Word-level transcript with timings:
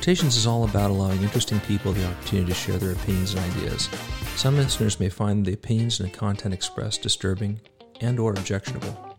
Rotations 0.00 0.38
is 0.38 0.46
all 0.46 0.64
about 0.64 0.90
allowing 0.90 1.22
interesting 1.22 1.60
people 1.60 1.92
the 1.92 2.08
opportunity 2.08 2.48
to 2.48 2.54
share 2.54 2.78
their 2.78 2.92
opinions 2.92 3.34
and 3.34 3.44
ideas. 3.52 3.90
Some 4.34 4.56
listeners 4.56 4.98
may 4.98 5.10
find 5.10 5.44
the 5.44 5.52
opinions 5.52 6.00
and 6.00 6.10
the 6.10 6.16
content 6.16 6.54
expressed 6.54 7.02
disturbing 7.02 7.60
and 8.00 8.18
or 8.18 8.30
objectionable. 8.30 9.09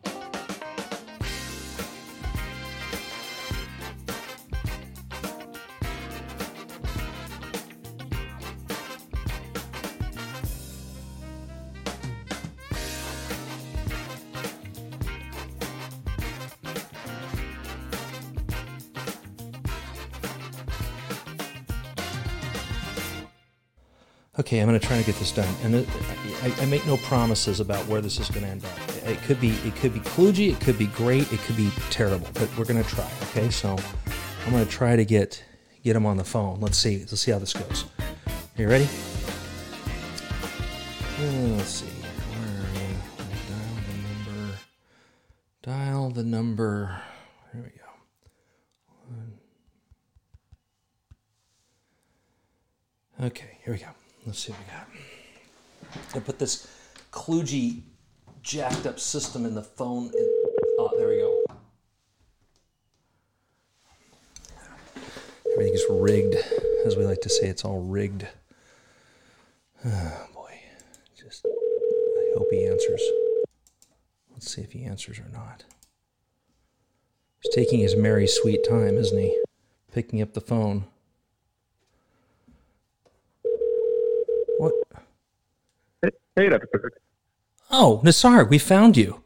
Done, 25.32 25.54
and 25.64 25.88
I, 26.44 26.54
I 26.62 26.66
make 26.66 26.86
no 26.86 26.98
promises 26.98 27.60
about 27.60 27.86
where 27.88 28.02
this 28.02 28.20
is 28.20 28.30
going 28.30 28.46
to 28.46 28.50
end 28.50 28.66
up. 28.66 28.72
It 29.06 29.22
could 29.24 29.40
be, 29.40 29.52
it 29.66 29.76
could 29.76 29.94
be 29.94 30.00
kludgy, 30.02 30.52
it 30.52 30.60
could 30.60 30.78
be 30.78 30.88
great, 30.88 31.32
it 31.32 31.40
could 31.42 31.58
be 31.58 31.70
terrible, 31.90 32.28
but 32.34 32.50
we're 32.58 32.66
going 32.66 32.84
to 32.84 32.90
try. 32.90 33.10
Okay, 33.30 33.50
so 33.50 33.76
I'm 34.46 34.52
going 34.52 34.66
to 34.66 34.72
try 34.72 34.96
to 34.96 35.06
get 35.06 35.44
get 35.84 35.96
him 35.96 36.06
on 36.06 36.18
the 36.18 36.24
phone. 36.24 36.60
Let's 36.60 36.78
see, 36.78 37.00
let's 37.00 37.22
see 37.22 37.32
how 37.32 37.40
this 37.40 37.54
goes. 37.54 37.86
Are 37.98 38.62
you 38.62 38.68
ready? 38.68 38.88
Uh, 41.20 41.56
Let's 41.58 41.70
see. 41.70 41.86
Dial 43.50 43.78
the 43.88 43.94
number. 44.04 44.58
Dial 45.64 46.10
the 46.10 46.24
number. 46.24 47.02
There 47.54 47.64
we 47.64 47.70
go. 47.70 47.76
Okay, 53.28 53.58
here 53.64 53.74
we 53.74 53.80
go. 53.80 53.88
Let's 54.26 54.40
see 54.40 54.52
what 54.52 54.62
we 54.62 54.66
got. 54.72 54.88
I 56.14 56.20
put 56.20 56.40
this 56.40 56.68
kludgy, 57.12 57.82
jacked 58.42 58.86
up 58.86 59.00
system 59.00 59.46
in 59.46 59.56
the 59.56 59.64
phone. 59.64 60.12
Oh, 60.80 60.92
there 60.98 61.10
we 61.10 61.18
go. 61.18 61.44
Everything's 65.54 65.84
rigged, 65.90 66.36
as 66.86 66.96
we 66.96 67.06
like 67.06 67.22
to 67.22 67.30
say. 67.30 67.48
It's 67.48 67.66
all 67.66 67.82
rigged. 67.82 68.28
Oh 69.86 70.28
boy, 70.34 70.60
just 71.16 71.46
I 71.46 72.34
hope 72.38 72.48
he 72.52 72.66
answers. 72.66 73.02
Let's 74.32 74.54
see 74.54 74.62
if 74.62 74.72
he 74.72 74.86
answers 74.86 75.20
or 75.20 75.28
not. 75.32 75.66
He's 77.42 77.54
taking 77.54 77.80
his 77.80 77.96
merry 77.96 78.28
sweet 78.28 78.64
time, 78.68 78.98
isn't 78.98 79.18
he? 79.18 79.42
Picking 79.92 80.22
up 80.22 80.34
the 80.34 80.42
phone. 80.42 80.86
What? 84.58 84.74
Hey, 86.36 86.50
Dr. 86.50 86.92
Oh, 87.70 88.02
Nassar, 88.04 88.50
we 88.50 88.58
found 88.58 88.98
you. 88.98 89.22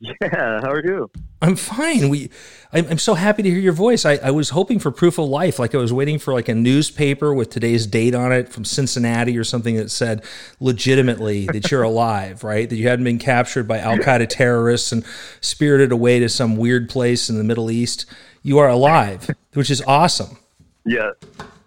Yeah, 0.00 0.60
how 0.60 0.70
are 0.70 0.84
you? 0.84 1.10
I'm 1.40 1.56
fine. 1.56 2.08
We, 2.08 2.30
I'm, 2.72 2.86
I'm 2.90 2.98
so 2.98 3.14
happy 3.14 3.42
to 3.42 3.50
hear 3.50 3.58
your 3.58 3.72
voice. 3.72 4.04
I, 4.04 4.16
I 4.16 4.30
was 4.30 4.50
hoping 4.50 4.78
for 4.78 4.90
proof 4.90 5.18
of 5.18 5.28
life, 5.28 5.58
like 5.58 5.74
I 5.74 5.78
was 5.78 5.92
waiting 5.92 6.18
for 6.18 6.34
like 6.34 6.48
a 6.48 6.54
newspaper 6.54 7.32
with 7.32 7.50
today's 7.50 7.86
date 7.86 8.14
on 8.14 8.32
it 8.32 8.48
from 8.48 8.64
Cincinnati 8.64 9.36
or 9.38 9.44
something 9.44 9.76
that 9.76 9.90
said 9.90 10.24
legitimately 10.60 11.46
that 11.46 11.70
you're 11.70 11.82
alive, 11.82 12.44
right? 12.44 12.68
That 12.68 12.76
you 12.76 12.88
hadn't 12.88 13.04
been 13.04 13.18
captured 13.18 13.66
by 13.66 13.78
Al 13.78 13.96
Qaeda 13.98 14.28
terrorists 14.28 14.92
and 14.92 15.04
spirited 15.40 15.90
away 15.90 16.18
to 16.20 16.28
some 16.28 16.56
weird 16.56 16.88
place 16.88 17.30
in 17.30 17.38
the 17.38 17.44
Middle 17.44 17.70
East. 17.70 18.06
You 18.42 18.58
are 18.58 18.68
alive, 18.68 19.30
which 19.54 19.70
is 19.70 19.82
awesome. 19.86 20.38
Yeah. 20.84 21.10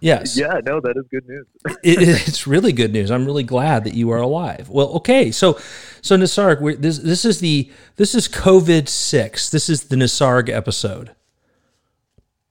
Yes. 0.00 0.36
Yeah, 0.38 0.60
no, 0.64 0.80
that 0.80 0.96
is 0.96 1.04
good 1.10 1.26
news. 1.28 1.46
it, 1.82 1.98
it's 2.28 2.46
really 2.46 2.72
good 2.72 2.92
news. 2.92 3.10
I'm 3.10 3.26
really 3.26 3.42
glad 3.42 3.84
that 3.84 3.94
you 3.94 4.10
are 4.10 4.20
alive. 4.20 4.68
Well, 4.68 4.88
okay, 4.98 5.30
so 5.32 5.58
so 6.02 6.16
Nisarg, 6.16 6.60
we're, 6.60 6.76
this 6.76 6.98
this 6.98 7.24
is 7.24 7.40
the 7.40 7.70
this 7.96 8.14
is 8.14 8.28
COVID 8.28 8.88
six. 8.88 9.50
This 9.50 9.68
is 9.68 9.84
the 9.84 9.96
Nisarg 9.96 10.48
episode. 10.48 11.10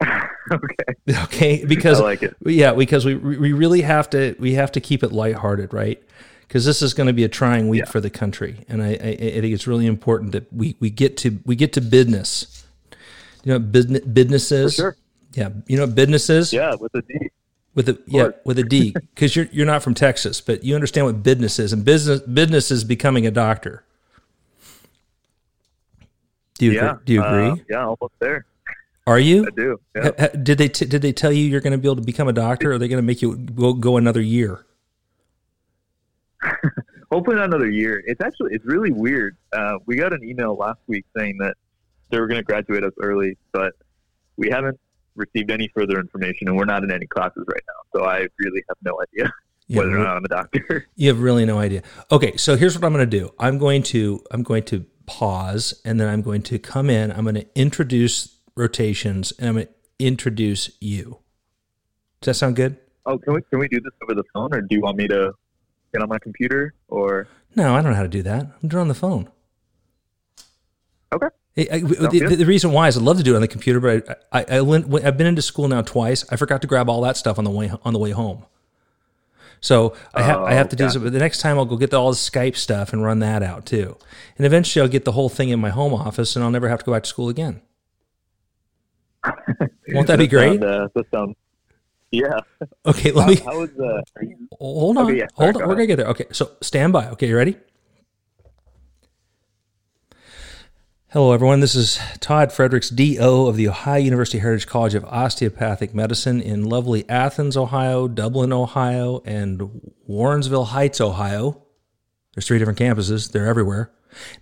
okay. 0.04 0.14
Okay, 1.24 1.64
because 1.66 2.02
I 2.02 2.04
like 2.04 2.24
it. 2.24 2.36
yeah, 2.46 2.74
because 2.74 3.06
we 3.06 3.16
we 3.16 3.54
really 3.54 3.82
have 3.82 4.10
to 4.10 4.36
we 4.40 4.54
have 4.56 4.72
to 4.74 4.82
keep 4.82 5.02
it 5.04 5.12
lighthearted, 5.14 5.74
right? 5.74 6.02
Because 6.42 6.66
this 6.66 6.82
is 6.82 6.94
going 6.94 7.08
to 7.08 7.14
be 7.14 7.24
a 7.24 7.30
trying 7.30 7.70
week 7.70 7.80
Yeah. 7.86 7.90
for 7.92 8.02
the 8.02 8.10
country, 8.10 8.66
and 8.68 8.82
I, 8.84 8.88
I 8.90 8.92
I 8.92 9.16
think 9.42 9.54
it's 9.54 9.68
really 9.68 9.86
important 9.88 10.34
that 10.34 10.52
we 10.52 10.76
we 10.82 10.90
get 10.90 11.16
to 11.18 11.40
we 11.46 11.56
get 11.56 11.72
to 11.74 11.82
business. 11.82 12.66
You 13.46 13.54
know, 13.54 13.60
business 13.60 14.02
business 14.04 14.52
is. 14.52 14.76
sure. 14.76 14.96
Yeah, 15.34 15.50
you 15.68 15.78
know 15.78 15.86
what 15.86 15.96
business 15.96 16.30
is. 16.30 16.52
Yeah, 16.54 16.76
with 16.80 16.94
a 16.96 17.02
D. 17.02 17.30
With 17.76 17.90
a 17.90 18.00
yeah, 18.08 18.30
with 18.44 18.58
a 18.60 18.64
D, 18.64 18.92
because 19.14 19.36
you're 19.36 19.48
you're 19.52 19.66
not 19.66 19.84
from 19.84 19.94
Texas, 19.94 20.42
but 20.42 20.64
you 20.64 20.74
understand 20.74 21.06
what 21.06 21.22
business 21.24 21.60
is, 21.60 21.74
and 21.74 21.86
business 21.86 22.22
business 22.22 22.72
is 22.72 22.84
becoming 22.84 23.28
a 23.28 23.32
doctor. 23.32 23.84
Do 26.58 26.66
you 26.66 26.72
Yeah. 26.72 26.92
agree? 26.94 27.02
do 27.06 27.14
you 27.14 27.24
agree? 27.24 27.48
uh, 27.50 27.56
yeah, 27.70 27.84
almost 27.86 28.14
there. 28.20 28.46
Are 29.06 29.20
you? 29.20 29.46
I 29.46 29.50
do. 29.52 29.80
Yeah. 29.96 30.04
Ha- 30.04 30.12
ha- 30.20 30.28
did 30.42 30.58
they 30.58 30.68
t- 30.70 30.86
did 30.86 31.02
they 31.02 31.14
tell 31.14 31.32
you 31.32 31.44
you're 31.46 31.62
going 31.62 31.72
to 31.72 31.78
be 31.78 31.88
able 31.88 31.96
to 31.98 32.02
become 32.02 32.28
a 32.28 32.34
doctor? 32.34 32.72
Or 32.72 32.74
are 32.76 32.78
they 32.80 32.88
going 32.88 32.98
to 32.98 33.06
make 33.06 33.22
you 33.22 33.38
go, 33.38 33.74
go 33.74 33.98
another 33.98 34.22
year? 34.22 34.66
Hopefully 37.12 37.38
not 37.38 37.46
another 37.46 37.70
year. 37.70 38.04
It's 38.06 38.22
actually 38.22 38.54
it's 38.54 38.66
really 38.66 38.92
weird. 38.92 39.38
Uh, 39.54 39.78
we 39.86 39.96
got 39.96 40.14
an 40.14 40.24
email 40.24 40.56
last 40.56 40.80
week 40.88 41.06
saying 41.16 41.38
that 41.40 41.56
they 42.10 42.20
were 42.20 42.28
going 42.28 42.40
to 42.40 42.44
graduate 42.44 42.84
us 42.84 42.92
early, 43.02 43.38
but 43.52 43.74
we 44.36 44.50
haven't 44.50 44.80
received 45.18 45.52
any 45.52 45.70
further 45.76 46.00
information, 46.00 46.48
and 46.48 46.58
we're 46.58 46.66
not 46.66 46.84
in 46.84 46.92
any 46.92 47.06
classes 47.08 47.44
right 47.48 47.64
now. 47.68 48.00
So 48.00 48.06
I 48.06 48.28
really 48.40 48.64
have 48.70 48.78
no 48.84 49.00
idea 49.02 49.32
Yeah, 49.68 49.80
whether 49.80 49.98
or 49.98 50.04
not 50.04 50.16
I'm 50.18 50.24
a 50.26 50.30
doctor. 50.30 50.88
You 50.96 51.10
have 51.10 51.20
really 51.20 51.46
no 51.46 51.60
idea. 51.60 51.84
Okay, 52.12 52.38
so 52.38 52.56
here's 52.56 52.74
what 52.76 52.86
I'm 52.86 52.94
going 52.94 53.10
to 53.10 53.20
do. 53.20 53.34
I'm 53.40 53.58
going 53.58 53.84
to 53.84 54.24
I'm 54.32 54.44
going 54.44 54.64
to 54.66 54.86
pause, 55.06 55.82
and 55.84 56.00
then 56.00 56.08
I'm 56.08 56.22
going 56.22 56.42
to 56.44 56.60
come 56.60 56.90
in. 56.90 57.12
I'm 57.12 57.24
going 57.24 57.36
to 57.36 57.48
introduce 57.56 58.38
rotations, 58.56 59.34
and 59.40 59.50
I'm 59.50 59.56
going 59.56 59.68
to 59.68 59.74
introduce 60.00 60.72
you. 60.80 61.20
Does 62.22 62.28
that 62.28 62.34
sound 62.36 62.56
good? 62.56 62.78
oh, 63.06 63.18
can 63.18 63.34
we 63.34 63.42
can 63.50 63.60
we 63.60 63.68
do 63.68 63.80
this 63.82 63.94
over 64.04 64.14
the 64.14 64.24
phone, 64.34 64.54
or 64.54 64.62
do 64.62 64.76
you 64.76 64.82
want 64.82 64.98
me 64.98 65.08
to 65.08 65.34
get 65.94 66.02
on 66.02 66.10
my 66.10 66.20
computer? 66.20 66.74
Or 66.88 67.28
No, 67.56 67.76
I 67.76 67.82
don't 67.82 67.92
know 67.92 67.98
how 67.98 68.04
to 68.04 68.10
do 68.10 68.24
that. 68.24 68.48
I'm 68.62 68.70
doing 68.70 68.80
it 68.80 68.82
on 68.82 68.88
the 68.88 68.94
phone. 68.96 69.30
okay, 71.14 71.28
I- 71.58 71.80
the, 71.80 72.36
the 72.38 72.46
reason 72.46 72.72
why 72.72 72.88
is 72.88 72.98
I'd 72.98 73.04
love 73.04 73.18
to 73.18 73.24
do 73.24 73.34
it 73.34 73.36
on 73.36 73.42
the 73.42 73.48
computer, 73.48 73.80
but 73.80 74.26
I, 74.32 74.40
I, 74.42 74.58
I 74.58 74.62
went, 74.62 74.94
I've 75.04 75.18
been 75.18 75.28
into 75.28 75.42
school 75.42 75.68
now 75.68 75.82
twice. 75.82 76.24
I 76.32 76.36
forgot 76.36 76.62
to 76.62 76.68
grab 76.68 76.88
all 76.90 77.02
that 77.02 77.18
stuff 77.18 77.38
on 77.40 77.44
the 77.46 77.50
way 77.50 77.72
on 77.84 77.94
the 77.94 78.00
way 78.00 78.12
home. 78.12 78.46
So 79.60 79.96
I 80.14 80.22
have 80.22 80.42
I 80.44 80.54
have 80.54 80.70
to 80.70 80.76
do 80.76 80.84
Oh, 80.84 80.88
this. 80.88 80.98
But 80.98 81.14
the 81.14 81.20
next 81.20 81.42
time 81.42 81.58
I'll 81.58 81.66
go 81.66 81.78
get 81.78 81.92
all 81.94 82.12
the 82.12 82.16
Skype 82.16 82.56
stuff 82.56 82.94
and 82.94 83.04
run 83.04 83.20
that 83.20 83.42
out 83.42 83.66
too. 83.66 83.98
And 84.38 84.46
eventually 84.46 84.84
I'll 84.84 84.88
get 84.88 85.04
the 85.04 85.14
whole 85.14 85.30
thing 85.30 85.50
in 85.50 85.60
my 85.60 85.70
home 85.70 85.96
office, 85.96 86.36
and 86.36 86.46
I'll 86.46 86.52
never 86.52 86.70
have 86.70 86.80
to 86.80 86.86
go 86.86 86.92
back 86.92 87.04
to 87.04 87.10
school 87.10 87.28
again. 87.28 87.62
Won't 89.90 90.08
that 90.08 90.20
be 90.20 90.28
great? 90.28 90.62
Sound, 90.62 90.64
uh, 90.64 90.88
that 90.94 91.06
sounds 91.12 91.36
yeah. 92.12 92.40
Okay, 92.86 93.12
let 93.12 93.24
How, 93.24 93.30
me 93.30 93.36
how 93.38 93.62
is 93.64 93.70
uh? 93.80 94.02
You, 94.22 94.48
hold 94.60 94.98
on. 94.98 95.06
Okay, 95.08 95.18
yeah, 95.18 95.26
hold 95.34 95.56
on. 95.56 95.62
go 95.64 95.68
We're 95.68 95.74
gonna 95.76 95.88
get 95.88 95.96
there. 95.98 96.08
Okay, 96.08 96.26
so 96.32 96.52
stand 96.62 96.94
by. 96.94 97.10
Okay, 97.10 97.28
you 97.28 97.36
ready? 97.36 97.58
Hello, 101.12 101.32
everyone. 101.32 101.62
This 101.62 101.74
is 101.74 101.98
Todd 102.20 102.50
Fredricks, 102.50 102.94
DO 102.94 103.48
of 103.48 103.56
the 103.56 103.70
Ohio 103.70 103.96
University 103.96 104.40
Heritage 104.40 104.68
College 104.68 104.94
of 104.94 105.06
Osteopathic 105.06 105.96
Medicine 105.96 106.42
in 106.42 106.66
lovely 106.66 107.08
Athens, 107.08 107.56
Ohio, 107.56 108.10
Dublin, 108.10 108.52
Ohio, 108.52 109.22
and 109.24 109.94
Warrensville 110.10 110.68
Heights, 110.68 111.00
Ohio. 111.00 111.64
There's 112.36 112.46
three 112.46 112.60
different 112.60 112.78
campuses, 112.78 113.32
they're 113.32 113.48
everywhere. 113.48 113.90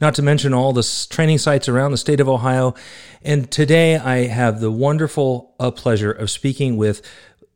Not 0.01 0.15
to 0.15 0.23
mention 0.23 0.55
all 0.55 0.73
the 0.73 1.05
training 1.07 1.37
sites 1.37 1.69
around 1.69 1.91
the 1.91 1.97
state 1.97 2.19
of 2.19 2.27
Ohio. 2.27 2.73
And 3.21 3.51
today 3.51 3.97
I 3.97 4.25
have 4.25 4.59
the 4.59 4.71
wonderful 4.71 5.53
uh, 5.59 5.69
pleasure 5.69 6.11
of 6.11 6.31
speaking 6.31 6.77
with 6.77 7.03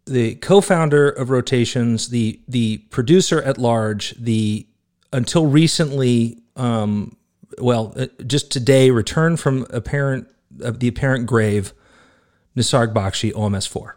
the 0.05 0.35
co-founder 0.35 1.09
of 1.09 1.31
Rotations, 1.31 2.09
the 2.09 2.41
the 2.47 2.77
producer 2.91 3.41
at 3.41 3.57
large, 3.57 4.13
the 4.19 4.67
until 5.11 5.47
recently, 5.47 6.43
um, 6.55 7.15
well, 7.59 7.93
uh, 7.95 8.07
just 8.25 8.51
today 8.51 8.91
returned 8.91 9.39
from 9.39 9.65
apparent 9.69 10.27
uh, 10.63 10.71
the 10.71 10.87
apparent 10.87 11.25
grave, 11.25 11.73
Nisarg 12.55 12.93
Bakshi, 12.93 13.31
OMS4. 13.33 13.93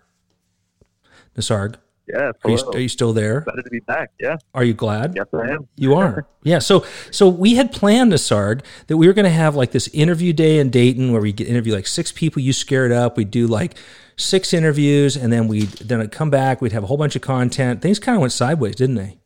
Nisarg, 1.37 1.77
yeah, 2.07 2.33
are 2.45 2.51
you, 2.51 2.59
are 2.75 2.79
you 2.79 2.89
still 2.89 3.13
there? 3.13 3.39
excited 3.39 3.63
to 3.63 3.71
be 3.71 3.81
back. 3.81 4.11
Yeah, 4.21 4.37
Are 4.55 4.65
you 4.65 4.75
glad? 4.75 5.15
yes, 5.17 5.27
I 5.33 5.53
am. 5.53 5.69
You 5.77 5.95
are. 5.95 6.27
Yeah. 6.45 6.59
So 6.59 6.85
so 7.13 7.29
we 7.29 7.55
had 7.55 7.71
planned, 7.71 8.13
Nisarg, 8.13 8.63
that 8.89 8.97
we 8.97 9.07
were 9.07 9.13
going 9.13 9.27
to 9.27 9.31
have 9.31 9.55
like 9.55 9.71
this 9.71 9.87
interview 9.89 10.33
day 10.33 10.59
in 10.59 10.71
Dayton 10.71 11.13
where 11.13 11.21
we 11.23 11.33
get 11.33 11.47
interview 11.47 11.73
like 11.73 11.87
six 11.87 12.11
people 12.11 12.43
you 12.43 12.53
scared 12.53 12.91
up. 12.91 13.17
We'd 13.17 13.31
do 13.31 13.47
like 13.47 13.77
six 14.17 14.53
interviews 14.53 15.17
and 15.17 15.33
then 15.33 15.47
we'd 15.47 15.69
then 15.69 16.01
I'd 16.01 16.11
come 16.11 16.31
back. 16.31 16.61
We'd 16.61 16.73
have 16.73 16.83
a 16.83 16.89
whole 16.89 16.97
bunch 16.97 17.15
of 17.15 17.23
content. 17.23 17.81
Things 17.81 18.01
kind 18.01 18.17
of 18.17 18.21
went 18.21 18.33
sideways, 18.33 18.75
didn't 18.75 18.97
they? 18.97 19.21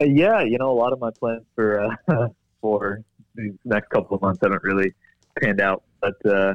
Uh, 0.00 0.06
yeah, 0.06 0.40
you 0.42 0.56
know, 0.56 0.70
a 0.70 0.78
lot 0.78 0.94
of 0.94 0.98
my 0.98 1.10
plans 1.10 1.44
for 1.54 1.80
uh, 2.08 2.28
for 2.60 3.02
these 3.34 3.52
next 3.64 3.88
couple 3.90 4.16
of 4.16 4.22
months 4.22 4.40
haven't 4.42 4.62
really 4.62 4.94
panned 5.40 5.60
out, 5.60 5.82
but 6.00 6.14
uh, 6.26 6.54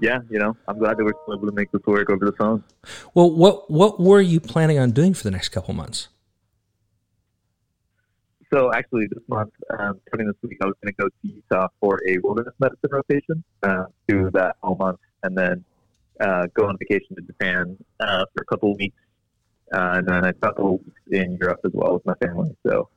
yeah, 0.00 0.18
you 0.28 0.38
know, 0.38 0.56
I'm 0.66 0.78
glad 0.78 0.96
that 0.96 1.04
we're 1.04 1.12
still 1.22 1.34
able 1.34 1.46
to 1.46 1.54
make 1.54 1.70
this 1.70 1.82
work 1.86 2.10
over 2.10 2.24
the 2.24 2.32
phone. 2.32 2.64
Well, 3.14 3.30
what 3.30 3.70
what 3.70 4.00
were 4.00 4.20
you 4.20 4.40
planning 4.40 4.78
on 4.78 4.90
doing 4.90 5.14
for 5.14 5.22
the 5.22 5.30
next 5.30 5.50
couple 5.50 5.74
months? 5.74 6.08
So 8.52 8.70
actually, 8.74 9.06
this 9.06 9.22
month, 9.28 9.52
um, 9.78 9.98
starting 10.08 10.26
this 10.26 10.36
week, 10.42 10.58
I 10.60 10.66
was 10.66 10.74
going 10.82 10.92
to 10.92 11.02
go 11.02 11.08
to 11.08 11.14
Utah 11.22 11.68
for 11.80 12.00
a 12.06 12.18
wilderness 12.18 12.54
medicine 12.58 12.90
rotation, 12.90 13.44
uh, 13.62 13.84
do 14.06 14.30
that 14.32 14.56
all 14.62 14.74
month, 14.74 14.98
and 15.22 15.38
then 15.38 15.64
uh, 16.20 16.46
go 16.52 16.66
on 16.66 16.76
vacation 16.76 17.16
to 17.16 17.22
Japan 17.22 17.78
uh, 18.00 18.26
for 18.34 18.42
a 18.42 18.44
couple 18.44 18.72
of 18.72 18.78
weeks, 18.78 18.98
uh, 19.72 19.94
and 19.94 20.06
then 20.06 20.24
I 20.24 20.32
spent 20.32 20.42
a 20.42 20.48
couple 20.48 20.78
weeks 20.78 21.00
in 21.10 21.38
Europe 21.40 21.60
as 21.64 21.72
well 21.72 21.94
with 21.94 22.04
my 22.04 22.14
family. 22.26 22.54
So, 22.66 22.90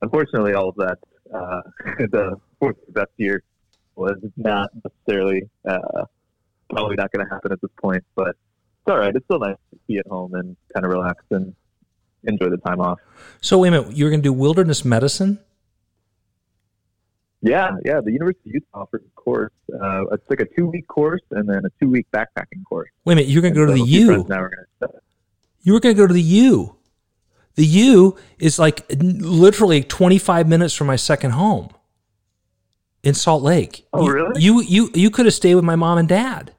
unfortunately, 0.00 0.52
all 0.52 0.68
of 0.68 0.76
that, 0.76 0.98
uh, 1.32 1.62
the 2.10 2.36
fourth 2.58 2.76
best 2.88 3.10
year 3.16 3.42
was 3.96 4.16
not 4.36 4.70
necessarily 4.84 5.48
uh, 5.68 6.04
probably 6.70 6.96
not 6.96 7.12
going 7.12 7.26
to 7.26 7.32
happen 7.32 7.52
at 7.52 7.60
this 7.60 7.70
point, 7.80 8.04
but 8.14 8.28
it's 8.28 8.88
all 8.88 8.98
right. 8.98 9.14
It's 9.14 9.24
still 9.24 9.38
nice 9.38 9.56
to 9.72 9.78
be 9.86 9.98
at 9.98 10.06
home 10.06 10.34
and 10.34 10.56
kind 10.72 10.86
of 10.86 10.92
relax 10.92 11.24
and 11.30 11.54
enjoy 12.24 12.48
the 12.48 12.58
time 12.58 12.80
off. 12.80 12.98
So 13.40 13.58
wait 13.58 13.68
a 13.68 13.70
minute, 13.72 13.96
you're 13.96 14.10
going 14.10 14.20
to 14.20 14.28
do 14.28 14.32
wilderness 14.32 14.84
medicine? 14.84 15.38
Yeah, 17.42 17.76
yeah. 17.84 18.00
The 18.00 18.12
University 18.12 18.50
of 18.50 18.54
Utah 18.54 18.82
offers 18.82 19.02
a 19.06 19.20
course. 19.20 19.52
Uh, 19.72 20.04
it's 20.12 20.28
like 20.28 20.40
a 20.40 20.46
two-week 20.56 20.86
course 20.88 21.22
and 21.30 21.48
then 21.48 21.64
a 21.64 21.70
two-week 21.80 22.06
backpacking 22.12 22.64
course. 22.68 22.90
Wait 23.04 23.14
a 23.14 23.16
minute, 23.16 23.30
you're 23.30 23.40
going 23.42 23.54
to 23.54 23.60
go 23.60 23.66
to 23.66 23.72
the 23.72 23.88
U. 23.88 24.26
Now 24.28 24.40
we're 24.40 24.50
going 24.50 24.64
to 24.82 24.88
You 25.62 25.72
were 25.72 25.80
going 25.80 25.94
to 25.94 26.00
go 26.00 26.06
to 26.06 26.12
the 26.12 26.20
U. 26.20 26.76
The 27.60 27.66
U 27.66 28.16
is 28.38 28.58
like 28.58 28.86
literally 28.90 29.82
25 29.82 30.48
minutes 30.48 30.72
from 30.74 30.86
my 30.86 30.96
second 30.96 31.32
home 31.32 31.68
in 33.02 33.12
Salt 33.12 33.42
Lake. 33.42 33.86
Oh, 33.92 34.06
You- 34.06 34.12
really? 34.14 34.40
You 34.40 34.62
you 34.62 34.90
you 34.94 35.10
could 35.10 35.26
have 35.26 35.34
stayed 35.34 35.56
with 35.56 35.64
my 35.64 35.76
mom 35.76 35.98
and 35.98 36.08
dad. 36.08 36.54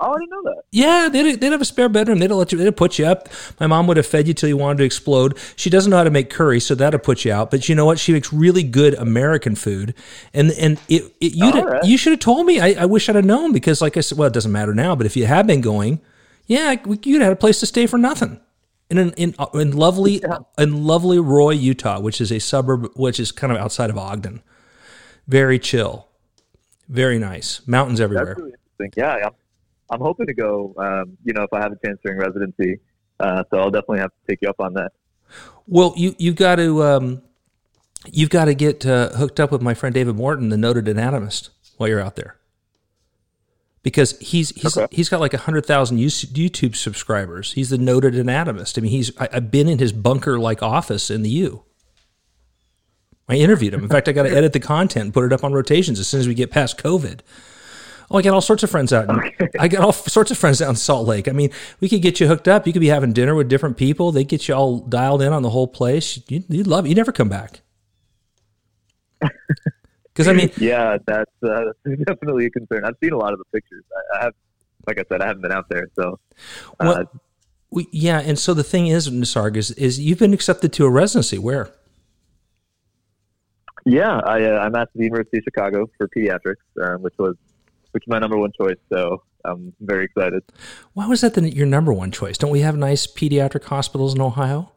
Oh, 0.00 0.12
I 0.12 0.18
didn't 0.18 0.30
know 0.32 0.42
that. 0.52 0.62
Yeah, 0.70 1.08
they'd, 1.10 1.40
they'd 1.40 1.50
have 1.50 1.62
a 1.62 1.64
spare 1.64 1.88
bedroom. 1.88 2.18
They'd 2.18 2.30
let 2.30 2.52
you. 2.52 2.58
They'd 2.58 2.76
put 2.76 2.98
you 2.98 3.06
up. 3.06 3.30
My 3.58 3.66
mom 3.66 3.86
would 3.86 3.96
have 3.96 4.06
fed 4.06 4.28
you 4.28 4.34
till 4.34 4.50
you 4.50 4.58
wanted 4.58 4.78
to 4.78 4.84
explode. 4.84 5.38
She 5.56 5.70
doesn't 5.70 5.88
know 5.90 5.96
how 5.96 6.04
to 6.04 6.10
make 6.10 6.28
curry, 6.28 6.60
so 6.60 6.74
that'd 6.74 7.02
put 7.02 7.24
you 7.24 7.32
out. 7.32 7.50
But 7.50 7.70
you 7.70 7.74
know 7.74 7.86
what? 7.86 7.98
She 7.98 8.12
makes 8.12 8.30
really 8.34 8.62
good 8.62 8.92
American 8.96 9.54
food, 9.54 9.94
and 10.34 10.50
and 10.52 10.78
it, 10.90 11.04
it 11.22 11.32
you 11.32 11.50
right. 11.52 11.82
you 11.84 11.96
should 11.96 12.10
have 12.12 12.20
told 12.20 12.44
me. 12.44 12.60
I, 12.60 12.82
I 12.82 12.84
wish 12.84 13.08
I'd 13.08 13.16
have 13.16 13.24
known 13.24 13.52
because, 13.52 13.80
like 13.80 13.96
I 13.96 14.00
said, 14.02 14.18
well, 14.18 14.28
it 14.28 14.34
doesn't 14.34 14.52
matter 14.52 14.74
now. 14.74 14.94
But 14.94 15.06
if 15.06 15.16
you 15.16 15.24
had 15.24 15.46
been 15.46 15.62
going, 15.62 16.02
yeah, 16.46 16.76
you'd 17.02 17.22
had 17.22 17.32
a 17.32 17.36
place 17.36 17.60
to 17.60 17.66
stay 17.66 17.86
for 17.86 17.96
nothing. 17.96 18.38
In 18.90 18.98
an, 18.98 19.12
in 19.12 19.34
in 19.54 19.70
lovely 19.70 20.20
in 20.58 20.84
lovely 20.84 21.20
Roy, 21.20 21.52
Utah, 21.52 22.00
which 22.00 22.20
is 22.20 22.32
a 22.32 22.40
suburb, 22.40 22.90
which 22.96 23.20
is 23.20 23.30
kind 23.30 23.52
of 23.52 23.58
outside 23.58 23.88
of 23.88 23.96
Ogden. 23.96 24.42
Very 25.28 25.60
chill, 25.60 26.08
very 26.88 27.16
nice, 27.16 27.60
mountains 27.68 28.00
everywhere. 28.00 28.34
Really. 28.36 28.90
Yeah, 28.96 29.26
I'm, 29.26 29.32
I'm 29.90 30.00
hoping 30.00 30.26
to 30.26 30.34
go. 30.34 30.74
Um, 30.76 31.16
you 31.22 31.32
know, 31.32 31.42
if 31.42 31.52
I 31.52 31.60
have 31.60 31.70
a 31.70 31.78
chance 31.86 32.00
during 32.04 32.18
residency, 32.18 32.80
uh, 33.20 33.44
so 33.48 33.58
I'll 33.58 33.70
definitely 33.70 34.00
have 34.00 34.10
to 34.10 34.26
take 34.26 34.40
you 34.42 34.48
up 34.48 34.58
on 34.58 34.74
that. 34.74 34.90
Well, 35.68 35.94
you 35.96 36.16
you've 36.18 36.34
got 36.34 36.56
to 36.56 36.82
um, 36.82 37.22
you've 38.10 38.30
got 38.30 38.46
to 38.46 38.54
get 38.54 38.84
uh, 38.84 39.10
hooked 39.10 39.38
up 39.38 39.52
with 39.52 39.62
my 39.62 39.74
friend 39.74 39.94
David 39.94 40.16
Morton, 40.16 40.48
the 40.48 40.56
noted 40.56 40.88
anatomist, 40.88 41.50
while 41.76 41.88
you're 41.88 42.00
out 42.00 42.16
there, 42.16 42.39
because 43.82 44.18
he's 44.20 44.50
he's 44.50 44.76
Okay. 44.76 44.94
he's 44.94 45.08
got 45.08 45.20
like 45.20 45.32
hundred 45.34 45.66
thousand 45.66 45.98
YouTube 45.98 46.76
subscribers. 46.76 47.52
He's 47.52 47.70
the 47.70 47.78
noted 47.78 48.14
anatomist. 48.14 48.76
I 48.78 48.80
mean, 48.82 48.90
he's 48.90 49.10
I, 49.18 49.28
I've 49.32 49.50
been 49.50 49.68
in 49.68 49.78
his 49.78 49.92
bunker 49.92 50.38
like 50.38 50.62
office 50.62 51.10
in 51.10 51.22
the 51.22 51.30
U. 51.30 51.64
I 53.28 53.34
interviewed 53.36 53.72
him. 53.74 53.82
In 53.84 53.88
fact, 53.88 54.08
I 54.08 54.12
got 54.12 54.24
to 54.24 54.30
edit 54.36 54.52
the 54.52 54.58
content 54.60 55.04
and 55.04 55.14
put 55.14 55.24
it 55.24 55.32
up 55.32 55.44
on 55.44 55.52
rotations 55.52 56.00
as 56.00 56.08
soon 56.08 56.18
as 56.20 56.26
we 56.26 56.34
get 56.34 56.50
past 56.50 56.76
COVID. 56.78 57.20
Oh, 58.10 58.18
I 58.18 58.22
got 58.22 58.34
all 58.34 58.40
sorts 58.40 58.64
of 58.64 58.70
friends 58.70 58.92
out. 58.92 59.08
in- 59.08 59.48
I 59.60 59.68
got 59.68 59.84
all 59.84 59.92
sorts 59.92 60.32
of 60.32 60.36
friends 60.38 60.60
out 60.60 60.68
in 60.68 60.74
Salt 60.74 61.06
Lake. 61.06 61.28
I 61.28 61.30
mean, 61.30 61.50
we 61.78 61.88
could 61.88 62.02
get 62.02 62.18
you 62.18 62.26
hooked 62.26 62.48
up. 62.48 62.66
You 62.66 62.72
could 62.72 62.80
be 62.80 62.88
having 62.88 63.12
dinner 63.12 63.36
with 63.36 63.48
different 63.48 63.76
people. 63.76 64.10
They 64.10 64.24
get 64.24 64.48
you 64.48 64.54
all 64.54 64.80
dialed 64.80 65.22
in 65.22 65.32
on 65.32 65.42
the 65.42 65.50
whole 65.50 65.68
place. 65.68 66.18
You'd, 66.28 66.44
you'd 66.48 66.66
love 66.66 66.86
it. 66.86 66.88
You 66.88 66.96
never 66.96 67.12
come 67.12 67.28
back. 67.28 67.60
Because 70.12 70.28
I 70.28 70.32
mean, 70.32 70.50
Yeah, 70.58 70.98
that's 71.06 71.30
uh, 71.42 71.64
definitely 72.06 72.46
a 72.46 72.50
concern. 72.50 72.84
I've 72.84 72.96
seen 73.02 73.12
a 73.12 73.18
lot 73.18 73.32
of 73.32 73.38
the 73.38 73.44
pictures. 73.52 73.84
I, 74.14 74.18
I 74.18 74.24
have, 74.24 74.34
like 74.86 74.98
I 74.98 75.04
said, 75.08 75.22
I 75.22 75.26
haven't 75.26 75.42
been 75.42 75.52
out 75.52 75.68
there, 75.68 75.88
so 75.94 76.18
uh, 76.80 76.84
Well- 76.86 77.10
we, 77.72 77.86
yeah. 77.92 78.20
And 78.20 78.36
so 78.36 78.52
the 78.52 78.64
thing 78.64 78.88
is, 78.88 79.08
Nisarg, 79.08 79.56
is, 79.56 79.70
is 79.72 80.00
you've 80.00 80.18
been 80.18 80.34
accepted 80.34 80.72
to 80.72 80.86
a 80.86 80.90
residency. 80.90 81.38
Where? 81.38 81.70
Yeah, 83.86 84.18
I, 84.18 84.44
uh, 84.44 84.58
I'm 84.58 84.74
at 84.74 84.88
the 84.94 85.04
University 85.04 85.38
of 85.38 85.44
Chicago 85.44 85.88
for 85.96 86.08
pediatrics, 86.08 86.56
um, 86.82 87.02
which 87.02 87.14
was 87.18 87.36
which 87.92 88.04
is 88.04 88.08
my 88.08 88.18
number 88.18 88.36
one 88.36 88.50
choice. 88.60 88.76
So 88.92 89.22
I'm 89.44 89.72
very 89.80 90.04
excited. 90.04 90.42
Why 90.94 91.06
was 91.06 91.22
that 91.22 91.34
the, 91.34 91.48
your 91.54 91.66
number 91.66 91.92
one 91.92 92.10
choice? 92.10 92.36
Don't 92.38 92.50
we 92.50 92.60
have 92.60 92.76
nice 92.76 93.06
pediatric 93.06 93.64
hospitals 93.64 94.14
in 94.14 94.20
Ohio? 94.20 94.72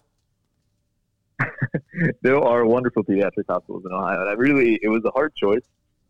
There 2.22 2.38
are 2.38 2.66
wonderful 2.66 3.04
pediatric 3.04 3.46
hospitals 3.50 3.84
in 3.86 3.92
Ohio, 3.92 4.22
and 4.22 4.30
I 4.30 4.34
really 4.34 4.80
it 4.82 4.90
was 4.90 5.04
a 5.06 5.12
hard 5.12 5.36
choice 5.36 5.66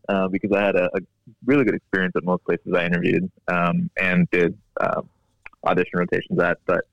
uh, 0.08 0.28
because 0.28 0.52
I 0.52 0.62
had 0.62 0.76
a, 0.76 0.86
a 0.96 1.00
really 1.44 1.64
good 1.64 1.74
experience 1.74 2.14
at 2.16 2.24
most 2.24 2.44
places 2.44 2.72
I 2.74 2.84
interviewed 2.86 3.30
um, 3.48 3.90
and 4.00 4.28
did 4.30 4.56
um, 4.80 5.08
audition 5.66 5.98
rotations 5.98 6.38
at. 6.40 6.58
But 6.66 6.84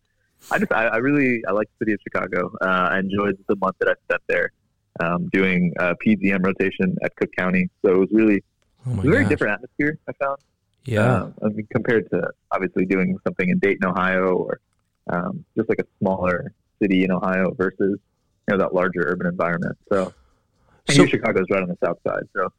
I 0.50 0.60
just 0.60 0.72
I, 0.72 0.88
I 0.88 0.98
really 0.98 1.44
I 1.46 1.52
like 1.52 1.68
the 1.68 1.86
city 1.86 1.94
of 1.94 2.00
Chicago. 2.04 2.52
Uh, 2.62 2.90
I 2.92 3.00
enjoyed 3.00 3.38
the 3.48 3.56
month 3.56 3.78
that 3.80 3.90
I 3.90 3.94
spent 4.06 4.22
there 4.28 4.52
um, 5.00 5.30
doing 5.32 5.74
a 5.80 5.96
PZM 5.96 6.46
rotation 6.46 6.98
at 7.04 7.16
Cook 7.16 7.30
County. 7.38 7.70
So 7.84 7.92
it 7.92 7.98
was 7.98 8.10
really 8.12 8.44
Oh 8.86 8.92
my 8.92 8.98
It's 8.98 9.08
a 9.08 9.12
very 9.12 9.26
different 9.26 9.54
atmosphere. 9.54 9.98
I 10.08 10.14
found. 10.14 10.38
Yeah. 10.86 11.02
Uh, 11.02 11.32
I 11.44 11.50
mean, 11.50 11.68
compared 11.72 12.10
to 12.10 12.32
obviously 12.52 12.86
doing 12.86 13.18
something 13.24 13.50
in 13.50 13.60
Dayton, 13.60 13.86
Ohio, 13.86 14.34
or 14.34 14.60
um, 15.08 15.46
just 15.56 15.70
like 15.70 15.80
a 15.80 15.86
smaller 16.00 16.54
city 16.82 17.04
in 17.04 17.12
Ohio 17.12 17.54
versus 17.54 18.00
you 18.48 18.56
know 18.56 18.58
that 18.58 18.74
larger 18.74 19.02
urban 19.08 19.28
environment. 19.28 19.78
So, 19.90 20.14
and 20.88 20.98
So- 20.98 21.06
Chicago's 21.06 21.46
right 21.52 21.62
on 21.64 21.70
the 21.70 21.78
south 21.86 22.00
side, 22.08 22.24
so 22.36 22.50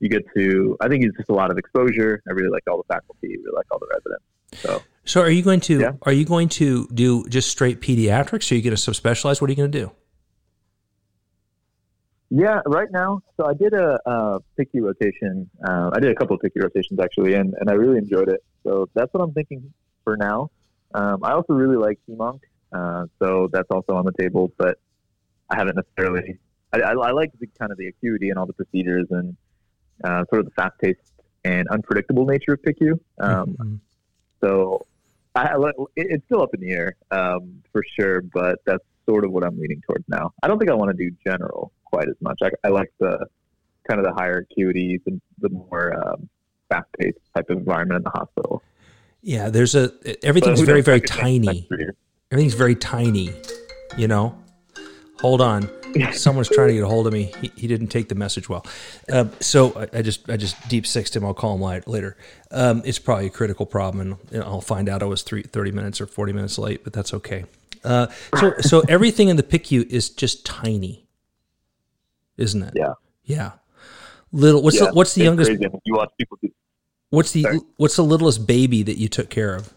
you 0.00 0.08
get 0.08 0.22
to. 0.36 0.76
I 0.80 0.88
think 0.88 1.04
it's 1.04 1.16
just 1.16 1.30
a 1.30 1.34
lot 1.34 1.50
of 1.50 1.58
exposure. 1.58 2.22
I 2.28 2.32
really 2.32 2.50
like 2.50 2.62
all 2.70 2.78
the 2.78 2.94
faculty. 2.94 3.28
Really 3.28 3.52
like 3.54 3.66
all 3.70 3.78
the 3.78 3.88
residents. 3.92 4.24
So 4.54 4.82
So 5.04 5.20
are 5.22 5.30
you 5.30 5.42
going 5.42 5.60
to 5.60 5.80
Yeah. 5.80 5.92
are 6.02 6.12
you 6.12 6.24
going 6.24 6.48
to 6.60 6.86
do 6.88 7.24
just 7.28 7.50
straight 7.50 7.80
pediatrics? 7.80 8.50
Or 8.50 8.54
are 8.54 8.58
you 8.58 8.62
going 8.62 8.76
to 8.76 8.90
subspecialize? 8.90 9.40
What 9.40 9.48
are 9.48 9.52
you 9.52 9.56
going 9.56 9.72
to 9.72 9.78
do? 9.78 9.90
Yeah, 12.32 12.60
right 12.66 12.90
now. 12.92 13.22
So 13.36 13.46
I 13.46 13.54
did 13.54 13.72
a, 13.74 13.98
a 14.06 14.40
PICU 14.58 14.82
rotation. 14.82 15.50
Uh, 15.66 15.90
I 15.92 15.98
did 15.98 16.12
a 16.12 16.14
couple 16.14 16.36
of 16.36 16.42
PICU 16.42 16.62
rotations 16.62 17.00
actually, 17.00 17.34
and, 17.34 17.54
and 17.58 17.68
I 17.68 17.72
really 17.74 17.98
enjoyed 17.98 18.28
it. 18.28 18.42
So 18.64 18.88
that's 18.94 19.12
what 19.12 19.22
I'm 19.22 19.32
thinking 19.32 19.72
for 20.04 20.16
now. 20.16 20.50
Um, 20.94 21.24
I 21.24 21.32
also 21.32 21.54
really 21.54 21.76
like 21.76 21.98
HEMONC, 22.08 22.40
uh, 22.72 23.06
so 23.20 23.48
that's 23.52 23.68
also 23.70 23.94
on 23.94 24.04
the 24.04 24.12
table. 24.12 24.52
But 24.58 24.78
I 25.50 25.56
haven't 25.56 25.76
necessarily. 25.76 26.38
I, 26.72 26.80
I, 26.80 26.92
I 26.92 27.10
like 27.10 27.30
the 27.38 27.48
kind 27.58 27.72
of 27.72 27.78
the 27.78 27.88
acuity 27.88 28.30
and 28.30 28.38
all 28.38 28.46
the 28.46 28.52
procedures 28.52 29.06
and 29.10 29.36
uh, 30.04 30.24
sort 30.30 30.40
of 30.40 30.46
the 30.46 30.52
fast-paced 30.52 31.00
and 31.44 31.68
unpredictable 31.68 32.24
nature 32.26 32.52
of 32.52 32.62
PICU. 32.62 32.98
Um, 33.18 33.56
Mhm. 33.58 33.80
so 34.40 34.86
I, 35.34 35.48
I, 35.48 35.68
it, 35.68 36.06
it's 36.10 36.24
still 36.26 36.42
up 36.42 36.54
in 36.54 36.60
the 36.60 36.70
air 36.70 36.96
um, 37.10 37.62
for 37.72 37.82
sure, 37.98 38.22
but 38.22 38.60
that's 38.64 38.84
sort 39.08 39.24
of 39.24 39.32
what 39.32 39.44
I'm 39.44 39.58
leaning 39.58 39.82
towards 39.86 40.04
now. 40.08 40.32
I 40.42 40.48
don't 40.48 40.58
think 40.58 40.70
I 40.70 40.74
want 40.74 40.96
to 40.96 41.10
do 41.10 41.14
general 41.24 41.72
quite 41.84 42.08
as 42.08 42.16
much. 42.20 42.38
I, 42.42 42.50
I 42.64 42.68
like 42.68 42.92
the 43.00 43.26
kind 43.88 43.98
of 43.98 44.04
the 44.06 44.12
higher 44.12 44.44
acuities 44.44 45.00
and 45.06 45.20
the 45.40 45.48
more 45.48 45.94
um, 46.06 46.28
fast-paced 46.68 47.18
type 47.34 47.50
of 47.50 47.58
environment 47.58 47.98
in 47.98 48.04
the 48.04 48.10
hospital. 48.10 48.62
Yeah, 49.22 49.50
there's 49.50 49.74
a 49.74 49.92
everything's 50.24 50.60
very 50.62 50.80
very 50.80 50.96
I 50.96 51.00
could 51.00 51.10
change 51.10 51.46
tiny. 51.46 51.68
Everything's 52.30 52.54
very 52.54 52.74
tiny. 52.74 53.30
You 53.98 54.08
know. 54.08 54.39
Hold 55.20 55.40
on. 55.40 55.68
Someone's 56.12 56.48
trying 56.48 56.68
to 56.68 56.74
get 56.74 56.82
a 56.84 56.86
hold 56.86 57.06
of 57.06 57.12
me. 57.12 57.32
He, 57.40 57.50
he 57.56 57.66
didn't 57.66 57.88
take 57.88 58.08
the 58.08 58.14
message 58.14 58.48
well. 58.48 58.64
Um, 59.12 59.32
so 59.40 59.72
I, 59.92 59.98
I 59.98 60.02
just 60.02 60.28
I 60.30 60.36
just 60.36 60.68
deep 60.68 60.86
sixed 60.86 61.16
him. 61.16 61.24
I'll 61.24 61.34
call 61.34 61.54
him 61.56 61.82
later. 61.86 62.16
Um, 62.50 62.82
it's 62.84 62.98
probably 63.00 63.26
a 63.26 63.30
critical 63.30 63.66
problem, 63.66 64.18
and 64.32 64.42
I'll 64.42 64.60
find 64.60 64.88
out 64.88 65.02
I 65.02 65.06
was 65.06 65.22
three, 65.22 65.42
30 65.42 65.72
minutes 65.72 66.00
or 66.00 66.06
40 66.06 66.32
minutes 66.32 66.58
late, 66.58 66.84
but 66.84 66.92
that's 66.92 67.12
okay. 67.14 67.44
Uh, 67.82 68.06
so 68.38 68.54
so 68.60 68.80
everything 68.88 69.28
in 69.28 69.36
the 69.36 69.42
PICU 69.42 69.84
is 69.88 70.10
just 70.10 70.46
tiny, 70.46 71.06
isn't 72.36 72.62
it? 72.62 72.74
Yeah. 72.76 72.92
Yeah. 73.24 73.52
Little. 74.32 74.62
What's 74.62 74.78
Yeah, 74.80 74.86
the, 74.88 74.92
what's 74.94 75.14
the 75.14 75.24
youngest? 75.24 75.50
crazy. 75.50 75.66
You 75.84 75.94
watch 75.94 76.10
people 76.16 76.38
do. 76.40 76.50
What's 77.10 77.32
the 77.32 77.42
Sorry. 77.42 77.58
what's 77.78 77.96
the 77.96 78.04
littlest 78.04 78.46
baby 78.46 78.84
that 78.84 78.96
you 78.96 79.08
took 79.08 79.28
care 79.28 79.56
of? 79.56 79.74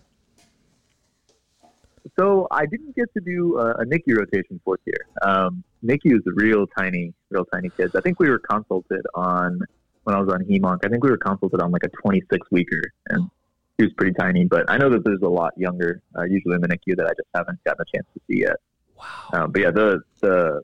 So 2.20 2.48
I 2.52 2.66
didn't 2.66 2.96
get 2.96 3.14
to 3.14 3.22
do 3.22 3.58
a, 3.58 3.72
a 3.72 3.86
NICU 3.86 4.18
rotation 4.18 4.60
fourth 4.64 4.82
year. 4.86 5.08
Um, 5.22 5.64
NICU 5.84 6.16
is 6.16 6.22
real 6.26 6.68
tiny, 6.68 7.14
real 7.30 7.46
tiny 7.46 7.70
kids. 7.70 7.96
I 7.96 8.02
think 8.02 8.20
we 8.20 8.30
were 8.30 8.40
consulted 8.40 9.06
on 9.16 9.60
when 10.04 10.16
I 10.16 10.20
was 10.20 10.30
on 10.30 10.44
HEMONC. 10.44 10.86
I 10.86 10.90
think 10.90 11.04
we 11.04 11.10
were 11.10 11.18
consulted 11.18 11.62
on 11.62 11.72
like 11.72 11.84
a 11.84 11.90
26 11.90 12.48
weeker, 12.52 12.82
and 13.10 13.30
he 13.78 13.86
was 13.86 13.94
pretty 13.94 14.14
tiny. 14.14 14.46
But 14.46 14.70
I 14.70 14.78
know 14.78 14.90
that 14.90 15.04
there's 15.04 15.22
a 15.22 15.30
lot 15.30 15.54
younger, 15.58 16.02
uh, 16.18 16.24
usually 16.24 16.56
in 16.56 16.62
the 16.62 16.68
NICU, 16.68 16.98
that 16.98 17.06
I 17.06 17.12
just 17.12 17.30
haven't 17.34 17.64
gotten 17.64 17.82
a 17.82 17.98
chance 17.98 18.08
to 18.14 18.22
see 18.28 18.42
yet. 18.42 18.58
Wow. 18.98 19.30
Um, 19.34 19.52
but 19.52 19.62
yeah, 19.62 19.72
the 19.72 20.02
the 20.22 20.62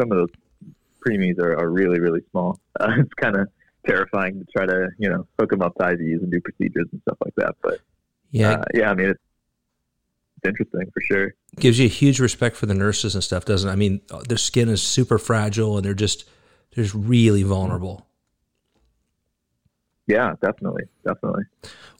some 0.00 0.10
of 0.12 0.18
those 0.18 0.30
preemies 1.06 1.38
are, 1.38 1.58
are 1.58 1.70
really 1.70 2.00
really 2.00 2.22
small. 2.30 2.58
Uh, 2.80 2.90
it's 2.98 3.14
kind 3.14 3.36
of 3.36 3.46
terrifying 3.86 4.36
to 4.40 4.44
try 4.50 4.66
to 4.66 4.88
you 4.98 5.08
know 5.08 5.24
hook 5.38 5.48
them 5.50 5.62
up 5.62 5.72
to 5.76 5.84
IVs 5.84 6.20
and 6.20 6.28
do 6.32 6.40
procedures 6.40 6.88
and 6.90 7.00
stuff 7.02 7.16
like 7.24 7.34
that. 7.36 7.54
But 7.62 7.78
Yeah, 8.32 8.54
uh, 8.54 8.64
yeah, 8.74 8.90
I 8.90 8.94
mean 8.94 9.10
it's, 9.10 9.20
it's 9.20 9.33
interesting 10.44 10.90
for 10.92 11.00
sure. 11.00 11.34
gives 11.58 11.78
you 11.78 11.86
a 11.86 11.88
huge 11.88 12.20
respect 12.20 12.56
for 12.56 12.66
the 12.66 12.74
nurses 12.74 13.14
and 13.14 13.24
stuff, 13.24 13.44
doesn't 13.44 13.68
it? 13.68 13.72
I 13.72 13.76
mean, 13.76 14.00
their 14.28 14.38
skin 14.38 14.68
is 14.68 14.82
super 14.82 15.18
fragile 15.18 15.76
and 15.76 15.84
they're 15.84 15.94
just 15.94 16.28
they're 16.74 16.84
just 16.84 16.94
really 16.94 17.42
vulnerable. 17.42 18.06
Yeah, 20.06 20.34
definitely, 20.42 20.84
definitely. 21.06 21.44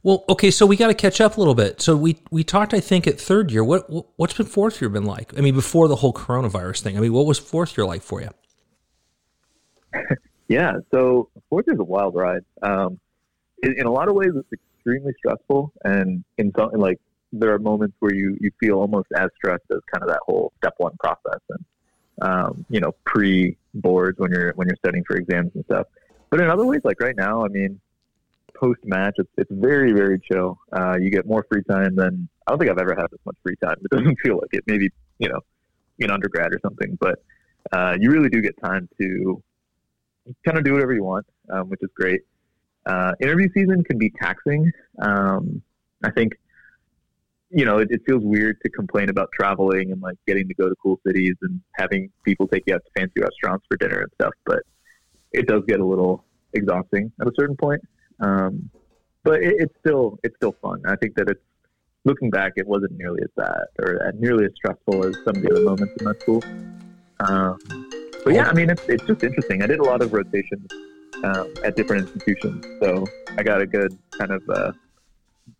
Well, 0.02 0.24
okay, 0.28 0.50
so 0.50 0.66
we 0.66 0.76
got 0.76 0.88
to 0.88 0.94
catch 0.94 1.22
up 1.22 1.38
a 1.38 1.40
little 1.40 1.54
bit. 1.54 1.80
So 1.80 1.96
we 1.96 2.18
we 2.30 2.44
talked, 2.44 2.74
I 2.74 2.80
think, 2.80 3.06
at 3.06 3.18
third 3.18 3.50
year. 3.50 3.64
What 3.64 3.88
what- 3.88 4.06
what's 4.16 4.34
been 4.34 4.46
fourth 4.46 4.80
year 4.80 4.90
been 4.90 5.04
like? 5.06 5.36
I 5.38 5.40
mean, 5.40 5.54
before 5.54 5.88
the 5.88 5.96
whole 5.96 6.12
coronavirus 6.12 6.80
thing. 6.82 6.98
I 6.98 7.00
mean, 7.00 7.12
what 7.14 7.24
was 7.24 7.38
fourth 7.38 7.78
year 7.78 7.86
like 7.86 8.02
for 8.02 8.20
you? 8.20 8.30
Yeah, 10.46 10.74
so 10.92 11.30
fourth 11.48 11.64
is 11.68 11.78
a 11.78 11.84
wild 11.84 12.14
ride. 12.14 12.42
Um, 12.60 13.00
in, 13.62 13.78
in 13.78 13.86
a 13.86 13.90
lot 13.90 14.08
of 14.08 14.14
ways, 14.14 14.28
it's 14.36 14.52
extremely 14.52 15.14
stressful, 15.16 15.72
and 15.84 16.22
in 16.36 16.52
some 16.54 16.68
like 16.74 17.00
there 17.38 17.52
are 17.52 17.58
moments 17.58 17.96
where 18.00 18.14
you 18.14 18.36
you 18.40 18.50
feel 18.60 18.78
almost 18.78 19.08
as 19.16 19.28
stressed 19.36 19.64
as 19.70 19.80
kind 19.92 20.02
of 20.02 20.08
that 20.08 20.20
whole 20.26 20.52
step 20.58 20.74
one 20.78 20.96
process, 20.98 21.40
and 21.50 21.64
um, 22.22 22.66
you 22.68 22.80
know 22.80 22.92
pre 23.04 23.56
boards 23.74 24.18
when 24.18 24.30
you're 24.30 24.52
when 24.54 24.68
you're 24.68 24.76
studying 24.76 25.04
for 25.04 25.16
exams 25.16 25.50
and 25.54 25.64
stuff. 25.64 25.86
But 26.30 26.40
in 26.40 26.50
other 26.50 26.64
ways, 26.64 26.80
like 26.84 27.00
right 27.00 27.16
now, 27.16 27.44
I 27.44 27.48
mean, 27.48 27.80
post 28.54 28.80
match, 28.84 29.14
it's 29.18 29.30
it's 29.36 29.50
very 29.52 29.92
very 29.92 30.20
chill. 30.20 30.58
Uh, 30.72 30.96
you 31.00 31.10
get 31.10 31.26
more 31.26 31.44
free 31.50 31.62
time 31.64 31.94
than 31.96 32.28
I 32.46 32.52
don't 32.52 32.58
think 32.58 32.70
I've 32.70 32.78
ever 32.78 32.94
had 32.94 33.06
this 33.10 33.20
much 33.24 33.36
free 33.42 33.56
time. 33.62 33.76
It 33.84 33.90
doesn't 33.90 34.20
feel 34.20 34.36
like 34.36 34.52
it. 34.52 34.64
Maybe 34.66 34.90
you 35.18 35.28
know 35.28 35.40
in 35.98 36.10
undergrad 36.10 36.52
or 36.52 36.60
something, 36.62 36.98
but 37.00 37.22
uh, 37.72 37.96
you 37.98 38.10
really 38.10 38.28
do 38.28 38.40
get 38.40 38.60
time 38.62 38.88
to 39.00 39.42
kind 40.44 40.58
of 40.58 40.64
do 40.64 40.72
whatever 40.72 40.94
you 40.94 41.04
want, 41.04 41.26
um, 41.50 41.68
which 41.68 41.80
is 41.82 41.90
great. 41.94 42.22
Uh, 42.86 43.12
interview 43.20 43.48
season 43.54 43.82
can 43.84 43.98
be 43.98 44.10
taxing. 44.10 44.70
Um, 45.00 45.62
I 46.02 46.10
think, 46.10 46.34
you 47.54 47.64
know, 47.64 47.78
it, 47.78 47.88
it 47.90 48.02
feels 48.04 48.22
weird 48.24 48.60
to 48.62 48.68
complain 48.68 49.08
about 49.08 49.30
traveling 49.32 49.92
and 49.92 50.02
like 50.02 50.16
getting 50.26 50.48
to 50.48 50.54
go 50.54 50.68
to 50.68 50.74
cool 50.82 50.98
cities 51.06 51.34
and 51.42 51.60
having 51.74 52.10
people 52.24 52.48
take 52.48 52.64
you 52.66 52.74
out 52.74 52.82
to 52.84 53.00
fancy 53.00 53.20
restaurants 53.20 53.64
for 53.68 53.76
dinner 53.76 54.00
and 54.00 54.10
stuff, 54.14 54.32
but 54.44 54.58
it 55.32 55.46
does 55.46 55.62
get 55.68 55.78
a 55.78 55.84
little 55.84 56.24
exhausting 56.52 57.12
at 57.20 57.28
a 57.28 57.32
certain 57.38 57.56
point. 57.56 57.80
Um, 58.20 58.70
but 59.22 59.42
it, 59.42 59.54
it's 59.58 59.74
still 59.78 60.18
it's 60.24 60.34
still 60.36 60.56
fun. 60.60 60.82
I 60.86 60.96
think 60.96 61.14
that 61.14 61.28
it's 61.28 61.40
looking 62.04 62.28
back, 62.28 62.54
it 62.56 62.66
wasn't 62.66 62.92
nearly 62.98 63.22
as 63.22 63.30
bad 63.36 63.64
or 63.78 64.12
nearly 64.18 64.46
as 64.46 64.52
stressful 64.56 65.06
as 65.06 65.14
some 65.24 65.36
of 65.36 65.42
the 65.42 65.50
other 65.50 65.64
moments 65.64 65.94
in 65.98 66.06
that 66.06 66.20
school. 66.22 66.42
Um, 67.20 67.58
but 68.24 68.34
yeah, 68.34 68.48
I 68.48 68.52
mean, 68.52 68.68
it's, 68.68 68.82
it's 68.88 69.04
just 69.04 69.22
interesting. 69.22 69.62
I 69.62 69.66
did 69.66 69.78
a 69.78 69.84
lot 69.84 70.02
of 70.02 70.12
rotations 70.12 70.66
um, 71.22 71.54
at 71.64 71.76
different 71.76 72.08
institutions, 72.08 72.64
so 72.82 73.04
I 73.38 73.42
got 73.42 73.60
a 73.60 73.66
good 73.66 73.96
kind 74.18 74.32
of 74.32 74.42
uh, 74.48 74.72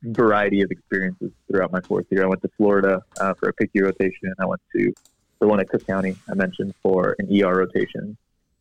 variety 0.03 0.63
of 0.63 0.71
experiences 0.71 1.31
throughout 1.49 1.73
my 1.73 1.81
fourth 1.81 2.07
year. 2.11 2.25
I 2.25 2.27
went 2.27 2.43
to 2.43 2.51
Florida 2.57 3.03
uh, 3.21 3.35
for 3.35 3.49
a 3.49 3.53
PICU 3.55 3.83
rotation. 3.83 4.33
I 4.39 4.47
went 4.47 4.61
to 4.77 4.93
the 5.41 5.49
one 5.49 5.61
at 5.61 5.69
Cook 5.69 5.87
County 5.87 6.17
I 6.31 6.35
mentioned 6.35 6.75
for 6.83 7.17
an 7.19 7.29
ER 7.31 7.55
rotation. 7.55 8.17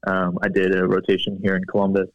Um, 0.06 0.38
I 0.42 0.50
did 0.50 0.76
a 0.76 0.86
rotation 0.86 1.40
here 1.42 1.56
in 1.56 1.64
Columbus 1.66 2.10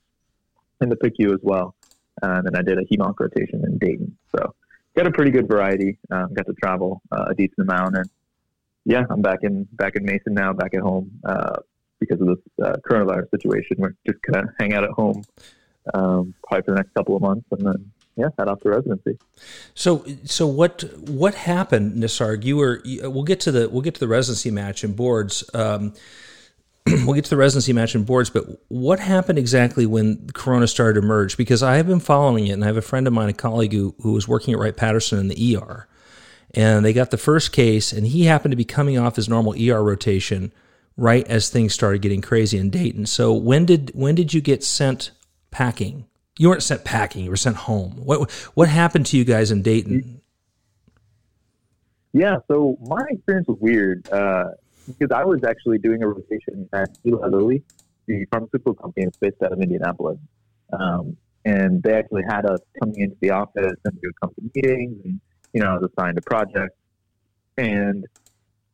in 0.81 0.89
the 0.89 0.97
PICU 0.97 1.33
as 1.33 1.41
well, 1.43 1.75
and 2.23 2.47
then 2.47 2.55
I 2.55 2.63
did 2.63 2.79
a 2.79 2.85
HEMONC 2.85 3.19
rotation 3.19 3.65
in 3.65 3.79
Dayton. 3.79 4.17
So 4.37 4.55
got 4.97 5.07
a 5.07 5.11
pretty 5.11 5.31
good 5.31 5.49
variety. 5.49 5.99
Um, 6.11 6.35
got 6.35 6.47
to 6.47 6.55
travel 6.55 7.01
uh, 7.11 7.27
a 7.31 7.35
decent 7.35 7.61
amount, 7.61 7.97
and 7.97 8.11
yeah, 8.85 9.05
I'm 9.11 9.23
back 9.23 9.41
in 9.43 9.65
back 9.73 9.97
in 9.97 10.05
Mason 10.05 10.35
now, 10.35 10.53
back 10.53 10.75
at 10.75 10.81
home 10.81 11.11
uh, 11.25 11.57
because 12.01 12.21
of 12.21 12.27
this 12.27 12.39
uh, 12.63 12.77
coronavirus 12.89 13.31
situation. 13.31 13.77
We're 13.79 13.95
just 14.07 14.21
gonna 14.23 14.53
hang 14.59 14.75
out 14.75 14.85
at 14.85 14.91
home 14.91 15.23
um, 15.95 16.35
probably 16.47 16.65
for 16.65 16.71
the 16.73 16.77
next 16.77 16.95
couple 16.95 17.17
of 17.17 17.23
months, 17.23 17.47
and 17.53 17.67
then 17.67 17.91
yeah, 18.19 18.29
head 18.37 18.49
off 18.49 18.61
to 18.61 18.71
residency. 18.71 19.17
So 19.75 20.05
so 20.25 20.47
what 20.47 20.83
what 21.09 21.35
happened, 21.35 22.03
Nisarg? 22.03 22.45
You 22.45 22.57
were 22.57 22.83
we'll 22.85 23.23
get 23.23 23.41
to 23.41 23.53
the 23.53 23.69
we'll 23.69 23.83
get 23.83 23.95
to 23.95 24.01
the 24.01 24.09
residency 24.09 24.51
match 24.51 24.83
and 24.83 24.97
boards. 24.97 25.49
Um, 25.55 25.95
we'll 26.87 27.15
get 27.15 27.25
to 27.25 27.31
the 27.31 27.37
residency 27.37 27.73
match 27.73 27.95
and 27.95 28.05
boards, 28.05 28.29
but 28.29 28.45
what 28.69 28.99
happened 28.99 29.39
exactly 29.39 29.87
when 29.87 30.29
Corona 30.35 30.67
started 30.67 31.01
to 31.01 31.05
emerge? 31.05 31.37
Because 31.37 31.63
I 31.63 31.77
have 31.77 31.87
been 31.87 32.01
following 32.01 32.49
it, 32.49 32.53
and 32.53 32.65
I 32.65 32.67
have 32.67 32.77
a 32.77 32.83
friend 32.83 33.07
of 33.07 33.13
mine, 33.13 33.29
a 33.29 33.33
colleague 33.33 33.73
who 33.73 33.95
who 34.03 34.13
was 34.13 34.27
working 34.27 34.53
at 34.53 34.61
Wright 34.61 34.77
Patterson 34.77 35.21
in 35.21 35.29
the 35.29 35.57
ER, 35.57 35.87
and 36.55 36.85
they 36.85 36.93
got 36.93 37.13
the 37.13 37.19
first 37.19 37.53
case, 37.53 37.93
and 37.93 38.07
he 38.07 38.25
happened 38.25 38.53
to 38.53 38.57
be 38.57 38.65
coming 38.65 38.99
off 38.99 39.17
his 39.17 39.29
normal 39.29 39.55
ER 39.55 39.83
rotation 39.83 40.53
right 40.97 41.27
as 41.29 41.49
things 41.49 41.73
started 41.73 42.03
getting 42.03 42.21
crazy 42.21 42.59
in 42.59 42.69
Dayton. 42.71 43.07
So 43.07 43.33
when 43.33 43.65
did 43.65 43.93
when 43.95 44.17
did 44.17 44.35
you 44.35 44.41
get 44.41 44.65
sent 44.65 45.13
packing? 45.53 46.07
You 46.39 46.49
weren't 46.49 46.63
sent 46.63 46.85
packing; 46.85 47.25
you 47.25 47.31
were 47.31 47.37
sent 47.37 47.57
home. 47.57 47.93
What 47.97 48.31
what 48.55 48.69
happened 48.69 49.07
to 49.07 49.19
you 49.19 49.25
guys 49.25 49.51
in 49.51 49.61
Dayton? 49.61 50.21
Yeah, 52.13 52.37
so 52.49 52.79
my 52.81 53.05
experience 53.11 53.49
was 53.49 53.59
weird 53.61 54.09
uh, 54.11 54.45
because 54.87 55.11
I 55.15 55.25
was 55.25 55.45
actually 55.45 55.79
doing 55.79 56.03
a 56.03 56.09
rotation 56.09 56.69
at 56.73 56.97
Eli 57.05 57.27
Lilly, 57.27 57.63
the 58.07 58.25
pharmaceutical 58.33 58.75
company 58.75 59.05
that's 59.05 59.19
based 59.19 59.43
out 59.43 59.53
of 59.53 59.61
Indianapolis. 59.61 60.19
Um, 60.73 61.17
and 61.45 61.83
they 61.83 61.95
actually 61.95 62.23
had 62.29 62.47
us 62.47 62.61
coming 62.81 63.01
into 63.01 63.17
the 63.21 63.31
office 63.31 63.77
and 63.85 64.01
do 64.01 64.11
company 64.21 64.51
meetings, 64.55 65.05
and 65.05 65.21
you 65.53 65.61
know, 65.61 65.71
I 65.71 65.75
was 65.79 65.91
assigned 65.93 66.19
a 66.19 66.23
project. 66.23 66.77
And 67.57 68.07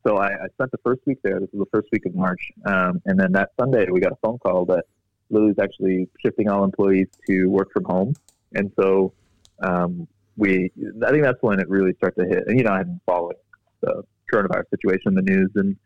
so 0.06 0.18
I, 0.18 0.28
I 0.28 0.49
spent 0.52 0.71
the 0.71 0.78
first 0.85 1.00
week 1.06 1.18
there. 1.23 1.40
This 1.40 1.49
was 1.52 1.66
the 1.66 1.78
first 1.78 1.88
week 1.92 2.04
of 2.04 2.14
March, 2.14 2.52
um, 2.66 3.00
and 3.06 3.18
then 3.18 3.33
that 3.33 3.50
Sunday 3.59 3.87
we 3.90 4.00
got 4.00 4.12
a 4.12 4.18
phone 4.23 4.38
call 4.38 4.66
that 4.66 4.85
Lilly's 5.30 5.58
actually 5.60 6.08
shifting 6.24 6.48
all 6.48 6.64
employees 6.64 7.08
to 7.26 7.46
work 7.46 7.72
from 7.72 7.84
home, 7.84 8.14
and 8.54 8.70
so 8.78 9.12
um, 9.60 10.06
we 10.36 10.70
I 11.06 11.10
think 11.10 11.22
that's 11.22 11.42
when 11.42 11.60
it 11.60 11.68
really 11.68 11.94
started 11.94 12.24
to 12.24 12.28
hit. 12.28 12.46
And 12.46 12.58
you 12.58 12.64
know, 12.64 12.72
I 12.72 12.78
had 12.78 12.86
been 12.86 13.00
following 13.06 13.36
the 13.80 14.02
coronavirus 14.32 14.70
situation 14.70 15.08
in 15.08 15.14
the 15.14 15.22
news 15.22 15.50
and 15.54 15.76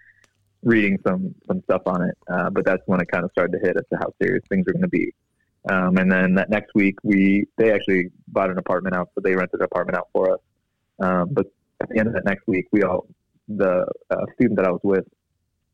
reading 0.63 0.99
some 1.07 1.35
some 1.47 1.63
stuff 1.63 1.83
on 1.87 2.03
it, 2.03 2.19
uh, 2.31 2.51
but 2.51 2.65
that's 2.65 2.83
when 2.87 3.01
it 3.01 3.09
kind 3.11 3.25
of 3.25 3.31
started 3.33 3.59
to 3.59 3.67
hit 3.67 3.77
as 3.77 3.85
to 3.93 3.99
how 3.99 4.13
serious 4.21 4.45
things 4.49 4.67
are 4.69 4.73
going 4.73 4.83
to 4.83 4.89
be. 4.89 5.13
Um, 5.71 5.99
and 5.99 6.11
then 6.11 6.35
that 6.35 6.51
next 6.51 6.75
week, 6.75 6.97
we 7.03 7.47
they 7.57 7.73
actually 7.73 8.11
bought 8.29 8.51
an 8.51 8.59
apartment 8.59 8.95
out, 8.95 9.11
so 9.15 9.21
they 9.21 9.35
rented 9.35 9.61
an 9.61 9.65
apartment 9.65 9.99
out 9.99 10.09
for 10.13 10.33
us. 10.33 10.41
Um, 11.01 11.29
but 11.33 11.47
at 11.81 11.89
the 11.89 11.99
end 11.99 12.09
of 12.09 12.15
that 12.15 12.25
next 12.25 12.47
week, 12.47 12.67
we 12.73 12.83
all 12.83 13.07
the 13.49 13.87
uh, 14.11 14.25
student 14.35 14.57
that 14.59 14.67
I 14.67 14.71
was 14.71 14.81
with, 14.83 15.05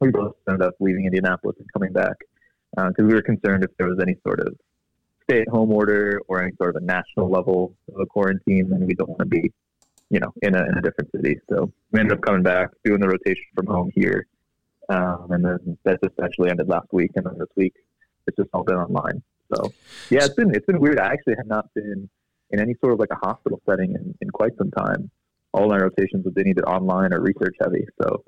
we 0.00 0.11
both 0.11 0.37
ended 0.49 0.62
up 0.62 0.75
leaving 0.80 1.06
Indianapolis 1.06 1.56
and 1.59 1.73
coming 1.73 1.92
back 1.92 2.16
because 2.76 3.04
we 3.04 3.14
were 3.14 3.23
concerned 3.23 3.64
if 3.64 3.71
there 3.78 3.88
was 3.88 3.99
any 4.00 4.16
sort 4.26 4.40
of 4.40 4.57
stay-at-home 5.25 5.73
order 5.73 6.21
or 6.28 6.43
any 6.43 6.52
sort 6.57 6.76
of 6.76 6.83
a 6.83 6.85
national 6.85 7.31
level 7.31 7.75
of 7.95 8.00
a 8.00 8.07
quarantine, 8.07 8.69
then 8.69 8.87
we 8.87 8.95
don't 8.95 9.09
want 9.09 9.21
to 9.21 9.26
be, 9.26 9.52
you 10.11 10.21
know, 10.21 10.33
in 10.43 10.54
a, 10.54 10.62
in 10.66 10.78
a 10.78 10.83
different 10.83 11.11
city. 11.12 11.40
So 11.49 11.73
we 11.93 12.00
ended 12.00 12.19
up 12.19 12.23
coming 12.23 12.43
back, 12.43 12.71
doing 12.85 13.00
the 13.00 13.09
rotation 13.09 13.45
from 13.54 13.66
home 13.66 13.90
here, 13.95 14.26
um, 14.88 15.28
and 15.31 15.45
then 15.45 15.78
that 15.85 16.02
just 16.02 16.14
actually 16.23 16.50
ended 16.50 16.69
last 16.69 16.88
week, 16.93 17.12
and 17.16 17.25
then 17.25 17.38
this 17.38 17.49
week 17.57 17.75
it's 18.26 18.37
just 18.37 18.50
all 18.52 18.64
been 18.64 18.76
online. 18.76 19.23
So 19.54 19.73
yeah, 20.11 20.25
it's 20.25 20.35
been 20.35 20.54
it's 20.54 20.66
been 20.66 20.81
weird. 20.81 20.99
I 20.99 21.12
actually 21.12 21.37
have 21.37 21.47
not 21.47 21.73
been 21.75 22.09
in 22.50 22.61
any 22.61 22.75
sort 22.81 22.93
of 22.93 22.99
like 22.99 23.11
a 23.11 23.26
hospital 23.26 23.61
setting 23.69 23.93
in, 23.93 24.14
in 24.21 24.31
quite 24.31 24.57
some 24.59 24.71
time. 24.71 25.11
All 25.52 25.69
my 25.69 25.78
rotations 25.78 26.25
have 26.25 26.35
been 26.35 26.49
either 26.49 26.69
online 26.69 27.12
or 27.12 27.21
research 27.21 27.57
heavy. 27.62 27.87
So 28.02 28.25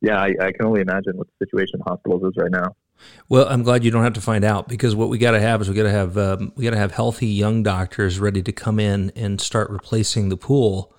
yeah, 0.00 0.20
I, 0.20 0.34
I 0.40 0.52
can 0.52 0.66
only 0.66 0.80
imagine 0.80 1.16
what 1.16 1.28
the 1.28 1.46
situation 1.46 1.80
in 1.80 1.82
hospitals 1.86 2.22
is 2.24 2.32
right 2.36 2.50
now. 2.50 2.74
Well, 3.28 3.46
I'm 3.48 3.62
glad 3.62 3.84
you 3.84 3.90
don't 3.90 4.04
have 4.04 4.14
to 4.14 4.20
find 4.20 4.44
out 4.44 4.68
because 4.68 4.94
what 4.94 5.08
we 5.08 5.18
got 5.18 5.32
to 5.32 5.40
have 5.40 5.60
is 5.60 5.68
we 5.68 5.74
got 5.74 5.84
to 5.84 5.90
have 5.90 6.18
um, 6.18 6.52
we 6.56 6.64
got 6.64 6.70
to 6.70 6.76
have 6.76 6.92
healthy 6.92 7.26
young 7.26 7.62
doctors 7.62 8.18
ready 8.18 8.42
to 8.42 8.52
come 8.52 8.78
in 8.78 9.12
and 9.16 9.40
start 9.40 9.70
replacing 9.70 10.28
the 10.28 10.36
pool 10.36 10.94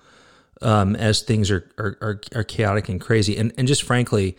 um, 0.62 0.96
as 0.96 1.22
things 1.22 1.50
are, 1.50 1.70
are 1.78 1.96
are 2.00 2.20
are 2.34 2.44
chaotic 2.44 2.88
and 2.88 3.00
crazy. 3.00 3.36
And 3.36 3.52
and 3.56 3.68
just 3.68 3.82
frankly, 3.82 4.36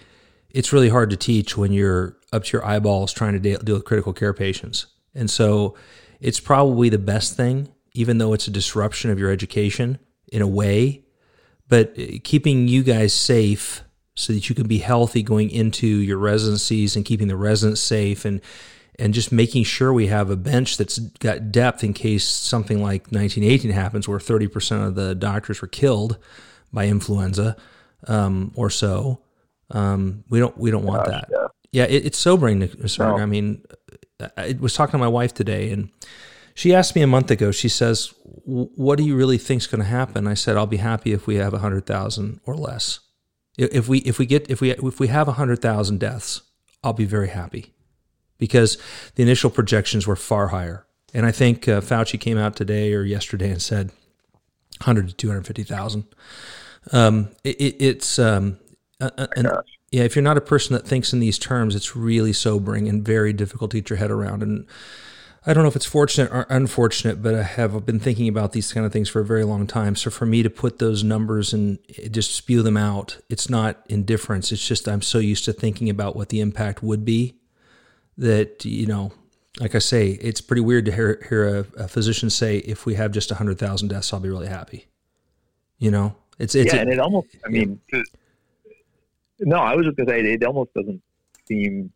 it's 0.49 0.73
really 0.73 0.89
hard 0.89 1.09
to 1.11 1.17
teach 1.17 1.57
when 1.57 1.71
you're 1.71 2.17
up 2.33 2.43
to 2.45 2.57
your 2.57 2.65
eyeballs 2.65 3.13
trying 3.13 3.33
to 3.33 3.39
deal, 3.39 3.59
deal 3.59 3.75
with 3.75 3.85
critical 3.85 4.13
care 4.13 4.33
patients. 4.33 4.87
And 5.15 5.29
so, 5.29 5.75
it's 6.19 6.39
probably 6.39 6.89
the 6.89 6.97
best 6.97 7.35
thing, 7.35 7.69
even 7.93 8.17
though 8.17 8.33
it's 8.33 8.47
a 8.47 8.51
disruption 8.51 9.11
of 9.11 9.19
your 9.19 9.31
education 9.31 9.99
in 10.31 10.41
a 10.41 10.47
way. 10.47 11.03
But 11.69 11.97
uh, 11.97 12.19
keeping 12.23 12.67
you 12.67 12.83
guys 12.83 13.13
safe 13.13 13.83
so 14.17 14.33
that 14.33 14.49
you 14.49 14.55
can 14.55 14.67
be 14.67 14.79
healthy 14.79 15.21
going 15.21 15.51
into 15.51 15.85
your 15.85 16.17
residencies 16.17 16.95
and 16.95 17.05
keeping 17.05 17.27
the 17.27 17.35
residents 17.35 17.79
safe 17.79 18.25
and 18.25 18.41
and 18.99 19.13
just 19.13 19.31
making 19.31 19.63
sure 19.63 19.93
we 19.93 20.07
have 20.07 20.31
a 20.31 20.35
bench 20.35 20.75
that's 20.75 20.97
got 20.97 21.51
depth 21.51 21.83
in 21.83 21.93
case 21.93 22.27
something 22.27 22.81
like 22.81 23.03
1918 23.11 23.69
happens 23.69 24.07
where 24.07 24.17
30% 24.17 24.87
of 24.87 24.95
the 24.95 25.13
doctors 25.13 25.61
were 25.61 25.67
killed 25.67 26.17
by 26.73 26.87
influenza 26.87 27.55
um, 28.07 28.51
or 28.55 28.71
so 28.71 29.21
um, 29.69 30.23
we 30.29 30.39
don't 30.39 30.57
we 30.57 30.71
don't 30.71 30.83
want 30.83 31.05
Gosh, 31.05 31.13
that 31.13 31.29
yeah. 31.31 31.47
yeah 31.71 31.83
it, 31.83 32.07
it's 32.07 32.17
sobering 32.17 32.59
Mr. 32.59 32.99
No. 32.99 33.19
I 33.19 33.27
mean 33.27 33.63
I 34.35 34.57
was 34.59 34.73
talking 34.73 34.93
to 34.93 34.97
my 34.97 35.07
wife 35.07 35.35
today 35.35 35.69
and 35.71 35.91
she 36.55 36.73
asked 36.73 36.95
me 36.95 37.03
a 37.03 37.07
month 37.07 37.29
ago 37.29 37.51
she 37.51 37.69
says 37.69 38.11
what 38.45 38.97
do 38.97 39.03
you 39.03 39.15
really 39.15 39.37
think's 39.37 39.67
going 39.67 39.81
to 39.81 39.87
happen 39.87 40.25
I 40.25 40.33
said 40.33 40.57
I'll 40.57 40.65
be 40.65 40.77
happy 40.77 41.13
if 41.13 41.27
we 41.27 41.35
have 41.35 41.53
100,000 41.53 42.39
or 42.45 42.55
less 42.55 42.99
if 43.57 43.87
we 43.87 43.99
if 43.99 44.19
we 44.19 44.25
get 44.25 44.49
if 44.49 44.61
we 44.61 44.71
if 44.71 44.99
we 44.99 45.07
have 45.07 45.27
hundred 45.27 45.61
thousand 45.61 45.99
deaths, 45.99 46.41
I'll 46.83 46.93
be 46.93 47.05
very 47.05 47.29
happy. 47.29 47.73
because 48.37 48.77
the 49.15 49.23
initial 49.23 49.49
projections 49.49 50.05
were 50.07 50.15
far 50.15 50.49
higher. 50.49 50.85
And 51.13 51.25
I 51.25 51.31
think 51.31 51.67
uh, 51.67 51.81
Fauci 51.81 52.19
came 52.19 52.37
out 52.37 52.55
today 52.55 52.93
or 52.93 53.03
yesterday 53.03 53.49
and 53.49 53.61
said 53.61 53.87
100 54.79 55.09
to 55.09 55.15
250,000. 55.15 56.05
Um, 56.91 57.29
it, 57.43 57.75
it's 57.79 58.19
um, 58.19 58.59
uh, 59.01 59.09
uh 59.17 59.27
and, 59.35 59.47
yeah, 59.91 60.03
if 60.03 60.15
you're 60.15 60.23
not 60.23 60.37
a 60.37 60.41
person 60.41 60.73
that 60.73 60.85
thinks 60.85 61.13
in 61.13 61.19
these 61.19 61.39
terms, 61.39 61.75
it's 61.75 61.95
really 61.95 62.33
sobering 62.33 62.87
and 62.87 63.05
very 63.05 63.33
difficult 63.33 63.71
to 63.71 63.77
get 63.77 63.89
your 63.89 63.97
head 63.97 64.11
around. 64.11 64.43
And 64.43 64.67
I 65.45 65.53
don't 65.53 65.63
know 65.63 65.69
if 65.69 65.75
it's 65.75 65.85
fortunate 65.85 66.31
or 66.31 66.45
unfortunate, 66.49 67.21
but 67.21 67.33
I 67.33 67.43
have 67.43 67.85
been 67.85 67.99
thinking 67.99 68.27
about 68.27 68.51
these 68.51 68.73
kind 68.73 68.85
of 68.85 68.91
things 68.91 69.07
for 69.07 69.21
a 69.21 69.25
very 69.25 69.43
long 69.43 69.65
time. 69.67 69.95
So 69.95 70.09
for 70.09 70.25
me 70.25 70.43
to 70.43 70.49
put 70.49 70.79
those 70.79 71.03
numbers 71.03 71.53
and 71.53 71.79
just 72.11 72.33
spew 72.33 72.61
them 72.61 72.77
out, 72.77 73.19
it's 73.29 73.49
not 73.49 73.83
indifference. 73.87 74.51
It's 74.51 74.65
just 74.65 74.87
I'm 74.87 75.01
so 75.01 75.19
used 75.19 75.45
to 75.45 75.53
thinking 75.53 75.89
about 75.89 76.15
what 76.15 76.29
the 76.29 76.41
impact 76.41 76.83
would 76.83 77.05
be 77.05 77.35
that 78.17 78.65
you 78.65 78.87
know, 78.87 79.11
like 79.59 79.75
I 79.75 79.79
say, 79.79 80.09
it's 80.09 80.41
pretty 80.41 80.61
weird 80.61 80.85
to 80.85 80.91
hear 80.91 81.25
hear 81.29 81.47
a, 81.47 81.83
a 81.83 81.87
physician 81.87 82.29
say, 82.29 82.57
"If 82.57 82.85
we 82.85 82.95
have 82.95 83.11
just 83.11 83.29
hundred 83.29 83.59
thousand 83.59 83.89
deaths, 83.89 84.11
I'll 84.13 84.19
be 84.19 84.29
really 84.29 84.47
happy." 84.47 84.87
You 85.79 85.91
know, 85.91 86.15
it's 86.39 86.55
it's 86.55 86.73
yeah, 86.73 86.81
and 86.81 86.91
it 86.91 86.99
almost. 86.99 87.27
I 87.45 87.49
mean, 87.49 87.79
no, 89.39 89.57
I 89.57 89.75
was 89.75 89.85
just 89.85 89.97
gonna 89.97 90.09
say 90.09 90.21
it 90.21 90.43
almost 90.43 90.73
doesn't 90.73 91.01
seem 91.47 91.91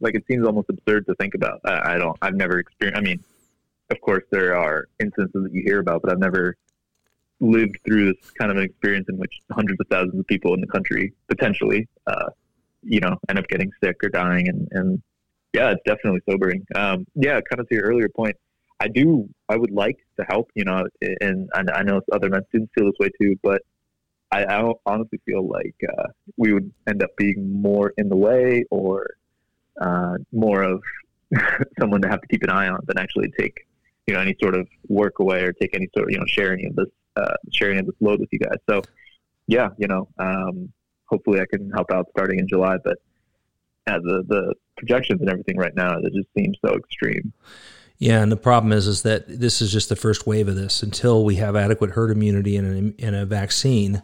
like 0.00 0.14
it 0.14 0.24
seems 0.28 0.46
almost 0.46 0.68
absurd 0.68 1.06
to 1.06 1.14
think 1.16 1.34
about. 1.34 1.60
I, 1.64 1.94
I 1.94 1.98
don't. 1.98 2.16
I've 2.22 2.34
never 2.34 2.58
experienced. 2.58 2.98
I 2.98 3.02
mean, 3.02 3.22
of 3.90 4.00
course, 4.00 4.24
there 4.30 4.56
are 4.56 4.88
instances 5.00 5.42
that 5.44 5.52
you 5.52 5.62
hear 5.62 5.80
about, 5.80 6.02
but 6.02 6.12
I've 6.12 6.18
never 6.18 6.56
lived 7.40 7.76
through 7.84 8.06
this 8.06 8.30
kind 8.32 8.50
of 8.50 8.56
an 8.56 8.64
experience 8.64 9.06
in 9.08 9.16
which 9.18 9.40
hundreds 9.50 9.78
of 9.80 9.86
thousands 9.88 10.18
of 10.18 10.26
people 10.26 10.54
in 10.54 10.60
the 10.60 10.66
country 10.66 11.12
potentially, 11.28 11.86
uh, 12.06 12.30
you 12.82 13.00
know, 13.00 13.16
end 13.28 13.38
up 13.38 13.46
getting 13.48 13.70
sick 13.82 13.96
or 14.02 14.08
dying. 14.08 14.48
And, 14.48 14.68
and 14.72 15.02
yeah, 15.52 15.70
it's 15.70 15.82
definitely 15.84 16.20
sobering. 16.28 16.64
Um, 16.74 17.06
yeah, 17.14 17.40
kind 17.40 17.60
of 17.60 17.68
to 17.68 17.74
your 17.74 17.84
earlier 17.84 18.08
point, 18.08 18.36
I 18.80 18.88
do. 18.88 19.28
I 19.48 19.56
would 19.56 19.70
like 19.70 19.98
to 20.18 20.24
help, 20.28 20.50
you 20.54 20.64
know, 20.64 20.86
and, 21.20 21.48
and 21.54 21.70
I 21.70 21.82
know 21.82 22.00
other 22.12 22.28
med 22.28 22.44
students 22.48 22.72
feel 22.74 22.86
this 22.86 22.94
way 22.98 23.10
too, 23.20 23.36
but 23.42 23.62
I, 24.32 24.44
I 24.44 24.72
honestly 24.84 25.20
feel 25.24 25.46
like 25.46 25.74
uh, 25.88 26.08
we 26.36 26.52
would 26.52 26.72
end 26.88 27.02
up 27.02 27.10
being 27.16 27.60
more 27.62 27.92
in 27.96 28.08
the 28.08 28.16
way 28.16 28.64
or 28.70 29.10
uh, 29.80 30.16
more 30.32 30.62
of 30.62 30.82
someone 31.80 32.02
to 32.02 32.08
have 32.08 32.20
to 32.20 32.28
keep 32.28 32.42
an 32.42 32.50
eye 32.50 32.68
on 32.68 32.80
than 32.86 32.98
actually 32.98 33.30
take 33.38 33.66
you 34.06 34.14
know 34.14 34.20
any 34.20 34.36
sort 34.40 34.54
of 34.54 34.68
work 34.88 35.18
away 35.18 35.42
or 35.42 35.52
take 35.52 35.74
any 35.74 35.88
sort 35.94 36.08
of 36.08 36.12
you 36.12 36.18
know 36.18 36.26
share 36.26 36.52
any 36.52 36.66
of 36.66 36.76
this 36.76 36.88
uh, 37.16 37.34
sharing 37.52 37.78
of 37.78 37.86
this 37.86 37.94
load 38.00 38.20
with 38.20 38.28
you 38.32 38.38
guys. 38.38 38.58
So 38.68 38.82
yeah, 39.46 39.70
you 39.78 39.86
know, 39.86 40.08
um, 40.18 40.72
hopefully 41.06 41.40
I 41.40 41.46
can 41.50 41.70
help 41.70 41.90
out 41.90 42.06
starting 42.10 42.38
in 42.38 42.48
July, 42.48 42.76
but 42.82 42.98
yeah, 43.86 43.98
the 43.98 44.24
the 44.28 44.54
projections 44.76 45.20
and 45.20 45.30
everything 45.30 45.56
right 45.56 45.74
now 45.74 45.98
it 45.98 46.12
just 46.12 46.28
seems 46.36 46.56
so 46.64 46.74
extreme. 46.74 47.32
Yeah, 47.98 48.22
and 48.22 48.30
the 48.30 48.36
problem 48.36 48.72
is 48.72 48.86
is 48.86 49.02
that 49.02 49.24
this 49.26 49.62
is 49.62 49.72
just 49.72 49.88
the 49.88 49.96
first 49.96 50.26
wave 50.26 50.48
of 50.48 50.56
this. 50.56 50.82
Until 50.82 51.24
we 51.24 51.36
have 51.36 51.56
adequate 51.56 51.90
herd 51.90 52.10
immunity 52.10 52.56
and 52.56 52.94
a, 53.00 53.04
and 53.04 53.16
a 53.16 53.24
vaccine, 53.24 54.02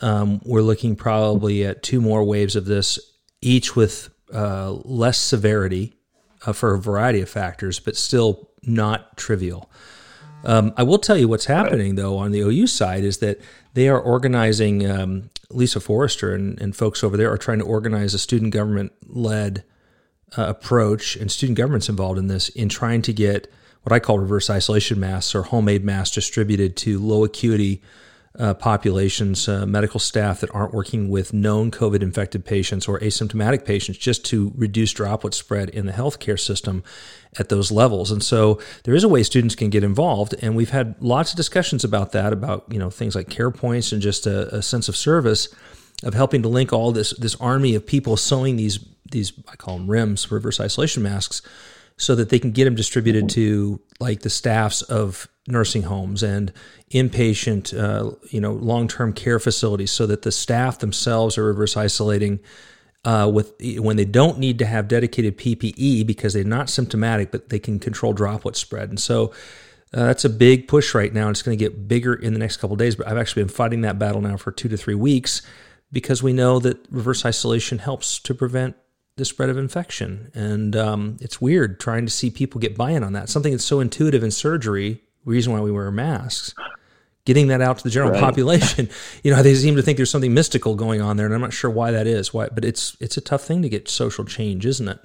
um, 0.00 0.40
we're 0.44 0.62
looking 0.62 0.96
probably 0.96 1.64
at 1.64 1.82
two 1.82 2.00
more 2.00 2.24
waves 2.24 2.56
of 2.56 2.66
this, 2.66 2.98
each 3.40 3.74
with 3.74 4.10
uh, 4.32 4.72
less 4.84 5.18
severity 5.18 5.94
uh, 6.46 6.52
for 6.52 6.74
a 6.74 6.78
variety 6.78 7.20
of 7.20 7.28
factors, 7.28 7.78
but 7.80 7.96
still 7.96 8.50
not 8.62 9.16
trivial. 9.16 9.70
Um, 10.44 10.72
I 10.76 10.82
will 10.82 10.98
tell 10.98 11.16
you 11.16 11.28
what's 11.28 11.44
happening 11.46 11.94
though 11.94 12.16
on 12.18 12.32
the 12.32 12.40
OU 12.40 12.66
side 12.66 13.04
is 13.04 13.18
that 13.18 13.40
they 13.74 13.88
are 13.88 14.00
organizing. 14.00 14.88
Um, 14.90 15.30
Lisa 15.50 15.80
Forrester 15.80 16.34
and, 16.34 16.58
and, 16.60 16.74
folks 16.74 17.04
over 17.04 17.16
there 17.16 17.30
are 17.30 17.36
trying 17.36 17.58
to 17.58 17.64
organize 17.66 18.14
a 18.14 18.18
student 18.18 18.54
government 18.54 18.90
led 19.06 19.64
uh, 20.36 20.46
approach, 20.46 21.14
and 21.14 21.30
student 21.30 21.58
government's 21.58 21.90
involved 21.90 22.18
in 22.18 22.26
this 22.26 22.48
in 22.50 22.70
trying 22.70 23.02
to 23.02 23.12
get 23.12 23.52
what 23.82 23.92
I 23.92 23.98
call 23.98 24.18
reverse 24.18 24.48
isolation 24.48 24.98
masks 24.98 25.34
or 25.34 25.42
homemade 25.42 25.84
masks 25.84 26.14
distributed 26.14 26.76
to 26.78 26.98
low 26.98 27.24
acuity 27.24 27.82
uh, 28.38 28.54
populations, 28.54 29.46
uh, 29.46 29.66
medical 29.66 30.00
staff 30.00 30.40
that 30.40 30.54
aren't 30.54 30.72
working 30.72 31.10
with 31.10 31.34
known 31.34 31.70
COVID 31.70 32.02
infected 32.02 32.44
patients 32.44 32.88
or 32.88 32.98
asymptomatic 33.00 33.64
patients 33.64 33.98
just 33.98 34.24
to 34.26 34.52
reduce 34.56 34.92
droplet 34.92 35.34
spread 35.34 35.68
in 35.68 35.86
the 35.86 35.92
healthcare 35.92 36.40
system 36.40 36.82
at 37.38 37.50
those 37.50 37.70
levels. 37.70 38.10
And 38.10 38.22
so 38.22 38.58
there 38.84 38.94
is 38.94 39.04
a 39.04 39.08
way 39.08 39.22
students 39.22 39.54
can 39.54 39.68
get 39.68 39.84
involved. 39.84 40.34
And 40.40 40.56
we've 40.56 40.70
had 40.70 40.94
lots 41.00 41.32
of 41.32 41.36
discussions 41.36 41.84
about 41.84 42.12
that, 42.12 42.32
about, 42.32 42.64
you 42.70 42.78
know, 42.78 42.88
things 42.90 43.14
like 43.14 43.28
care 43.28 43.50
points 43.50 43.92
and 43.92 44.00
just 44.00 44.26
a, 44.26 44.54
a 44.56 44.62
sense 44.62 44.88
of 44.88 44.96
service 44.96 45.48
of 46.02 46.14
helping 46.14 46.42
to 46.42 46.48
link 46.48 46.72
all 46.72 46.90
this, 46.90 47.10
this 47.18 47.36
army 47.36 47.74
of 47.74 47.86
people 47.86 48.16
sewing 48.16 48.56
these, 48.56 48.78
these, 49.10 49.32
I 49.48 49.56
call 49.56 49.76
them 49.76 49.88
RIMS, 49.88 50.30
reverse 50.30 50.58
isolation 50.58 51.02
masks, 51.02 51.42
so 51.96 52.14
that 52.14 52.30
they 52.30 52.38
can 52.38 52.50
get 52.50 52.64
them 52.64 52.74
distributed 52.74 53.28
to 53.30 53.80
like 54.00 54.22
the 54.22 54.30
staffs 54.30 54.82
of 54.82 55.28
nursing 55.48 55.82
homes 55.82 56.22
and 56.22 56.52
inpatient, 56.92 57.76
uh, 57.76 58.14
you 58.30 58.40
know, 58.40 58.52
long-term 58.52 59.12
care 59.12 59.38
facilities, 59.38 59.90
so 59.90 60.06
that 60.06 60.22
the 60.22 60.32
staff 60.32 60.78
themselves 60.78 61.36
are 61.36 61.44
reverse 61.44 61.76
isolating 61.76 62.40
uh, 63.04 63.30
with 63.32 63.54
when 63.78 63.96
they 63.96 64.04
don't 64.04 64.38
need 64.38 64.58
to 64.60 64.66
have 64.66 64.86
dedicated 64.86 65.36
PPE 65.36 66.06
because 66.06 66.34
they're 66.34 66.44
not 66.44 66.70
symptomatic, 66.70 67.32
but 67.32 67.48
they 67.48 67.58
can 67.58 67.78
control 67.78 68.12
droplet 68.12 68.56
spread. 68.56 68.88
And 68.88 69.00
so 69.00 69.32
uh, 69.92 70.06
that's 70.06 70.24
a 70.24 70.30
big 70.30 70.68
push 70.68 70.94
right 70.94 71.12
now. 71.12 71.26
And 71.26 71.34
It's 71.34 71.42
going 71.42 71.58
to 71.58 71.62
get 71.62 71.88
bigger 71.88 72.14
in 72.14 72.32
the 72.32 72.38
next 72.38 72.58
couple 72.58 72.76
days. 72.76 72.94
But 72.94 73.08
I've 73.08 73.18
actually 73.18 73.42
been 73.42 73.52
fighting 73.52 73.80
that 73.82 73.98
battle 73.98 74.20
now 74.20 74.36
for 74.36 74.52
two 74.52 74.68
to 74.68 74.76
three 74.76 74.94
weeks 74.94 75.42
because 75.90 76.22
we 76.22 76.32
know 76.32 76.58
that 76.60 76.86
reverse 76.90 77.24
isolation 77.26 77.78
helps 77.78 78.18
to 78.20 78.34
prevent 78.34 78.76
the 79.16 79.24
spread 79.24 79.50
of 79.50 79.58
infection. 79.58 80.30
And 80.34 80.74
um, 80.74 81.18
it's 81.20 81.40
weird 81.40 81.80
trying 81.80 82.06
to 82.06 82.12
see 82.12 82.30
people 82.30 82.60
get 82.60 82.76
buy-in 82.76 83.02
on 83.02 83.12
that. 83.12 83.28
Something 83.28 83.52
that's 83.52 83.64
so 83.64 83.80
intuitive 83.80 84.22
in 84.22 84.30
surgery 84.30 85.02
reason 85.24 85.52
why 85.52 85.60
we 85.60 85.70
wear 85.70 85.90
masks. 85.90 86.54
Getting 87.24 87.46
that 87.48 87.60
out 87.60 87.78
to 87.78 87.84
the 87.84 87.90
general 87.90 88.10
right. 88.10 88.20
population, 88.20 88.90
you 89.22 89.30
know, 89.30 89.44
they 89.44 89.54
seem 89.54 89.76
to 89.76 89.82
think 89.82 89.96
there's 89.96 90.10
something 90.10 90.34
mystical 90.34 90.74
going 90.74 91.00
on 91.00 91.16
there, 91.16 91.26
and 91.26 91.34
I'm 91.34 91.40
not 91.40 91.52
sure 91.52 91.70
why 91.70 91.92
that 91.92 92.06
is. 92.08 92.34
Why, 92.34 92.48
but 92.48 92.64
it's 92.64 92.96
it's 92.98 93.16
a 93.16 93.20
tough 93.20 93.42
thing 93.42 93.62
to 93.62 93.68
get 93.68 93.88
social 93.88 94.24
change, 94.24 94.66
isn't 94.66 94.88
it? 94.88 94.98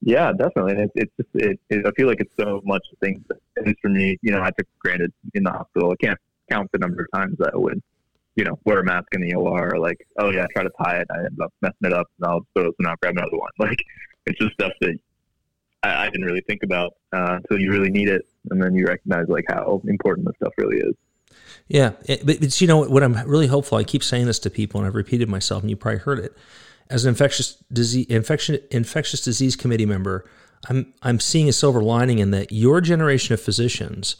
Yeah, 0.00 0.32
definitely. 0.32 0.72
And 0.72 0.80
it, 0.82 0.90
it's 0.94 1.28
it, 1.34 1.60
it, 1.68 1.86
I 1.86 1.90
feel 1.92 2.06
like 2.06 2.20
it's 2.20 2.34
so 2.38 2.62
much 2.64 2.86
things, 3.00 3.20
at 3.58 3.66
least 3.66 3.80
for 3.82 3.88
me, 3.88 4.16
you 4.22 4.30
know, 4.30 4.40
I 4.40 4.50
took 4.50 4.66
granted 4.78 5.12
in 5.34 5.42
the 5.42 5.50
hospital. 5.50 5.90
I 5.90 5.96
can't 5.96 6.18
count 6.50 6.70
the 6.72 6.78
number 6.78 7.02
of 7.02 7.18
times 7.18 7.36
that 7.38 7.50
I 7.54 7.56
would, 7.56 7.82
you 8.36 8.44
know, 8.44 8.58
wear 8.64 8.80
a 8.80 8.84
mask 8.84 9.08
in 9.12 9.20
the 9.20 9.34
OR 9.34 9.74
or 9.74 9.78
like, 9.78 10.06
oh 10.18 10.30
yeah, 10.30 10.46
try 10.54 10.62
to 10.62 10.70
tie 10.82 10.98
it. 10.98 11.08
I 11.10 11.18
end 11.26 11.38
up 11.42 11.52
messing 11.60 11.76
it 11.82 11.92
up 11.92 12.06
and 12.18 12.30
I'll 12.30 12.46
throw 12.54 12.66
it 12.66 12.74
and 12.78 12.88
I'll 12.88 12.96
grab 13.02 13.16
another 13.16 13.36
one. 13.36 13.50
Like, 13.58 13.78
it's 14.26 14.38
just 14.38 14.52
stuff 14.54 14.72
that 14.80 14.98
I, 15.82 16.06
I 16.06 16.10
didn't 16.10 16.26
really 16.26 16.42
think 16.42 16.62
about 16.62 16.94
uh, 17.12 17.36
until 17.36 17.58
you 17.58 17.70
really 17.70 17.90
need 17.90 18.08
it, 18.08 18.26
and 18.50 18.62
then 18.62 18.74
you 18.74 18.86
recognize 18.86 19.28
like 19.28 19.44
how 19.48 19.80
important 19.86 20.26
this 20.26 20.36
stuff 20.36 20.54
really 20.58 20.78
is. 20.78 20.94
Yeah, 21.68 21.92
it, 22.06 22.24
but, 22.24 22.60
you 22.60 22.66
know 22.66 22.78
what? 22.78 23.02
I'm 23.02 23.14
really 23.28 23.46
hopeful. 23.46 23.78
I 23.78 23.84
keep 23.84 24.02
saying 24.02 24.26
this 24.26 24.38
to 24.40 24.50
people, 24.50 24.80
and 24.80 24.86
I've 24.86 24.94
repeated 24.94 25.28
myself, 25.28 25.62
and 25.62 25.70
you 25.70 25.76
probably 25.76 26.00
heard 26.00 26.18
it. 26.18 26.36
As 26.90 27.04
an 27.04 27.10
infectious 27.10 27.62
disease 27.70 28.06
infection 28.06 28.58
infectious 28.70 29.20
disease 29.20 29.56
committee 29.56 29.86
member, 29.86 30.24
I'm 30.68 30.94
I'm 31.02 31.20
seeing 31.20 31.48
a 31.48 31.52
silver 31.52 31.82
lining 31.82 32.18
in 32.18 32.30
that 32.30 32.50
your 32.50 32.80
generation 32.80 33.34
of 33.34 33.40
physicians 33.40 34.16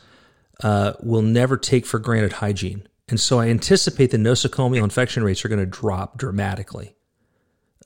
uh, 0.63 0.93
will 1.03 1.23
never 1.23 1.57
take 1.57 1.87
for 1.87 1.99
granted 1.99 2.35
hygiene, 2.35 2.87
and 3.09 3.19
so 3.19 3.41
I 3.41 3.49
anticipate 3.49 4.11
the 4.11 4.19
nosocomial 4.19 4.83
infection 4.83 5.25
rates 5.25 5.45
are 5.45 5.49
going 5.49 5.61
to 5.61 5.67
drop 5.67 6.19
dramatically. 6.19 6.95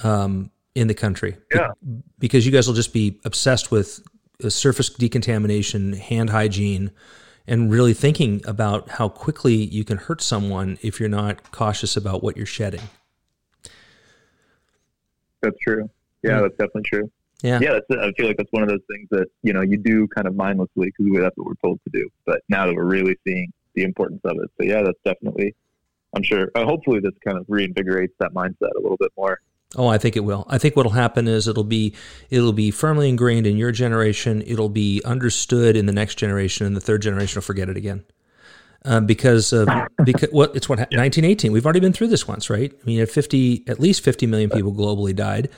Um, 0.01 0.51
in 0.75 0.89
the 0.89 0.95
country. 0.95 1.37
Yeah. 1.55 1.73
Because 2.19 2.47
you 2.47 2.53
guys 2.53 2.67
will 2.67 2.75
just 2.75 2.93
be 2.93 3.21
obsessed 3.25 3.71
with 3.71 4.01
uh, 4.43 4.49
surface 4.49 4.89
decontamination, 4.89 5.93
hand 5.93 6.31
hygiene, 6.31 6.91
and 7.47 7.71
really 7.71 7.93
thinking 7.93 8.41
about 8.47 8.89
how 8.89 9.09
quickly 9.09 9.55
you 9.55 9.85
can 9.85 9.99
hurt 9.99 10.23
someone 10.23 10.79
if 10.81 11.01
you're 11.01 11.09
not 11.09 11.51
cautious 11.51 11.97
about 11.97 12.23
what 12.23 12.37
you're 12.37 12.47
shedding. 12.47 12.83
That's 15.43 15.59
true. 15.59 15.91
Yeah, 16.23 16.31
mm-hmm. 16.31 16.43
that's 16.43 16.57
definitely 16.57 16.83
true. 16.83 17.11
Yeah. 17.43 17.59
Yeah, 17.61 17.73
that's, 17.73 17.87
I 17.91 18.13
feel 18.13 18.29
like 18.29 18.37
that's 18.37 18.53
one 18.53 18.63
of 18.63 18.69
those 18.69 18.85
things 18.89 19.09
that, 19.11 19.27
you 19.43 19.53
know, 19.53 19.63
you 19.63 19.77
do 19.77 20.07
kind 20.07 20.29
of 20.29 20.37
mindlessly 20.37 20.93
because 20.97 21.21
that's 21.21 21.37
what 21.37 21.49
we're 21.49 21.55
told 21.63 21.81
to 21.83 21.91
do. 21.91 22.09
But 22.25 22.43
now 22.49 22.67
that 22.67 22.75
we're 22.77 22.85
really 22.85 23.17
seeing 23.27 23.53
the 23.75 23.83
importance 23.83 24.21
of 24.25 24.37
it. 24.37 24.49
So, 24.61 24.65
yeah, 24.65 24.83
that's 24.83 25.01
definitely, 25.05 25.55
I'm 26.15 26.23
sure, 26.23 26.53
uh, 26.55 26.65
hopefully 26.65 27.01
this 27.01 27.15
kind 27.25 27.37
of 27.37 27.47
reinvigorates 27.47 28.13
that 28.21 28.33
mindset 28.33 28.71
a 28.77 28.81
little 28.81 28.97
bit 28.97 29.11
more. 29.17 29.41
Oh, 29.77 29.87
I 29.87 29.97
think 29.97 30.17
it 30.17 30.21
will. 30.21 30.45
I 30.49 30.59
think 30.59 30.77
what'll 30.77 30.93
happen 30.93 31.27
is 31.27 31.49
it'll 31.49 31.65
be 31.65 31.95
it'll 32.29 32.53
be 32.53 32.71
firmly 32.71 33.09
ingrained 33.09 33.47
in 33.47 33.57
your 33.57 33.73
generation. 33.73 34.43
It'll 34.47 34.69
be 34.69 35.01
understood 35.05 35.77
in 35.77 35.87
the 35.87 35.93
next 35.93 36.17
generation, 36.17 36.67
and 36.67 36.77
the 36.77 36.81
third 36.81 37.01
generation 37.01 37.37
will 37.39 37.43
forget 37.43 37.69
it 37.69 37.77
again. 37.77 38.05
Uh, 38.85 39.01
because 39.01 39.53
of 39.53 39.69
because 40.05 40.29
what 40.31 40.51
well, 40.51 40.57
it's 40.57 40.69
what 40.69 40.79
1918. 40.79 41.53
We've 41.53 41.65
already 41.65 41.81
been 41.81 41.93
through 41.93 42.09
this 42.09 42.29
once, 42.29 42.51
right? 42.51 42.73
I 42.73 42.85
mean, 42.85 43.01
at 43.01 43.11
50, 43.11 43.65
at 43.69 43.81
least 43.81 44.03
50 44.03 44.27
million 44.27 44.51
people 44.51 44.73
globally 44.73 45.15
died. 45.15 45.49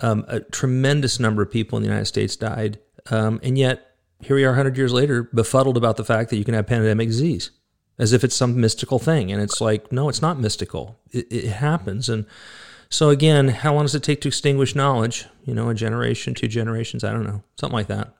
Um, 0.00 0.24
a 0.26 0.40
tremendous 0.40 1.20
number 1.20 1.42
of 1.42 1.50
people 1.50 1.76
in 1.76 1.82
the 1.82 1.88
United 1.88 2.06
States 2.06 2.34
died, 2.34 2.78
um, 3.10 3.40
and 3.42 3.56
yet 3.56 3.92
here 4.20 4.36
we 4.36 4.44
are, 4.44 4.50
100 4.50 4.76
years 4.76 4.92
later, 4.92 5.24
befuddled 5.24 5.76
about 5.76 5.96
the 5.96 6.04
fact 6.04 6.30
that 6.30 6.36
you 6.36 6.44
can 6.44 6.54
have 6.54 6.66
pandemic 6.66 7.08
disease, 7.08 7.50
as 7.98 8.12
if 8.12 8.24
it's 8.24 8.36
some 8.36 8.60
mystical 8.60 8.98
thing. 8.98 9.32
And 9.32 9.42
it's 9.42 9.60
like, 9.60 9.92
no, 9.92 10.08
it's 10.08 10.22
not 10.22 10.38
mystical. 10.38 10.98
It, 11.10 11.26
it 11.30 11.48
happens, 11.48 12.08
and 12.08 12.26
So 12.92 13.08
again, 13.08 13.48
how 13.48 13.74
long 13.74 13.84
does 13.84 13.94
it 13.94 14.02
take 14.02 14.20
to 14.20 14.28
extinguish 14.28 14.74
knowledge? 14.74 15.24
You 15.46 15.54
know, 15.54 15.70
a 15.70 15.74
generation, 15.74 16.34
two 16.34 16.46
generations, 16.46 17.02
I 17.02 17.10
don't 17.10 17.24
know, 17.24 17.42
something 17.58 17.74
like 17.74 17.86
that. 17.86 18.14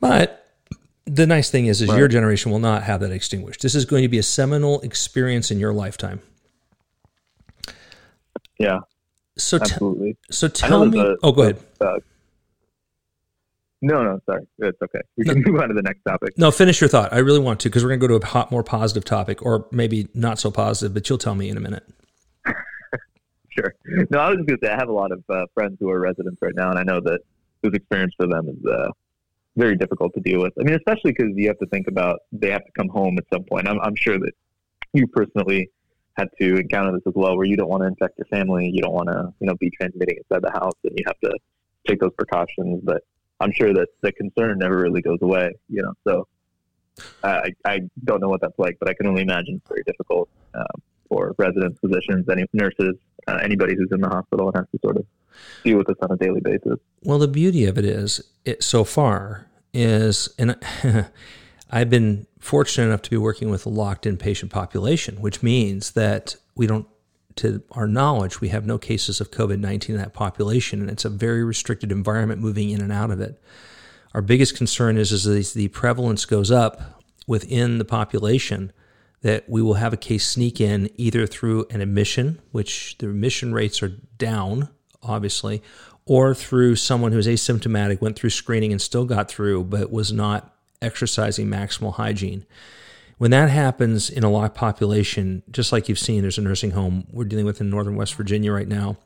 But 0.00 0.46
the 1.06 1.26
nice 1.26 1.50
thing 1.50 1.64
is, 1.64 1.80
is 1.80 1.88
right. 1.88 1.98
your 1.98 2.06
generation 2.06 2.52
will 2.52 2.58
not 2.58 2.82
have 2.82 3.00
that 3.00 3.10
extinguished. 3.10 3.62
This 3.62 3.74
is 3.74 3.86
going 3.86 4.02
to 4.02 4.08
be 4.08 4.18
a 4.18 4.22
seminal 4.22 4.82
experience 4.82 5.50
in 5.50 5.58
your 5.58 5.72
lifetime. 5.72 6.20
Yeah. 8.58 8.80
So 9.38 9.56
absolutely. 9.56 10.18
so 10.30 10.46
tell 10.48 10.84
me. 10.84 11.16
Oh, 11.22 11.32
go 11.32 11.42
ahead. 11.42 11.58
Uh, 11.80 12.00
no, 13.80 14.02
no, 14.02 14.20
sorry. 14.26 14.46
It's 14.58 14.80
okay. 14.82 15.00
We 15.16 15.24
can 15.24 15.40
no, 15.40 15.52
move 15.52 15.62
on 15.62 15.68
to 15.68 15.74
the 15.74 15.82
next 15.82 16.02
topic. 16.02 16.36
No, 16.36 16.50
finish 16.50 16.82
your 16.82 16.88
thought. 16.88 17.14
I 17.14 17.18
really 17.18 17.40
want 17.40 17.60
to 17.60 17.70
because 17.70 17.82
we're 17.82 17.96
going 17.96 18.00
to 18.00 18.08
go 18.08 18.18
to 18.18 18.26
a 18.26 18.28
hot, 18.28 18.50
more 18.50 18.62
positive 18.62 19.06
topic, 19.06 19.40
or 19.40 19.66
maybe 19.70 20.08
not 20.12 20.38
so 20.38 20.50
positive, 20.50 20.92
but 20.92 21.08
you'll 21.08 21.16
tell 21.16 21.34
me 21.34 21.48
in 21.48 21.56
a 21.56 21.60
minute. 21.60 21.84
Sure. 23.56 23.74
No, 24.10 24.18
I 24.18 24.30
was 24.30 24.38
just 24.38 24.48
going 24.48 24.60
to 24.60 24.66
say 24.66 24.72
I 24.72 24.76
have 24.76 24.88
a 24.88 24.92
lot 24.92 25.12
of 25.12 25.22
uh, 25.28 25.46
friends 25.54 25.76
who 25.80 25.90
are 25.90 26.00
residents 26.00 26.38
right 26.42 26.54
now, 26.54 26.70
and 26.70 26.78
I 26.78 26.82
know 26.82 27.00
that 27.00 27.20
this 27.62 27.72
experience 27.72 28.14
for 28.16 28.26
them 28.26 28.48
is 28.48 28.64
uh, 28.66 28.90
very 29.56 29.76
difficult 29.76 30.12
to 30.14 30.20
deal 30.20 30.40
with. 30.42 30.52
I 30.58 30.64
mean, 30.64 30.74
especially 30.74 31.12
because 31.12 31.32
you 31.34 31.48
have 31.48 31.58
to 31.58 31.66
think 31.66 31.88
about 31.88 32.20
they 32.32 32.50
have 32.50 32.64
to 32.64 32.72
come 32.76 32.88
home 32.88 33.16
at 33.18 33.24
some 33.32 33.44
point. 33.44 33.68
I'm, 33.68 33.80
I'm 33.80 33.96
sure 33.96 34.18
that 34.18 34.32
you 34.92 35.06
personally 35.06 35.70
had 36.16 36.28
to 36.40 36.56
encounter 36.56 36.92
this 36.92 37.02
as 37.06 37.14
well, 37.14 37.36
where 37.36 37.46
you 37.46 37.56
don't 37.56 37.68
want 37.68 37.82
to 37.82 37.88
infect 37.88 38.18
your 38.18 38.26
family, 38.26 38.70
you 38.72 38.80
don't 38.82 38.92
want 38.92 39.08
to, 39.08 39.32
you 39.40 39.46
know, 39.46 39.54
be 39.56 39.70
transmitting 39.70 40.16
inside 40.16 40.42
the 40.42 40.50
house, 40.52 40.74
and 40.84 40.92
you 40.96 41.04
have 41.06 41.18
to 41.20 41.32
take 41.88 42.00
those 42.00 42.12
precautions. 42.16 42.80
But 42.84 43.02
I'm 43.40 43.52
sure 43.52 43.72
that 43.74 43.88
the 44.00 44.12
concern 44.12 44.58
never 44.58 44.78
really 44.78 45.02
goes 45.02 45.18
away, 45.22 45.52
you 45.68 45.82
know. 45.82 45.92
So 46.06 46.28
I, 47.22 47.52
I 47.64 47.80
don't 48.04 48.20
know 48.20 48.28
what 48.28 48.40
that's 48.40 48.58
like, 48.58 48.76
but 48.78 48.88
I 48.88 48.94
can 48.94 49.06
only 49.06 49.22
imagine 49.22 49.56
it's 49.56 49.68
very 49.68 49.82
difficult 49.84 50.28
um, 50.54 50.82
for 51.08 51.34
residents, 51.38 51.80
physicians, 51.80 52.28
any 52.28 52.46
nurses, 52.52 52.94
uh, 53.28 53.38
anybody 53.42 53.74
who's 53.74 53.90
in 53.90 54.00
the 54.00 54.08
hospital 54.08 54.48
and 54.48 54.56
has 54.56 54.66
to 54.72 54.78
sort 54.82 54.96
of 54.96 55.06
deal 55.64 55.78
with 55.78 55.86
this 55.86 55.96
on 56.02 56.12
a 56.12 56.16
daily 56.16 56.40
basis. 56.40 56.78
Well, 57.02 57.18
the 57.18 57.28
beauty 57.28 57.64
of 57.66 57.78
it 57.78 57.84
is, 57.84 58.22
it 58.44 58.62
so 58.62 58.84
far 58.84 59.46
is, 59.72 60.28
and 60.38 60.56
I've 61.70 61.90
been 61.90 62.26
fortunate 62.38 62.86
enough 62.86 63.02
to 63.02 63.10
be 63.10 63.16
working 63.16 63.50
with 63.50 63.66
a 63.66 63.70
locked-in 63.70 64.16
patient 64.16 64.52
population, 64.52 65.20
which 65.20 65.42
means 65.42 65.92
that 65.92 66.36
we 66.54 66.66
don't 66.66 66.86
to 67.36 67.62
our 67.72 67.88
knowledge, 67.88 68.40
we 68.40 68.48
have 68.50 68.64
no 68.64 68.78
cases 68.78 69.20
of 69.20 69.30
COVID 69.30 69.58
19 69.58 69.96
in 69.96 70.00
that 70.00 70.14
population, 70.14 70.80
and 70.80 70.90
it's 70.90 71.04
a 71.04 71.10
very 71.10 71.42
restricted 71.42 71.90
environment 71.90 72.40
moving 72.40 72.70
in 72.70 72.80
and 72.80 72.92
out 72.92 73.10
of 73.10 73.20
it. 73.20 73.42
Our 74.14 74.22
biggest 74.22 74.56
concern 74.56 74.96
is, 74.96 75.10
is 75.10 75.26
as 75.26 75.52
the 75.52 75.68
prevalence 75.68 76.24
goes 76.24 76.50
up 76.52 77.02
within 77.26 77.78
the 77.78 77.84
population, 77.84 78.72
that 79.24 79.48
we 79.48 79.62
will 79.62 79.74
have 79.74 79.94
a 79.94 79.96
case 79.96 80.26
sneak 80.26 80.60
in 80.60 80.90
either 80.96 81.26
through 81.26 81.64
an 81.70 81.80
admission, 81.80 82.38
which 82.52 82.94
the 82.98 83.08
admission 83.08 83.54
rates 83.54 83.82
are 83.82 83.88
down, 84.18 84.68
obviously, 85.02 85.62
or 86.04 86.34
through 86.34 86.76
someone 86.76 87.10
who's 87.10 87.26
asymptomatic, 87.26 88.02
went 88.02 88.16
through 88.16 88.28
screening 88.28 88.70
and 88.70 88.82
still 88.82 89.06
got 89.06 89.30
through, 89.30 89.64
but 89.64 89.90
was 89.90 90.12
not 90.12 90.54
exercising 90.82 91.48
maximal 91.48 91.94
hygiene. 91.94 92.44
When 93.16 93.30
that 93.30 93.48
happens 93.48 94.10
in 94.10 94.24
a 94.24 94.30
locked 94.30 94.56
population, 94.56 95.42
just 95.50 95.72
like 95.72 95.88
you've 95.88 95.98
seen, 95.98 96.20
there's 96.20 96.36
a 96.36 96.42
nursing 96.42 96.72
home 96.72 97.06
we're 97.10 97.24
dealing 97.24 97.46
with 97.46 97.62
in 97.62 97.70
northern 97.70 97.96
West 97.96 98.16
Virginia 98.16 98.52
right 98.52 98.68
now. 98.68 98.98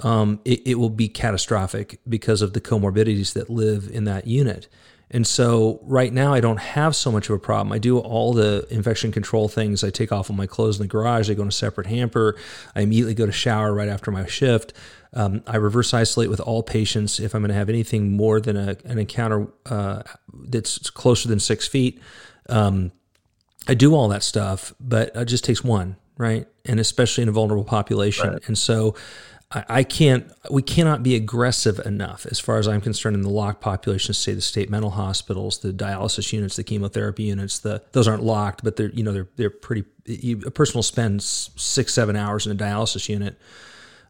Um, 0.00 0.40
it, 0.44 0.62
it 0.66 0.74
will 0.80 0.90
be 0.90 1.06
catastrophic 1.08 2.00
because 2.08 2.42
of 2.42 2.54
the 2.54 2.60
comorbidities 2.60 3.34
that 3.34 3.48
live 3.48 3.88
in 3.88 4.02
that 4.04 4.26
unit. 4.26 4.66
And 5.14 5.24
so 5.24 5.78
right 5.84 6.12
now 6.12 6.34
I 6.34 6.40
don't 6.40 6.58
have 6.58 6.96
so 6.96 7.12
much 7.12 7.30
of 7.30 7.36
a 7.36 7.38
problem. 7.38 7.72
I 7.72 7.78
do 7.78 8.00
all 8.00 8.32
the 8.32 8.66
infection 8.68 9.12
control 9.12 9.48
things. 9.48 9.84
I 9.84 9.90
take 9.90 10.10
off 10.10 10.28
all 10.28 10.34
my 10.34 10.48
clothes 10.48 10.80
in 10.80 10.82
the 10.82 10.88
garage. 10.88 11.30
I 11.30 11.34
go 11.34 11.42
in 11.42 11.48
a 11.48 11.52
separate 11.52 11.86
hamper. 11.86 12.36
I 12.74 12.80
immediately 12.80 13.14
go 13.14 13.24
to 13.24 13.30
shower 13.30 13.72
right 13.72 13.88
after 13.88 14.10
my 14.10 14.26
shift. 14.26 14.72
Um, 15.12 15.44
I 15.46 15.54
reverse 15.58 15.94
isolate 15.94 16.30
with 16.30 16.40
all 16.40 16.64
patients 16.64 17.20
if 17.20 17.32
I'm 17.32 17.42
going 17.42 17.50
to 17.50 17.54
have 17.54 17.68
anything 17.68 18.16
more 18.16 18.40
than 18.40 18.56
a, 18.56 18.76
an 18.84 18.98
encounter 18.98 19.46
uh, 19.66 20.02
that's 20.32 20.90
closer 20.90 21.28
than 21.28 21.38
six 21.38 21.68
feet. 21.68 22.02
Um, 22.48 22.90
I 23.68 23.74
do 23.74 23.94
all 23.94 24.08
that 24.08 24.24
stuff, 24.24 24.74
but 24.80 25.14
it 25.14 25.26
just 25.26 25.44
takes 25.44 25.62
one, 25.62 25.94
right? 26.18 26.48
And 26.64 26.80
especially 26.80 27.22
in 27.22 27.28
a 27.28 27.32
vulnerable 27.32 27.62
population. 27.62 28.30
Right. 28.30 28.48
And 28.48 28.58
so 28.58 28.96
I, 29.54 29.84
can't, 29.84 30.30
we 30.50 30.62
cannot 30.62 31.02
be 31.02 31.14
aggressive 31.14 31.78
enough 31.86 32.26
as 32.26 32.40
far 32.40 32.58
as 32.58 32.66
I'm 32.66 32.80
concerned 32.80 33.14
in 33.14 33.22
the 33.22 33.30
locked 33.30 33.60
populations, 33.60 34.18
say 34.18 34.34
the 34.34 34.40
state 34.40 34.68
mental 34.68 34.90
hospitals, 34.90 35.58
the 35.58 35.72
dialysis 35.72 36.32
units, 36.32 36.56
the 36.56 36.64
chemotherapy 36.64 37.24
units, 37.24 37.60
the, 37.60 37.82
those 37.92 38.08
aren't 38.08 38.24
locked, 38.24 38.64
but 38.64 38.76
they're, 38.76 38.90
you 38.90 39.04
know, 39.04 39.12
they're, 39.12 39.28
they're 39.36 39.50
pretty, 39.50 39.84
you, 40.06 40.42
a 40.44 40.50
person 40.50 40.76
will 40.76 40.82
spend 40.82 41.22
six, 41.22 41.94
seven 41.94 42.16
hours 42.16 42.46
in 42.46 42.52
a 42.52 42.56
dialysis 42.56 43.08
unit. 43.08 43.38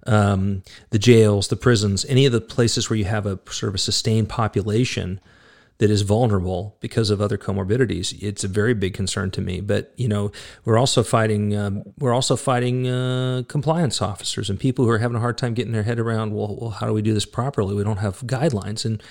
Um, 0.06 0.62
the 0.90 0.98
jails, 0.98 1.48
the 1.48 1.56
prisons, 1.56 2.04
any 2.06 2.26
of 2.26 2.32
the 2.32 2.40
places 2.40 2.88
where 2.88 2.98
you 2.98 3.06
have 3.06 3.26
a 3.26 3.38
sort 3.50 3.68
of 3.68 3.74
a 3.74 3.78
sustained 3.78 4.28
population, 4.28 5.20
that 5.78 5.90
is 5.90 6.02
vulnerable 6.02 6.76
because 6.80 7.10
of 7.10 7.20
other 7.20 7.36
comorbidities. 7.36 8.16
It's 8.22 8.44
a 8.44 8.48
very 8.48 8.74
big 8.74 8.94
concern 8.94 9.30
to 9.32 9.40
me. 9.40 9.60
But 9.60 9.92
you 9.96 10.08
know, 10.08 10.30
we're 10.64 10.78
also 10.78 11.02
fighting 11.02 11.56
um, 11.56 11.82
we're 11.98 12.14
also 12.14 12.36
fighting 12.36 12.88
uh, 12.88 13.42
compliance 13.48 14.00
officers 14.00 14.48
and 14.48 14.58
people 14.58 14.84
who 14.84 14.90
are 14.90 14.98
having 14.98 15.16
a 15.16 15.20
hard 15.20 15.38
time 15.38 15.54
getting 15.54 15.72
their 15.72 15.82
head 15.82 15.98
around. 15.98 16.34
Well, 16.34 16.56
well, 16.60 16.70
how 16.70 16.86
do 16.86 16.92
we 16.92 17.02
do 17.02 17.14
this 17.14 17.26
properly? 17.26 17.74
We 17.74 17.84
don't 17.84 17.98
have 17.98 18.20
guidelines 18.20 18.84
and 18.84 19.02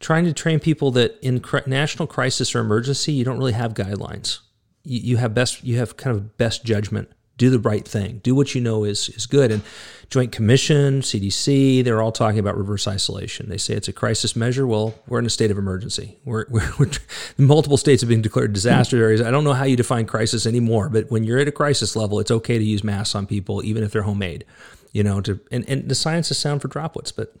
trying 0.00 0.24
to 0.24 0.32
train 0.32 0.60
people 0.60 0.90
that 0.92 1.18
in 1.22 1.42
national 1.66 2.06
crisis 2.06 2.54
or 2.54 2.60
emergency, 2.60 3.12
you 3.12 3.24
don't 3.24 3.38
really 3.38 3.52
have 3.52 3.74
guidelines. 3.74 4.40
You, 4.82 5.00
you 5.00 5.16
have 5.16 5.34
best 5.34 5.64
you 5.64 5.78
have 5.78 5.96
kind 5.96 6.16
of 6.16 6.36
best 6.36 6.64
judgment 6.64 7.10
do 7.36 7.50
the 7.50 7.58
right 7.58 7.86
thing, 7.86 8.20
do 8.22 8.34
what 8.34 8.54
you 8.54 8.60
know 8.60 8.84
is 8.84 9.08
is 9.10 9.26
good. 9.26 9.50
And 9.50 9.62
Joint 10.10 10.30
Commission, 10.30 11.00
CDC, 11.00 11.82
they're 11.82 12.00
all 12.00 12.12
talking 12.12 12.38
about 12.38 12.56
reverse 12.56 12.86
isolation. 12.86 13.48
They 13.48 13.58
say 13.58 13.74
it's 13.74 13.88
a 13.88 13.92
crisis 13.92 14.36
measure. 14.36 14.66
Well, 14.66 14.94
we're 15.08 15.18
in 15.18 15.26
a 15.26 15.30
state 15.30 15.50
of 15.50 15.58
emergency. 15.58 16.18
We're, 16.24 16.46
we're, 16.50 16.70
we're 16.78 16.90
multiple 17.36 17.76
states 17.76 18.02
have 18.02 18.08
been 18.08 18.22
declared 18.22 18.52
disaster 18.52 19.02
areas. 19.02 19.20
I 19.20 19.30
don't 19.30 19.44
know 19.44 19.54
how 19.54 19.64
you 19.64 19.76
define 19.76 20.06
crisis 20.06 20.46
anymore, 20.46 20.88
but 20.88 21.10
when 21.10 21.24
you're 21.24 21.38
at 21.38 21.48
a 21.48 21.52
crisis 21.52 21.96
level, 21.96 22.20
it's 22.20 22.30
okay 22.30 22.58
to 22.58 22.64
use 22.64 22.84
masks 22.84 23.14
on 23.14 23.26
people, 23.26 23.64
even 23.64 23.82
if 23.82 23.92
they're 23.92 24.02
homemade. 24.02 24.44
You 24.92 25.02
know, 25.02 25.20
to 25.22 25.40
and, 25.50 25.68
and 25.68 25.88
the 25.88 25.96
science 25.96 26.30
is 26.30 26.38
sound 26.38 26.62
for 26.62 26.68
droplets, 26.68 27.10
but 27.10 27.34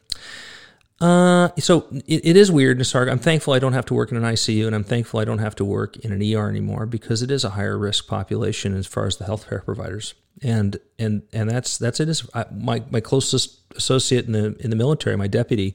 uh, 1.04 1.50
so 1.58 1.86
it, 2.06 2.24
it 2.24 2.36
is 2.36 2.50
weird, 2.50 2.78
Nisarg. 2.78 3.10
I'm 3.10 3.18
thankful 3.18 3.52
I 3.52 3.58
don't 3.58 3.74
have 3.74 3.84
to 3.86 3.94
work 3.94 4.10
in 4.10 4.16
an 4.16 4.22
ICU, 4.22 4.66
and 4.66 4.74
I'm 4.74 4.84
thankful 4.84 5.20
I 5.20 5.26
don't 5.26 5.38
have 5.38 5.54
to 5.56 5.64
work 5.64 5.98
in 5.98 6.12
an 6.12 6.22
ER 6.22 6.48
anymore 6.48 6.86
because 6.86 7.20
it 7.20 7.30
is 7.30 7.44
a 7.44 7.50
higher 7.50 7.76
risk 7.76 8.06
population 8.06 8.74
as 8.74 8.86
far 8.86 9.04
as 9.04 9.18
the 9.18 9.26
healthcare 9.26 9.62
providers. 9.62 10.14
And 10.42 10.78
and 10.98 11.20
and 11.30 11.50
that's 11.50 11.76
that's 11.76 12.00
it. 12.00 12.08
Is 12.08 12.26
my 12.50 12.82
my 12.90 13.00
closest 13.00 13.60
associate 13.76 14.24
in 14.24 14.32
the 14.32 14.56
in 14.60 14.70
the 14.70 14.76
military, 14.76 15.14
my 15.16 15.26
deputy. 15.26 15.74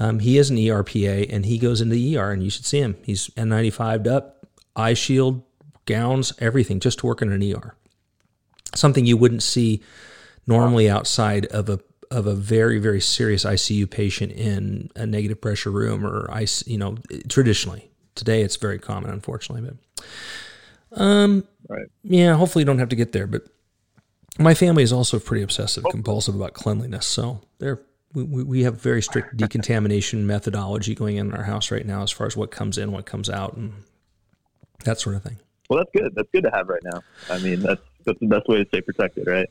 Um, 0.00 0.20
he 0.20 0.38
is 0.38 0.48
an 0.48 0.56
ERPA, 0.56 1.26
and 1.30 1.44
he 1.44 1.58
goes 1.58 1.82
into 1.82 1.94
the 1.94 2.16
ER, 2.16 2.30
and 2.30 2.42
you 2.42 2.48
should 2.48 2.64
see 2.64 2.80
him. 2.80 2.96
He's 3.04 3.28
N95'd 3.36 4.08
up, 4.08 4.46
eye 4.74 4.94
shield, 4.94 5.42
gowns, 5.84 6.32
everything, 6.38 6.80
just 6.80 7.00
to 7.00 7.06
work 7.06 7.20
in 7.20 7.30
an 7.30 7.42
ER. 7.42 7.76
Something 8.74 9.04
you 9.04 9.18
wouldn't 9.18 9.42
see 9.42 9.82
normally 10.46 10.88
outside 10.88 11.44
of 11.46 11.68
a 11.68 11.80
of 12.14 12.26
a 12.26 12.34
very 12.34 12.78
very 12.78 13.00
serious 13.00 13.44
ICU 13.44 13.90
patient 13.90 14.32
in 14.32 14.90
a 14.96 15.06
negative 15.06 15.40
pressure 15.40 15.70
room 15.70 16.06
or 16.06 16.30
ice 16.30 16.66
you 16.66 16.78
know 16.78 16.96
traditionally. 17.28 17.90
Today 18.14 18.42
it's 18.42 18.56
very 18.56 18.78
common 18.78 19.10
unfortunately 19.10 19.68
but 19.68 21.00
um 21.00 21.46
right. 21.68 21.86
yeah 22.04 22.34
hopefully 22.34 22.62
you 22.62 22.66
don't 22.66 22.78
have 22.78 22.90
to 22.90 22.96
get 22.96 23.10
there 23.12 23.26
but 23.26 23.42
my 24.38 24.54
family 24.54 24.84
is 24.84 24.92
also 24.92 25.18
pretty 25.18 25.42
obsessive 25.42 25.84
compulsive 25.90 26.36
about 26.36 26.54
cleanliness 26.54 27.06
so 27.06 27.40
they're 27.58 27.80
we, 28.14 28.44
we 28.44 28.62
have 28.62 28.80
very 28.80 29.02
strict 29.02 29.36
decontamination 29.36 30.26
methodology 30.26 30.94
going 30.94 31.16
in 31.16 31.32
our 31.34 31.42
house 31.42 31.70
right 31.70 31.84
now 31.84 32.02
as 32.02 32.10
far 32.10 32.26
as 32.26 32.36
what 32.36 32.50
comes 32.50 32.78
in 32.78 32.92
what 32.92 33.06
comes 33.06 33.28
out 33.28 33.54
and 33.56 33.72
that 34.84 35.00
sort 35.00 35.16
of 35.16 35.22
thing. 35.22 35.38
Well 35.68 35.78
that's 35.78 35.90
good. 35.94 36.14
That's 36.14 36.28
good 36.30 36.44
to 36.44 36.50
have 36.50 36.68
right 36.68 36.82
now. 36.84 37.02
I 37.28 37.38
mean 37.38 37.60
that's 37.60 37.80
that's 38.04 38.20
the 38.20 38.26
best 38.26 38.48
way 38.48 38.62
to 38.62 38.68
stay 38.68 38.80
protected 38.80 39.26
right 39.26 39.48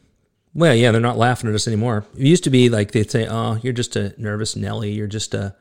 well, 0.54 0.76
yeah, 0.76 0.92
they're 0.92 1.02
not 1.02 1.18
laughing 1.18 1.50
at 1.50 1.56
us 1.56 1.68
anymore. 1.68 2.06
It 2.16 2.28
used 2.28 2.44
to 2.44 2.50
be 2.50 2.70
like 2.70 2.92
they'd 2.92 3.10
say, 3.10 3.28
"Oh, 3.28 3.60
you're 3.62 3.74
just 3.74 3.96
a 3.96 4.14
nervous 4.18 4.56
Nelly. 4.56 4.92
You're 4.92 5.08
just 5.08 5.34
a, 5.34 5.56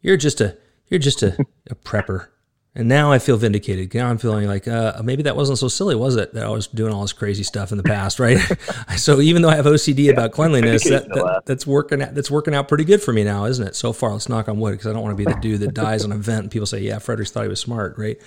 you're 0.00 0.16
just 0.16 0.40
a, 0.40 0.56
you're 0.88 1.00
just 1.00 1.22
a, 1.22 1.36
a 1.68 1.74
prepper." 1.74 2.28
And 2.72 2.88
now 2.88 3.10
I 3.10 3.18
feel 3.18 3.36
vindicated. 3.36 3.92
Now 3.94 4.08
I'm 4.08 4.16
feeling 4.16 4.46
like 4.46 4.68
uh, 4.68 5.02
maybe 5.04 5.24
that 5.24 5.34
wasn't 5.34 5.58
so 5.58 5.66
silly, 5.66 5.96
was 5.96 6.14
it? 6.16 6.32
That 6.34 6.46
I 6.46 6.48
was 6.50 6.68
doing 6.68 6.92
all 6.94 7.02
this 7.02 7.12
crazy 7.12 7.42
stuff 7.42 7.72
in 7.72 7.78
the 7.78 7.82
past, 7.82 8.20
right? 8.20 8.38
so 8.96 9.20
even 9.20 9.42
though 9.42 9.48
I 9.48 9.56
have 9.56 9.66
OCD 9.66 10.04
yeah, 10.04 10.12
about 10.12 10.30
cleanliness, 10.32 10.84
that, 10.84 11.08
that, 11.08 11.42
that's 11.46 11.66
working. 11.66 12.00
Out, 12.00 12.14
that's 12.14 12.30
working 12.30 12.54
out 12.54 12.68
pretty 12.68 12.84
good 12.84 13.02
for 13.02 13.12
me 13.12 13.24
now, 13.24 13.46
isn't 13.46 13.66
it? 13.66 13.74
So 13.74 13.92
far, 13.92 14.12
let's 14.12 14.28
knock 14.28 14.48
on 14.48 14.60
wood 14.60 14.72
because 14.72 14.86
I 14.86 14.92
don't 14.92 15.02
want 15.02 15.18
to 15.18 15.24
be 15.24 15.30
the 15.30 15.38
dude 15.40 15.60
that 15.60 15.74
dies 15.74 16.04
on 16.04 16.12
a 16.12 16.16
vent. 16.16 16.42
And 16.42 16.50
people 16.50 16.66
say, 16.66 16.80
"Yeah, 16.80 16.96
Fredricks 16.96 17.30
thought 17.30 17.42
he 17.42 17.48
was 17.48 17.60
smart," 17.60 17.98
right? 17.98 18.18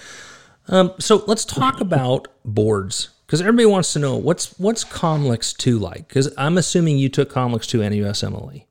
Um, 0.67 0.93
so 0.99 1.23
let's 1.25 1.45
talk 1.45 1.79
about 1.79 2.27
boards 2.43 3.09
because 3.33 3.41
everybody 3.41 3.65
wants 3.65 3.93
to 3.93 3.97
know 3.97 4.15
what's 4.15 4.59
what's 4.59 4.83
Comlex 4.83 5.57
two 5.57 5.79
like. 5.79 6.07
Because 6.07 6.31
I'm 6.37 6.55
assuming 6.55 6.99
you 6.99 7.09
took 7.09 7.33
Comlex 7.33 7.65
two 7.65 7.81
and 7.81 7.91
USMLE. 7.95 8.65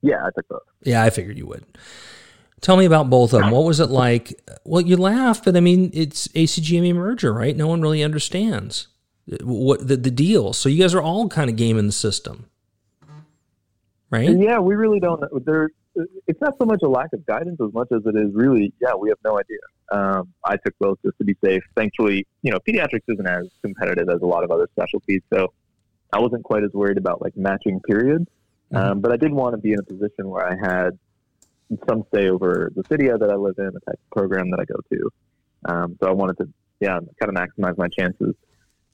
Yeah, 0.00 0.24
I 0.24 0.28
took 0.32 0.46
both. 0.46 0.62
Yeah, 0.84 1.02
I 1.02 1.10
figured 1.10 1.36
you 1.36 1.44
would. 1.48 1.64
Tell 2.60 2.76
me 2.76 2.84
about 2.84 3.10
both 3.10 3.32
of 3.32 3.40
them. 3.40 3.50
What 3.50 3.64
was 3.64 3.80
it 3.80 3.90
like? 3.90 4.40
Well, 4.64 4.82
you 4.82 4.96
laugh, 4.96 5.42
but 5.42 5.56
I 5.56 5.60
mean, 5.60 5.90
it's 5.92 6.28
ACGME 6.28 6.94
merger, 6.94 7.32
right? 7.32 7.56
No 7.56 7.66
one 7.66 7.82
really 7.82 8.04
understands. 8.04 8.86
Uh, 9.28 9.38
what 9.42 9.88
the, 9.88 9.96
the 9.96 10.12
deal. 10.12 10.52
So 10.52 10.68
you 10.68 10.80
guys 10.80 10.94
are 10.94 11.02
all 11.02 11.28
kind 11.28 11.50
of 11.50 11.56
gaming 11.56 11.86
the 11.86 11.92
system, 11.92 12.48
right? 14.08 14.30
Yeah, 14.30 14.60
we 14.60 14.76
really 14.76 15.00
don't. 15.00 15.20
There, 15.44 15.70
it's 16.26 16.40
not 16.40 16.54
so 16.58 16.64
much 16.64 16.80
a 16.82 16.88
lack 16.88 17.12
of 17.12 17.24
guidance 17.26 17.60
as 17.60 17.72
much 17.72 17.88
as 17.92 18.02
it 18.06 18.16
is 18.16 18.32
really, 18.32 18.72
yeah, 18.80 18.94
we 18.94 19.08
have 19.08 19.18
no 19.24 19.38
idea. 19.38 19.58
Um, 19.92 20.32
I 20.44 20.56
took 20.56 20.74
both 20.78 20.98
just 21.04 21.18
to 21.18 21.24
be 21.24 21.36
safe. 21.42 21.62
Thankfully, 21.76 22.26
you 22.42 22.52
know, 22.52 22.58
pediatrics 22.68 23.02
isn't 23.08 23.26
as 23.26 23.48
competitive 23.62 24.08
as 24.08 24.22
a 24.22 24.26
lot 24.26 24.44
of 24.44 24.50
other 24.50 24.68
specialties, 24.72 25.22
so 25.32 25.52
I 26.12 26.20
wasn't 26.20 26.44
quite 26.44 26.64
as 26.64 26.72
worried 26.72 26.98
about 26.98 27.20
like 27.22 27.36
matching 27.36 27.80
periods. 27.80 28.26
Mm-hmm. 28.72 28.76
Um, 28.76 29.00
but 29.00 29.12
I 29.12 29.16
did 29.16 29.32
want 29.32 29.54
to 29.54 29.58
be 29.58 29.72
in 29.72 29.80
a 29.80 29.82
position 29.82 30.28
where 30.28 30.46
I 30.46 30.54
had 30.54 30.98
some 31.88 32.04
say 32.14 32.28
over 32.28 32.70
the 32.74 32.84
city 32.88 33.08
that 33.08 33.30
I 33.30 33.34
live 33.34 33.56
in, 33.58 33.66
the 33.66 33.80
type 33.80 33.94
of 33.94 34.10
program 34.10 34.50
that 34.50 34.60
I 34.60 34.64
go 34.64 34.80
to. 34.92 35.10
Um, 35.64 35.98
so 36.00 36.08
I 36.08 36.12
wanted 36.12 36.38
to, 36.38 36.48
yeah, 36.80 36.98
kind 37.20 37.28
of 37.28 37.34
maximize 37.34 37.76
my 37.78 37.88
chances. 37.88 38.34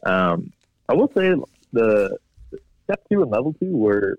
Um, 0.04 0.52
I 0.88 0.94
will 0.94 1.11
say 1.16 1.35
the 1.72 2.18
step 2.85 3.02
two 3.11 3.22
and 3.22 3.30
level 3.30 3.54
two 3.61 3.76
were 3.76 4.18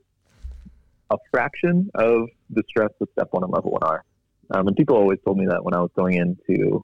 a 1.10 1.18
fraction 1.32 1.90
of 1.96 2.30
the 2.50 2.64
stress 2.68 2.90
that 3.00 3.12
step 3.14 3.28
one 3.32 3.44
and 3.44 3.52
level 3.52 3.72
one 3.72 3.84
are. 3.84 4.04
Um, 4.52 4.68
and 4.68 4.76
people 4.76 4.96
always 4.96 5.20
told 5.26 5.38
me 5.38 5.46
that 5.48 5.64
when 5.64 5.74
I 5.74 5.82
was 5.82 5.92
going 5.96 6.16
into, 6.16 6.84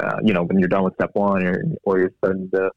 uh, 0.00 0.18
you 0.22 0.32
know, 0.32 0.42
when 0.42 0.58
you're 0.58 0.68
done 0.68 0.84
with 0.84 0.94
step 0.94 1.10
one 1.14 1.46
or, 1.46 1.62
or 1.84 1.98
you're 1.98 2.12
starting 2.18 2.50
to 2.50 2.70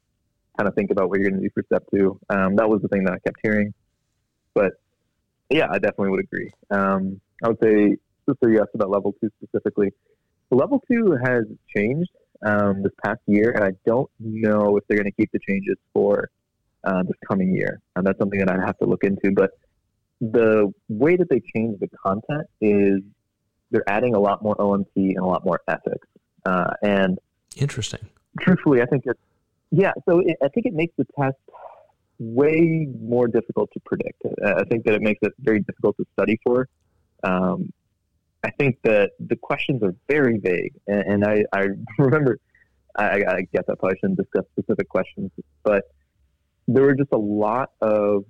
kind 0.58 0.68
of 0.68 0.76
think 0.76 0.92
about 0.92 1.10
what 1.10 1.20
you're 1.20 1.30
going 1.30 1.42
to 1.42 1.48
do 1.48 1.52
for 1.54 1.63
step 1.63 1.84
two. 1.94 2.20
Um, 2.30 2.56
that 2.58 2.70
was 2.70 2.82
the 2.82 2.89
thing 2.89 3.06
that 3.06 3.13
I 3.13 3.20
kept 3.20 3.38
hearing. 3.42 3.74
But 4.54 4.74
yeah, 5.50 5.68
I 5.72 5.80
definitely 5.80 6.10
would 6.10 6.20
agree. 6.20 6.52
Um, 6.70 7.22
I 7.44 7.48
would 7.48 7.60
say, 7.63 7.96
so 8.28 8.48
you 8.48 8.60
asked 8.60 8.76
about 8.76 8.89
level 8.89 9.15
two 9.22 9.30
specifically. 9.42 9.92
Level 10.52 10.84
two 10.92 11.18
has 11.24 11.46
changed 11.76 12.12
um, 12.46 12.84
this 12.84 12.92
past 13.04 13.22
year, 13.26 13.52
and 13.52 13.63
I 13.63 13.72
don't 13.86 14.10
know 14.20 14.78
if 14.78 14.84
they're 14.88 14.98
going 14.98 15.12
to 15.12 15.15
keep 15.15 15.32
the 15.32 15.39
changes 15.48 15.78
for 15.94 16.30
uh, 16.84 17.04
this 17.04 17.15
coming 17.28 17.54
year. 17.56 17.80
And 17.96 18.06
that's 18.06 18.20
something 18.20 18.39
that 18.39 18.50
I 18.50 18.60
have 18.65 18.78
to 18.80 18.86
look 18.86 19.04
into. 19.04 19.32
But 19.32 19.52
the 20.21 20.71
way 20.89 21.15
that 21.15 21.29
they 21.29 21.41
change 21.55 21.79
the 21.79 21.89
content 22.03 22.47
is 22.62 22.99
they're 23.71 23.88
adding 23.88 24.15
a 24.15 24.19
lot 24.19 24.41
more 24.41 24.55
OMT 24.55 24.88
and 24.95 25.17
a 25.17 25.25
lot 25.25 25.45
more 25.45 25.62
ethics. 25.67 26.08
Uh, 26.45 26.71
and 26.82 27.19
interesting. 27.55 28.08
Truthfully, 28.39 28.82
I 28.82 28.86
think 28.86 29.03
it's 29.05 29.19
yeah. 29.71 29.91
So 30.08 30.19
it, 30.19 30.38
I 30.43 30.47
think 30.49 30.65
it 30.65 30.73
makes 30.73 30.93
the 30.97 31.05
test 31.17 31.38
way 32.19 32.88
more 32.99 33.27
difficult 33.27 33.69
to 33.73 33.79
predict. 33.86 34.21
Uh, 34.25 34.55
I 34.58 34.63
think 34.65 34.86
that 34.86 34.93
it 34.93 35.01
makes 35.01 35.19
it 35.21 35.34
very 35.39 35.60
difficult 35.60 35.97
to 35.97 36.05
study 36.13 36.39
for. 36.43 36.67
Um, 37.23 37.71
I 38.43 38.51
think 38.51 38.77
that 38.84 39.12
the 39.19 39.36
questions 39.36 39.84
are 39.84 39.93
very 40.08 40.38
vague, 40.38 40.73
and, 40.88 41.01
and 41.01 41.25
I, 41.25 41.43
I, 41.53 41.67
remember. 41.97 42.39
I, 42.95 43.23
I 43.27 43.47
guess 43.53 43.63
I 43.69 43.75
probably 43.75 43.97
shouldn't 44.01 44.17
discuss 44.17 44.45
specific 44.58 44.89
questions, 44.89 45.32
but 45.63 45.84
there 46.67 46.84
were 46.84 46.95
just 46.95 47.12
a 47.13 47.17
lot 47.17 47.71
of 47.82 48.25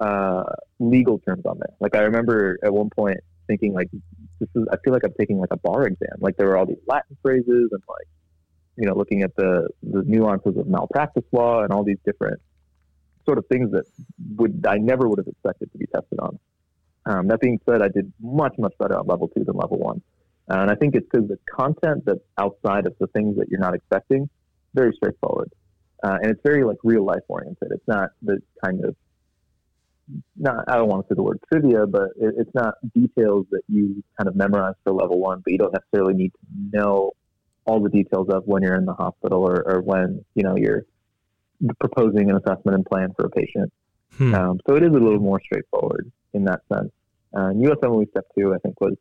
uh, 0.00 0.44
legal 0.78 1.18
terms 1.18 1.44
on 1.46 1.58
there. 1.58 1.74
Like 1.80 1.96
I 1.96 2.00
remember 2.00 2.58
at 2.62 2.72
one 2.72 2.90
point 2.90 3.18
thinking 3.46 3.74
like 3.74 3.88
this 4.40 4.48
is 4.54 4.66
I 4.72 4.76
feel 4.84 4.92
like 4.92 5.04
I'm 5.04 5.14
taking 5.18 5.38
like 5.38 5.52
a 5.52 5.56
bar 5.56 5.86
exam. 5.86 6.18
Like 6.18 6.36
there 6.36 6.46
were 6.46 6.56
all 6.56 6.66
these 6.66 6.82
Latin 6.86 7.16
phrases 7.22 7.68
and 7.72 7.82
like 7.88 8.08
you 8.76 8.86
know 8.86 8.94
looking 8.94 9.22
at 9.22 9.34
the 9.36 9.68
the 9.82 10.02
nuances 10.02 10.56
of 10.56 10.66
malpractice 10.66 11.24
law 11.32 11.62
and 11.62 11.72
all 11.72 11.84
these 11.84 11.98
different 12.04 12.40
sort 13.24 13.38
of 13.38 13.46
things 13.46 13.70
that 13.72 13.84
would 14.36 14.64
I 14.68 14.76
never 14.76 15.08
would 15.08 15.18
have 15.18 15.28
expected 15.28 15.72
to 15.72 15.78
be 15.78 15.86
tested 15.86 16.18
on. 16.20 16.38
Um, 17.06 17.28
that 17.28 17.40
being 17.40 17.60
said, 17.68 17.82
I 17.82 17.88
did 17.88 18.12
much 18.20 18.54
much 18.58 18.74
better 18.78 18.98
on 18.98 19.06
level 19.06 19.28
two 19.28 19.44
than 19.44 19.56
level 19.56 19.78
one, 19.78 20.02
and 20.48 20.70
I 20.70 20.74
think 20.74 20.94
it's 20.94 21.06
because 21.10 21.28
the 21.28 21.38
content 21.50 22.04
that's 22.06 22.24
outside 22.38 22.86
of 22.86 22.94
the 22.98 23.06
things 23.08 23.36
that 23.36 23.48
you're 23.48 23.60
not 23.60 23.74
expecting 23.74 24.28
very 24.74 24.92
straightforward, 24.94 25.52
uh, 26.02 26.18
and 26.22 26.30
it's 26.30 26.40
very 26.42 26.64
like 26.64 26.78
real 26.82 27.04
life 27.04 27.22
oriented. 27.28 27.68
It's 27.70 27.86
not 27.86 28.10
the 28.22 28.42
kind 28.64 28.84
of 28.84 28.96
not 30.36 30.64
I 30.68 30.76
don't 30.76 30.88
want 30.88 31.06
to 31.06 31.12
say 31.12 31.16
the 31.16 31.22
word 31.22 31.40
trivia, 31.50 31.86
but 31.86 32.10
it, 32.16 32.34
it's 32.38 32.54
not 32.54 32.74
details 32.94 33.46
that 33.50 33.62
you 33.68 34.02
kind 34.18 34.28
of 34.28 34.36
memorize 34.36 34.74
for 34.84 34.92
level 34.92 35.18
one, 35.18 35.40
but 35.44 35.52
you 35.52 35.58
don't 35.58 35.72
necessarily 35.72 36.14
need 36.14 36.32
to 36.32 36.78
know 36.78 37.12
all 37.66 37.82
the 37.82 37.88
details 37.88 38.28
of 38.28 38.44
when 38.46 38.62
you're 38.62 38.76
in 38.76 38.84
the 38.84 38.92
hospital 38.92 39.42
or, 39.42 39.62
or 39.66 39.80
when 39.80 40.24
you 40.34 40.42
know 40.42 40.56
you're 40.56 40.84
proposing 41.80 42.30
an 42.30 42.36
assessment 42.36 42.74
and 42.74 42.84
plan 42.84 43.12
for 43.16 43.26
a 43.26 43.30
patient. 43.30 43.72
Hmm. 44.16 44.34
Um, 44.34 44.60
so 44.68 44.76
it 44.76 44.82
is 44.82 44.90
a 44.90 44.98
little 44.98 45.18
more 45.18 45.40
straightforward 45.44 46.10
in 46.34 46.44
that 46.44 46.60
sense. 46.72 46.90
Uh, 47.34 47.50
USMLE 47.50 48.08
Step 48.10 48.26
Two, 48.38 48.54
I 48.54 48.58
think, 48.58 48.80
was 48.80 48.94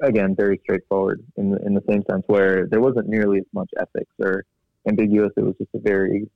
again 0.00 0.34
very 0.36 0.60
straightforward 0.62 1.24
in 1.36 1.50
the, 1.50 1.58
in 1.66 1.74
the 1.74 1.82
same 1.88 2.02
sense 2.10 2.22
where 2.26 2.66
there 2.66 2.80
wasn't 2.80 3.08
nearly 3.08 3.38
as 3.38 3.46
much 3.52 3.70
ethics 3.78 4.12
or 4.18 4.44
ambiguous. 4.88 5.32
It 5.36 5.42
was 5.42 5.54
just 5.58 5.70
a 5.74 5.80
very 5.80 6.30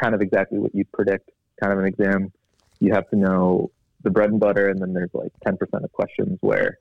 kind 0.00 0.14
of 0.14 0.20
exactly 0.20 0.58
what 0.58 0.74
you'd 0.74 0.90
predict 0.92 1.30
kind 1.60 1.72
of 1.72 1.78
an 1.78 1.86
exam 1.86 2.32
you 2.80 2.92
have 2.92 3.08
to 3.10 3.16
know 3.16 3.70
the 4.02 4.10
bread 4.10 4.30
and 4.30 4.40
butter, 4.40 4.68
and 4.68 4.80
then 4.80 4.92
there's 4.92 5.10
like 5.14 5.32
10% 5.46 5.58
of 5.82 5.92
questions 5.92 6.38
where 6.40 6.78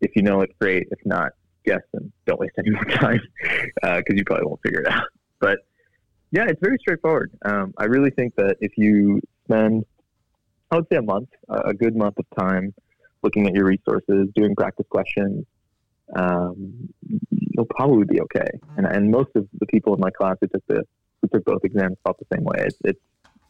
if 0.00 0.14
you 0.14 0.22
know 0.22 0.40
it, 0.42 0.50
great. 0.58 0.88
If 0.90 0.98
not, 1.04 1.32
guess 1.64 1.82
and 1.92 2.12
don't 2.26 2.40
waste 2.40 2.54
any 2.58 2.70
more 2.70 2.84
time 2.84 3.20
because 3.42 4.04
uh, 4.08 4.14
you 4.14 4.24
probably 4.24 4.46
won't 4.46 4.62
figure 4.62 4.80
it 4.80 4.88
out. 4.88 5.06
But 5.40 5.58
yeah, 6.30 6.44
it's 6.48 6.60
very 6.60 6.78
straightforward. 6.80 7.32
Um, 7.44 7.74
I 7.78 7.84
really 7.84 8.10
think 8.10 8.34
that 8.36 8.56
if 8.60 8.72
you 8.76 9.20
spend, 9.44 9.84
I 10.70 10.76
would 10.76 10.86
say 10.90 10.96
a 10.96 11.02
month, 11.02 11.28
a 11.48 11.74
good 11.74 11.96
month 11.96 12.18
of 12.18 12.26
time 12.38 12.74
looking 13.22 13.46
at 13.46 13.54
your 13.54 13.64
resources, 13.64 14.28
doing 14.34 14.54
practice 14.54 14.86
questions, 14.88 15.44
um, 16.14 16.88
you'll 17.30 17.66
probably 17.66 18.04
be 18.04 18.20
okay. 18.20 18.48
And, 18.76 18.86
and 18.86 19.10
most 19.10 19.30
of 19.34 19.48
the 19.58 19.66
people 19.66 19.94
in 19.94 20.00
my 20.00 20.10
class 20.10 20.36
who 20.40 20.46
took 20.46 20.66
the 20.68 20.82
who 21.22 21.28
took 21.28 21.44
both 21.44 21.64
exams 21.64 21.96
felt 22.04 22.18
the 22.18 22.26
same 22.34 22.44
way. 22.44 22.56
It's, 22.58 22.76
it's 22.84 23.00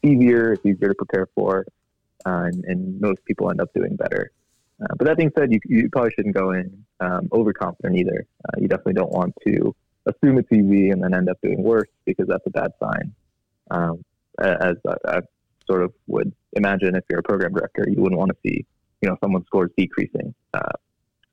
easier, 0.03 0.53
it's 0.53 0.65
easier 0.65 0.89
to 0.89 0.95
prepare 0.95 1.29
for, 1.35 1.67
uh, 2.25 2.45
and, 2.45 2.65
and, 2.65 3.01
most 3.01 3.25
people 3.25 3.51
end 3.51 3.61
up 3.61 3.73
doing 3.75 3.97
better. 3.97 4.31
Uh, 4.81 4.95
but 4.97 5.07
that 5.07 5.17
being 5.17 5.33
said, 5.39 5.53
you, 5.53 5.61
you 5.67 5.89
probably 5.91 6.11
shouldn't 6.17 6.35
go 6.35 6.51
in 6.53 6.85
um, 7.01 7.29
overconfident 7.33 7.97
either. 7.97 8.27
Uh, 8.45 8.61
you 8.61 8.69
definitely 8.69 8.95
don't 8.95 9.13
want 9.13 9.35
to 9.47 9.75
assume 10.07 10.39
it's 10.39 10.53
easy 10.53 10.91
and 10.91 11.03
then 11.03 11.15
end 11.15 11.29
up 11.29 11.39
doing 11.43 11.63
worse 11.63 11.89
because 12.05 12.27
that's 12.29 12.47
a 12.47 12.51
bad 12.51 12.73
sign. 12.83 13.15
Um, 13.71 14.05
as 14.39 14.77
I, 14.87 14.95
I, 15.09 15.21
sort 15.69 15.83
of 15.83 15.93
would 16.07 16.33
imagine 16.53 16.95
if 16.95 17.03
you're 17.11 17.19
a 17.19 17.23
program 17.25 17.53
director, 17.53 17.85
you 17.89 18.01
wouldn't 18.01 18.19
want 18.19 18.31
to 18.31 18.37
see 18.47 18.65
you 19.03 19.09
know 19.09 19.17
someone's 19.23 19.47
scores 19.47 19.71
decreasing 19.77 20.35
uh, 20.55 20.73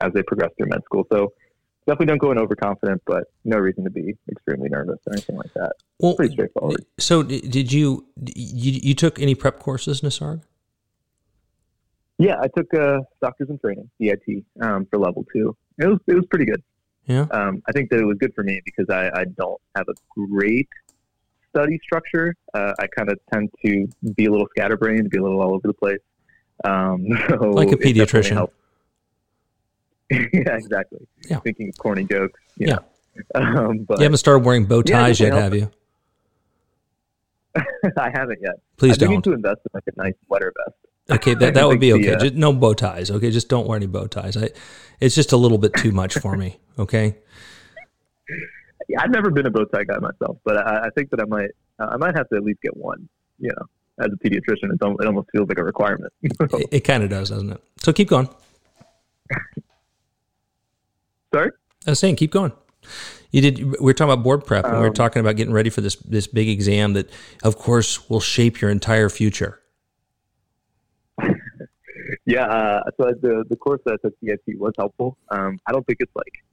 as 0.01 0.11
they 0.13 0.23
progress 0.23 0.51
through 0.57 0.69
med 0.69 0.83
school. 0.83 1.05
So 1.11 1.33
definitely 1.85 2.07
don't 2.07 2.17
go 2.17 2.31
in 2.31 2.37
overconfident, 2.37 3.01
but 3.05 3.25
no 3.43 3.57
reason 3.57 3.83
to 3.83 3.89
be 3.89 4.15
extremely 4.31 4.69
nervous 4.69 4.99
or 5.05 5.13
anything 5.13 5.37
like 5.37 5.53
that. 5.53 5.73
Well, 5.99 6.15
pretty 6.15 6.33
straightforward. 6.33 6.85
So, 6.99 7.23
did 7.23 7.71
you 7.71 8.05
you, 8.35 8.79
you 8.83 8.93
took 8.93 9.19
any 9.19 9.35
prep 9.35 9.59
courses, 9.59 10.01
Nisarg? 10.01 10.41
Yeah, 12.19 12.39
I 12.39 12.47
took 12.55 12.73
uh, 12.73 12.99
Doctors 13.21 13.49
in 13.49 13.59
Training 13.59 13.89
(DIT) 13.99 14.45
um, 14.61 14.85
for 14.85 14.99
level 14.99 15.25
two. 15.33 15.55
It 15.79 15.87
was 15.87 15.99
it 16.07 16.15
was 16.15 16.25
pretty 16.29 16.45
good. 16.45 16.63
Yeah, 17.05 17.25
um, 17.31 17.61
I 17.67 17.71
think 17.73 17.89
that 17.89 17.99
it 17.99 18.05
was 18.05 18.17
good 18.17 18.33
for 18.33 18.43
me 18.43 18.61
because 18.63 18.89
I, 18.89 19.09
I 19.13 19.25
don't 19.37 19.59
have 19.75 19.87
a 19.89 19.93
great 20.29 20.69
study 21.49 21.79
structure. 21.83 22.35
Uh, 22.53 22.73
I 22.79 22.87
kind 22.87 23.11
of 23.11 23.19
tend 23.31 23.49
to 23.65 23.87
be 24.15 24.25
a 24.25 24.31
little 24.31 24.47
scatterbrained, 24.51 25.09
be 25.09 25.17
a 25.17 25.23
little 25.23 25.41
all 25.41 25.53
over 25.53 25.67
the 25.67 25.73
place. 25.73 25.99
Um, 26.63 27.07
so 27.29 27.49
like 27.49 27.71
a 27.71 27.77
pediatrician. 27.77 28.49
yeah, 30.33 30.55
exactly. 30.55 31.07
Yeah. 31.29 31.39
Thinking 31.39 31.69
of 31.69 31.77
corny 31.77 32.05
jokes. 32.05 32.39
You 32.57 32.67
yeah. 32.67 32.79
Um, 33.35 33.85
but, 33.87 33.99
you 33.99 34.05
haven't 34.05 34.17
started 34.17 34.43
wearing 34.43 34.65
bow 34.65 34.81
ties 34.81 35.19
yeah, 35.19 35.27
yet, 35.27 35.35
have 35.35 35.53
you? 35.53 35.69
I 37.97 38.09
haven't 38.09 38.39
yet. 38.41 38.55
Please 38.77 38.93
I 38.93 39.05
don't. 39.05 39.09
need 39.11 39.23
to 39.25 39.33
invest 39.33 39.59
in 39.65 39.69
like 39.71 39.83
a 39.85 39.91
nice 40.01 40.15
sweater 40.25 40.51
vest. 40.65 40.77
Okay, 41.11 41.35
that, 41.35 41.53
that 41.53 41.67
would 41.67 41.79
be 41.79 41.93
okay. 41.93 42.05
The, 42.05 42.15
uh, 42.15 42.19
just, 42.19 42.33
no 42.33 42.53
bow 42.53 42.73
ties. 42.73 43.11
Okay, 43.11 43.29
just 43.29 43.49
don't 43.49 43.67
wear 43.67 43.75
any 43.75 43.85
bow 43.85 44.07
ties. 44.07 44.35
I, 44.35 44.49
it's 44.99 45.13
just 45.13 45.31
a 45.31 45.37
little 45.37 45.59
bit 45.59 45.73
too 45.75 45.91
much 45.91 46.15
for 46.17 46.35
me. 46.35 46.57
Okay. 46.79 47.15
Yeah, 48.89 49.01
I've 49.01 49.11
never 49.11 49.29
been 49.29 49.45
a 49.45 49.51
bow 49.51 49.65
tie 49.65 49.83
guy 49.83 49.99
myself, 49.99 50.37
but 50.43 50.57
I, 50.57 50.85
I 50.85 50.89
think 50.95 51.09
that 51.11 51.19
I 51.19 51.25
might. 51.25 51.51
I 51.77 51.97
might 51.97 52.15
have 52.15 52.27
to 52.29 52.37
at 52.37 52.43
least 52.43 52.61
get 52.61 52.75
one. 52.75 53.07
You 53.37 53.49
know, 53.49 53.67
as 53.99 54.11
a 54.11 54.27
pediatrician, 54.27 54.71
it, 54.71 54.79
it 54.81 55.07
almost 55.07 55.29
feels 55.31 55.47
like 55.49 55.59
a 55.59 55.63
requirement. 55.63 56.11
it, 56.21 56.67
it 56.71 56.79
kind 56.81 57.03
of 57.03 57.09
does, 57.09 57.29
doesn't 57.29 57.51
it? 57.51 57.61
So 57.77 57.93
keep 57.93 58.09
going. 58.09 58.29
Sorry? 61.33 61.51
I 61.87 61.91
was 61.91 61.99
saying, 61.99 62.15
keep 62.15 62.31
going. 62.31 62.53
You 63.31 63.41
did. 63.41 63.63
We 63.63 63.77
were 63.79 63.93
talking 63.93 64.13
about 64.13 64.23
board 64.23 64.45
prep, 64.45 64.65
and 64.65 64.75
um, 64.75 64.81
we 64.81 64.87
were 64.87 64.93
talking 64.93 65.19
about 65.19 65.35
getting 65.35 65.53
ready 65.53 65.69
for 65.69 65.81
this 65.81 65.95
this 65.95 66.27
big 66.27 66.47
exam 66.47 66.93
that, 66.93 67.09
of 67.43 67.57
course, 67.57 68.09
will 68.09 68.19
shape 68.19 68.61
your 68.61 68.69
entire 68.69 69.09
future. 69.09 69.59
yeah. 72.25 72.45
Uh, 72.45 72.83
so 72.97 73.11
the 73.21 73.43
the 73.49 73.55
course 73.55 73.81
that 73.85 73.93
I 73.93 74.07
took 74.07 74.13
DIT 74.19 74.59
was 74.59 74.73
helpful. 74.77 75.17
Um, 75.29 75.59
I 75.65 75.71
don't 75.71 75.85
think 75.87 75.97
it's 75.99 76.15
like 76.15 76.43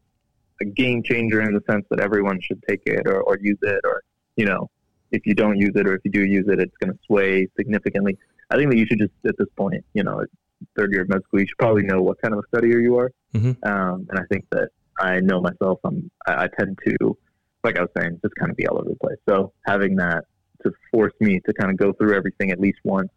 a 0.63 0.65
game 0.65 1.03
changer 1.03 1.43
in 1.43 1.53
the 1.53 1.63
sense 1.71 1.85
that 1.91 2.01
everyone 2.01 2.41
should 2.41 2.63
take 2.69 2.83
it 2.87 3.07
or, 3.07 3.21
or 3.23 3.39
use 3.41 3.59
it, 3.63 3.81
or 3.85 4.03
you 4.37 4.47
know, 4.47 4.71
if 5.11 5.27
you 5.27 5.35
don't 5.35 5.59
use 5.59 5.73
it 5.75 5.87
or 5.87 5.95
if 5.95 6.01
you 6.05 6.11
do 6.11 6.25
use 6.25 6.47
it, 6.49 6.61
it's 6.61 6.77
going 6.79 6.93
to 6.93 6.99
sway 7.07 7.47
significantly. 7.57 8.17
I 8.51 8.57
think 8.57 8.71
that 8.71 8.79
you 8.79 8.87
should 8.87 8.99
just 8.99 9.13
at 9.27 9.37
this 9.37 9.49
point, 9.57 9.85
you 9.93 10.03
know, 10.03 10.25
third 10.77 10.93
year 10.93 11.03
of 11.03 11.09
med 11.09 11.23
school, 11.25 11.41
you 11.41 11.47
should 11.47 11.59
probably 11.59 11.83
know 11.83 12.01
what 12.03 12.21
kind 12.23 12.35
of 12.35 12.41
a 12.41 12.57
studier 12.57 12.83
you 12.83 12.99
are. 12.99 13.11
Mm-hmm. 13.35 13.69
Um, 13.69 14.07
and 14.11 14.19
I 14.19 14.23
think 14.31 14.47
that 14.53 14.71
I 14.99 15.21
know 15.21 15.41
myself. 15.41 15.81
I'm, 15.85 16.11
I, 16.27 16.45
I 16.45 16.49
tend 16.59 16.79
to, 16.87 17.17
like 17.65 17.79
I 17.79 17.83
was 17.83 17.91
saying, 17.97 18.19
just 18.23 18.35
kind 18.37 18.51
of 18.51 18.57
be 18.57 18.67
all 18.67 18.79
over 18.79 18.89
the 18.89 18.97
place. 18.97 19.19
So 19.29 19.53
having 19.67 19.97
that 19.97 20.25
to 20.65 20.73
force 20.91 21.13
me 21.21 21.41
to 21.47 21.53
kind 21.55 21.71
of 21.71 21.79
go 21.79 21.93
through 21.93 22.15
everything 22.15 22.51
at 22.51 22.61
least 22.61 22.79
once 22.85 23.11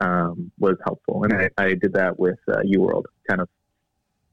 um, 0.00 0.50
was 0.58 0.76
helpful. 0.84 1.24
And 1.24 1.32
I, 1.32 1.50
I 1.56 1.68
did 1.74 1.92
that 1.94 2.18
with 2.18 2.38
uh, 2.48 2.58
UWorld. 2.66 3.04
Kind 3.28 3.40
of, 3.40 3.48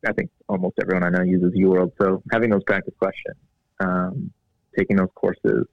I 0.05 0.13
think 0.13 0.29
almost 0.49 0.75
everyone 0.81 1.03
I 1.03 1.09
know 1.09 1.23
uses 1.23 1.53
UWorld. 1.53 1.91
So 2.01 2.21
having 2.31 2.49
those 2.49 2.63
practice 2.63 2.93
questions, 2.99 3.37
um, 3.79 4.31
taking 4.77 4.97
those 4.97 5.09
courses, 5.15 5.65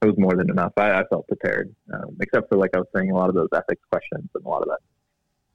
it 0.00 0.06
was 0.06 0.16
more 0.18 0.34
than 0.36 0.50
enough. 0.50 0.72
I, 0.76 1.00
I 1.00 1.02
felt 1.10 1.26
prepared, 1.26 1.74
um, 1.92 2.16
except 2.20 2.48
for 2.48 2.56
like 2.56 2.70
I 2.74 2.78
was 2.78 2.86
saying, 2.94 3.10
a 3.10 3.14
lot 3.14 3.28
of 3.28 3.34
those 3.34 3.48
ethics 3.54 3.82
questions 3.90 4.28
and 4.34 4.44
a 4.44 4.48
lot 4.48 4.62
of 4.62 4.68
that 4.68 4.78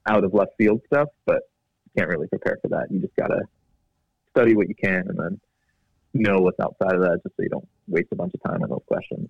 out 0.07 0.23
of 0.23 0.33
left 0.33 0.51
field 0.57 0.81
stuff. 0.85 1.09
But 1.25 1.41
you 1.85 2.01
can't 2.01 2.09
really 2.09 2.27
prepare 2.27 2.57
for 2.61 2.69
that. 2.69 2.87
You 2.89 2.99
just 2.99 3.15
gotta 3.15 3.41
study 4.29 4.55
what 4.55 4.69
you 4.69 4.75
can 4.75 5.05
and 5.07 5.17
then 5.17 5.39
know 6.13 6.39
what's 6.39 6.59
outside 6.59 6.95
of 6.95 7.01
that, 7.01 7.19
just 7.23 7.35
so 7.35 7.43
you 7.43 7.49
don't 7.49 7.67
waste 7.87 8.09
a 8.11 8.15
bunch 8.15 8.33
of 8.33 8.43
time 8.43 8.63
on 8.63 8.69
those 8.69 8.83
questions. 8.87 9.29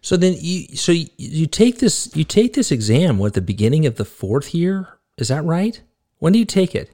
So 0.00 0.16
then 0.16 0.34
you 0.38 0.76
so 0.76 0.92
you, 0.92 1.08
you 1.16 1.46
take 1.46 1.78
this 1.78 2.14
you 2.14 2.24
take 2.24 2.54
this 2.54 2.70
exam 2.70 3.18
what, 3.18 3.28
at 3.28 3.34
the 3.34 3.40
beginning 3.40 3.86
of 3.86 3.96
the 3.96 4.04
fourth 4.04 4.54
year. 4.54 4.88
Is 5.16 5.28
that 5.28 5.44
right? 5.44 5.80
When 6.18 6.32
do 6.32 6.38
you 6.38 6.44
take 6.44 6.74
it? 6.74 6.90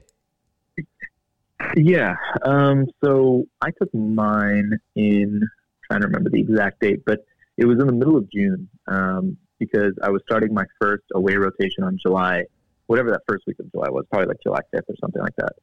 Yeah. 1.75 2.15
Um, 2.43 2.85
so 3.03 3.45
I 3.61 3.69
took 3.71 3.93
mine 3.93 4.77
in 4.95 5.41
trying 5.87 6.01
to 6.01 6.07
remember 6.07 6.29
the 6.29 6.39
exact 6.39 6.81
date, 6.81 7.03
but 7.05 7.25
it 7.57 7.65
was 7.65 7.79
in 7.79 7.87
the 7.87 7.93
middle 7.93 8.17
of 8.17 8.29
June 8.31 8.69
um, 8.87 9.37
because 9.59 9.93
I 10.01 10.09
was 10.09 10.21
starting 10.27 10.53
my 10.53 10.65
first 10.81 11.03
away 11.13 11.35
rotation 11.35 11.83
on 11.83 11.97
July, 12.01 12.43
whatever 12.87 13.11
that 13.11 13.21
first 13.27 13.45
week 13.47 13.59
of 13.59 13.71
July 13.71 13.89
was, 13.89 14.05
probably 14.11 14.27
like 14.27 14.37
July 14.43 14.61
5th 14.73 14.89
or 14.89 14.95
something 14.99 15.21
like 15.21 15.35
that. 15.37 15.53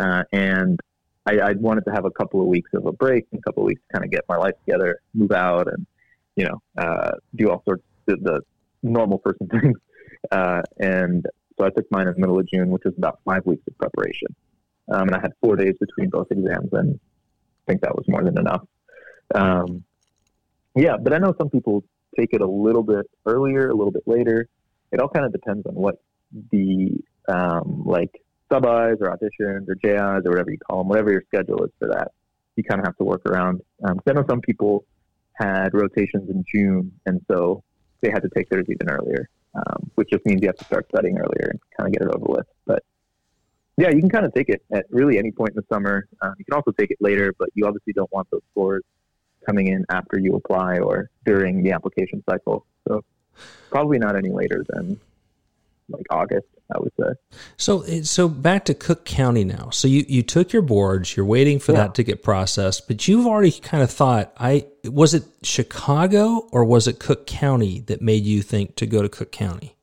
Uh, 0.00 0.24
and 0.32 0.80
I, 1.26 1.38
I 1.38 1.52
wanted 1.52 1.84
to 1.86 1.92
have 1.92 2.04
a 2.04 2.10
couple 2.10 2.40
of 2.40 2.46
weeks 2.46 2.70
of 2.74 2.86
a 2.86 2.92
break 2.92 3.26
and 3.30 3.38
a 3.38 3.42
couple 3.42 3.62
of 3.62 3.66
weeks 3.66 3.80
to 3.88 3.98
kind 3.98 4.04
of 4.04 4.10
get 4.10 4.24
my 4.28 4.36
life 4.36 4.54
together, 4.64 5.00
move 5.14 5.32
out, 5.32 5.68
and 5.72 5.86
you 6.36 6.46
know, 6.46 6.62
uh, 6.78 7.12
do 7.36 7.50
all 7.50 7.62
sorts 7.64 7.84
of 8.08 8.22
the, 8.22 8.30
the 8.30 8.40
normal 8.82 9.18
person 9.18 9.48
things. 9.48 9.76
Uh, 10.30 10.62
and 10.78 11.26
so 11.58 11.66
I 11.66 11.70
took 11.70 11.90
mine 11.90 12.06
in 12.06 12.14
the 12.14 12.20
middle 12.20 12.38
of 12.38 12.46
June, 12.46 12.70
which 12.70 12.84
was 12.84 12.94
about 12.96 13.18
five 13.24 13.44
weeks 13.44 13.62
of 13.66 13.76
preparation. 13.76 14.28
Um, 14.88 15.08
and 15.08 15.16
I 15.16 15.20
had 15.20 15.32
four 15.40 15.56
days 15.56 15.74
between 15.80 16.10
both 16.10 16.28
exams, 16.30 16.68
and 16.72 17.00
I 17.66 17.70
think 17.70 17.80
that 17.80 17.94
was 17.94 18.04
more 18.06 18.22
than 18.22 18.38
enough. 18.38 18.62
Um, 19.34 19.82
yeah, 20.76 20.96
but 20.96 21.12
I 21.12 21.18
know 21.18 21.34
some 21.38 21.50
people 21.50 21.82
take 22.16 22.34
it 22.34 22.40
a 22.40 22.46
little 22.46 22.84
bit 22.84 23.10
earlier, 23.26 23.68
a 23.68 23.74
little 23.74 23.90
bit 23.90 24.04
later. 24.06 24.48
It 24.92 25.00
all 25.00 25.08
kind 25.08 25.26
of 25.26 25.32
depends 25.32 25.66
on 25.66 25.74
what 25.74 26.00
the 26.50 26.90
um, 27.28 27.82
like 27.86 28.10
sub 28.50 28.64
Is 28.64 28.98
or 29.00 29.16
auditions 29.16 29.68
or 29.68 29.74
JIs 29.74 30.26
or 30.26 30.30
whatever 30.30 30.50
you 30.50 30.58
call 30.58 30.78
them, 30.78 30.88
whatever 30.88 31.10
your 31.10 31.22
schedule 31.26 31.64
is 31.64 31.70
for 31.78 31.88
that. 31.88 32.12
You 32.56 32.64
kind 32.64 32.80
of 32.80 32.86
have 32.86 32.96
to 32.98 33.04
work 33.04 33.22
around. 33.26 33.62
Um, 33.84 34.00
I 34.06 34.12
know 34.12 34.24
some 34.28 34.40
people 34.40 34.84
had 35.34 35.72
rotations 35.72 36.28
in 36.28 36.44
June, 36.52 36.92
and 37.06 37.24
so 37.30 37.62
they 38.02 38.10
had 38.10 38.22
to 38.22 38.28
take 38.36 38.50
theirs 38.50 38.66
even 38.68 38.90
earlier, 38.90 39.28
um, 39.54 39.90
which 39.94 40.10
just 40.10 40.24
means 40.26 40.42
you 40.42 40.48
have 40.48 40.56
to 40.56 40.64
start 40.64 40.86
studying 40.92 41.18
earlier 41.18 41.50
and 41.50 41.60
kind 41.78 41.88
of 41.88 41.92
get 41.92 42.02
it 42.02 42.14
over 42.14 42.26
with. 42.28 42.46
But 42.66 42.84
yeah, 43.78 43.88
you 43.88 44.00
can 44.00 44.10
kind 44.10 44.26
of 44.26 44.34
take 44.34 44.50
it 44.50 44.62
at 44.70 44.84
really 44.90 45.18
any 45.18 45.32
point 45.32 45.50
in 45.50 45.56
the 45.56 45.74
summer. 45.74 46.06
Um, 46.20 46.34
you 46.38 46.44
can 46.44 46.54
also 46.54 46.72
take 46.72 46.90
it 46.90 46.98
later, 47.00 47.32
but 47.38 47.48
you 47.54 47.66
obviously 47.66 47.94
don't 47.94 48.12
want 48.12 48.28
those 48.30 48.42
scores 48.50 48.82
coming 49.46 49.68
in 49.68 49.84
after 49.88 50.18
you 50.18 50.34
apply 50.34 50.78
or 50.78 51.10
during 51.24 51.62
the 51.62 51.72
application 51.72 52.22
cycle. 52.28 52.66
So 52.86 53.02
probably 53.70 53.98
not 53.98 54.14
any 54.14 54.30
later 54.30 54.64
than 54.68 55.00
like 55.88 56.06
August, 56.10 56.46
I 56.74 56.78
would 56.78 56.92
say. 56.98 57.38
So, 57.56 57.82
so 58.02 58.28
back 58.28 58.64
to 58.66 58.74
Cook 58.74 59.04
County 59.04 59.44
now. 59.44 59.70
So 59.70 59.88
you, 59.88 60.04
you 60.08 60.22
took 60.22 60.52
your 60.52 60.62
boards, 60.62 61.16
you're 61.16 61.26
waiting 61.26 61.58
for 61.58 61.72
yeah. 61.72 61.78
that 61.78 61.94
to 61.96 62.02
get 62.02 62.22
processed, 62.22 62.88
but 62.88 63.06
you've 63.08 63.26
already 63.26 63.52
kind 63.52 63.82
of 63.82 63.90
thought, 63.90 64.32
I 64.38 64.66
was 64.84 65.14
it 65.14 65.24
Chicago 65.42 66.48
or 66.52 66.64
was 66.64 66.88
it 66.88 66.98
Cook 66.98 67.26
County 67.26 67.80
that 67.80 68.00
made 68.02 68.24
you 68.24 68.42
think 68.42 68.76
to 68.76 68.86
go 68.86 69.02
to 69.02 69.08
Cook 69.08 69.32
County? 69.32 69.76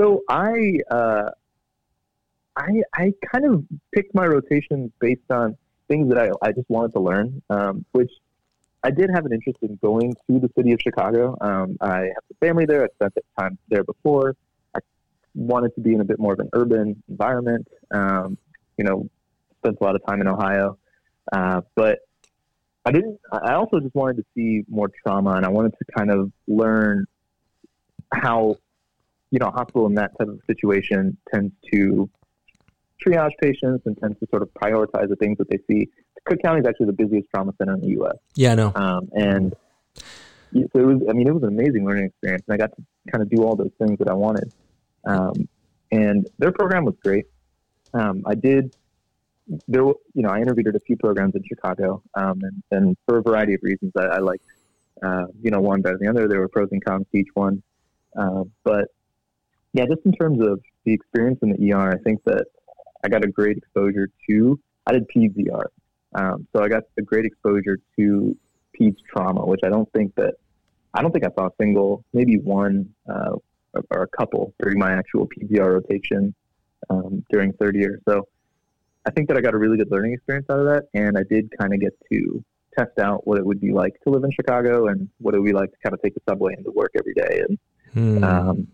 So 0.00 0.22
I, 0.28 0.78
uh, 0.90 1.30
I, 2.56 2.82
I 2.94 3.12
kind 3.32 3.44
of 3.44 3.64
picked 3.92 4.14
my 4.14 4.26
rotations 4.26 4.90
based 5.00 5.30
on 5.30 5.56
things 5.88 6.08
that 6.08 6.18
I, 6.18 6.30
I 6.42 6.52
just 6.52 6.68
wanted 6.68 6.92
to 6.92 7.00
learn, 7.00 7.42
um, 7.50 7.84
which 7.92 8.10
I 8.82 8.90
did 8.90 9.10
have 9.10 9.26
an 9.26 9.32
interest 9.32 9.58
in 9.62 9.76
going 9.82 10.14
to 10.28 10.38
the 10.38 10.50
city 10.56 10.72
of 10.72 10.80
Chicago. 10.80 11.36
Um, 11.40 11.76
I 11.80 11.96
have 11.96 12.24
a 12.30 12.34
family 12.40 12.64
there. 12.64 12.84
I 12.84 12.88
spent 12.94 13.14
time 13.38 13.58
there 13.68 13.82
before. 13.82 14.36
I 14.74 14.80
wanted 15.34 15.74
to 15.74 15.80
be 15.80 15.94
in 15.94 16.00
a 16.00 16.04
bit 16.04 16.18
more 16.18 16.32
of 16.32 16.38
an 16.38 16.48
urban 16.52 17.02
environment. 17.08 17.66
Um, 17.90 18.38
you 18.76 18.84
know, 18.84 19.08
spent 19.58 19.78
a 19.80 19.84
lot 19.84 19.96
of 19.96 20.06
time 20.06 20.20
in 20.20 20.28
Ohio, 20.28 20.78
uh, 21.32 21.62
but 21.74 21.98
I 22.84 22.92
didn't. 22.92 23.18
I 23.32 23.54
also 23.54 23.80
just 23.80 23.94
wanted 23.94 24.18
to 24.18 24.24
see 24.34 24.64
more 24.68 24.90
trauma, 25.02 25.32
and 25.32 25.44
I 25.44 25.48
wanted 25.48 25.72
to 25.78 25.84
kind 25.96 26.10
of 26.10 26.30
learn 26.46 27.06
how, 28.14 28.56
you 29.30 29.38
know, 29.40 29.48
a 29.48 29.50
hospital 29.50 29.86
in 29.86 29.94
that 29.94 30.16
type 30.18 30.28
of 30.28 30.40
situation 30.46 31.16
tends 31.32 31.52
to 31.72 32.08
triage 33.04 33.32
patients 33.42 33.82
and 33.86 33.98
tends 33.98 34.18
to 34.20 34.26
sort 34.30 34.42
of 34.42 34.48
prioritize 34.54 35.08
the 35.08 35.16
things 35.16 35.36
that 35.38 35.48
they 35.50 35.58
see 35.68 35.88
Cook 36.28 36.42
County 36.42 36.60
is 36.60 36.66
actually 36.66 36.86
the 36.86 36.92
busiest 36.92 37.28
trauma 37.34 37.52
center 37.58 37.74
in 37.74 37.80
the 37.80 37.88
U.S. 37.88 38.16
Yeah, 38.34 38.52
I 38.52 38.54
know. 38.54 38.72
Um, 38.74 39.08
and 39.12 39.56
so 40.52 40.80
it 40.80 40.86
was. 40.86 41.02
I 41.08 41.12
mean, 41.12 41.28
it 41.28 41.34
was 41.34 41.42
an 41.42 41.48
amazing 41.48 41.84
learning 41.84 42.06
experience, 42.06 42.44
and 42.48 42.54
I 42.54 42.56
got 42.56 42.74
to 42.76 42.82
kind 43.10 43.22
of 43.22 43.30
do 43.30 43.42
all 43.42 43.56
those 43.56 43.72
things 43.78 43.98
that 43.98 44.08
I 44.08 44.14
wanted. 44.14 44.52
Um, 45.04 45.48
and 45.90 46.28
their 46.38 46.52
program 46.52 46.84
was 46.84 46.94
great. 47.02 47.26
Um, 47.94 48.22
I 48.26 48.34
did. 48.34 48.76
There, 49.66 49.82
you 49.82 50.22
know, 50.22 50.28
I 50.28 50.40
interviewed 50.40 50.68
at 50.68 50.74
a 50.74 50.80
few 50.80 50.96
programs 50.96 51.34
in 51.34 51.42
Chicago, 51.42 52.02
um, 52.14 52.42
and, 52.42 52.62
and, 52.70 52.96
for 53.06 53.16
a 53.18 53.22
variety 53.22 53.54
of 53.54 53.60
reasons, 53.62 53.92
I, 53.96 54.04
I 54.04 54.18
liked, 54.18 54.44
uh, 55.02 55.24
you 55.40 55.50
know, 55.50 55.60
one 55.60 55.80
better 55.80 55.96
than 55.96 56.04
the 56.04 56.10
other. 56.10 56.28
There 56.28 56.40
were 56.40 56.48
pros 56.48 56.68
and 56.70 56.84
cons 56.84 57.06
to 57.12 57.18
each 57.18 57.30
one, 57.32 57.62
uh, 58.14 58.44
but 58.62 58.88
yeah, 59.72 59.86
just 59.86 60.04
in 60.04 60.12
terms 60.12 60.46
of 60.46 60.60
the 60.84 60.92
experience 60.92 61.38
in 61.40 61.52
the 61.52 61.72
ER, 61.72 61.92
I 61.92 61.96
think 62.02 62.22
that 62.24 62.44
I 63.02 63.08
got 63.08 63.24
a 63.24 63.28
great 63.28 63.56
exposure 63.56 64.10
to. 64.28 64.60
I 64.86 64.92
did 64.92 65.08
PEDS 65.08 65.48
ER, 65.50 65.70
um, 66.14 66.46
so 66.54 66.62
I 66.62 66.68
got 66.68 66.84
a 66.98 67.02
great 67.02 67.24
exposure 67.24 67.78
to 67.98 68.36
peds 68.78 68.96
trauma, 69.10 69.44
which 69.44 69.60
I 69.64 69.68
don't 69.68 69.90
think 69.92 70.14
that 70.16 70.34
I 70.94 71.02
don't 71.02 71.12
think 71.12 71.24
I 71.24 71.30
saw 71.38 71.48
a 71.48 71.50
single, 71.60 72.04
maybe 72.12 72.38
one 72.38 72.88
uh, 73.08 73.36
or 73.90 74.02
a 74.02 74.08
couple 74.08 74.54
during 74.60 74.78
my 74.78 74.92
actual 74.92 75.28
PZR 75.28 75.74
rotation 75.74 76.34
um, 76.88 77.24
during 77.30 77.52
third 77.54 77.76
year. 77.76 78.00
So 78.08 78.26
I 79.06 79.10
think 79.10 79.28
that 79.28 79.36
I 79.36 79.40
got 79.40 79.54
a 79.54 79.58
really 79.58 79.76
good 79.76 79.90
learning 79.90 80.14
experience 80.14 80.46
out 80.50 80.60
of 80.60 80.66
that, 80.66 80.84
and 80.94 81.16
I 81.18 81.22
did 81.28 81.50
kind 81.58 81.74
of 81.74 81.80
get 81.80 81.92
to 82.12 82.44
test 82.76 82.98
out 82.98 83.26
what 83.26 83.38
it 83.38 83.44
would 83.44 83.60
be 83.60 83.72
like 83.72 83.94
to 84.04 84.10
live 84.10 84.24
in 84.24 84.30
Chicago 84.30 84.86
and 84.86 85.08
what 85.18 85.34
it 85.34 85.38
would 85.38 85.46
be 85.46 85.52
like 85.52 85.70
to 85.70 85.78
kind 85.82 85.94
of 85.94 86.02
take 86.02 86.14
the 86.14 86.20
subway 86.28 86.54
into 86.56 86.70
work 86.70 86.92
every 86.96 87.14
day 87.14 87.42
and 87.48 87.58
hmm. 87.92 88.24
um, 88.24 88.68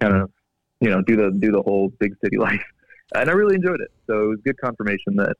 kind 0.00 0.14
of 0.14 0.30
you 0.80 0.90
know 0.90 1.02
do 1.02 1.16
the 1.16 1.30
do 1.38 1.50
the 1.50 1.62
whole 1.62 1.88
big 1.98 2.14
city 2.22 2.36
life. 2.48 2.64
And 3.14 3.30
I 3.30 3.32
really 3.32 3.54
enjoyed 3.54 3.80
it. 3.80 3.90
So 4.06 4.22
it 4.22 4.28
was 4.28 4.38
good 4.44 4.58
confirmation 4.60 5.16
that 5.16 5.36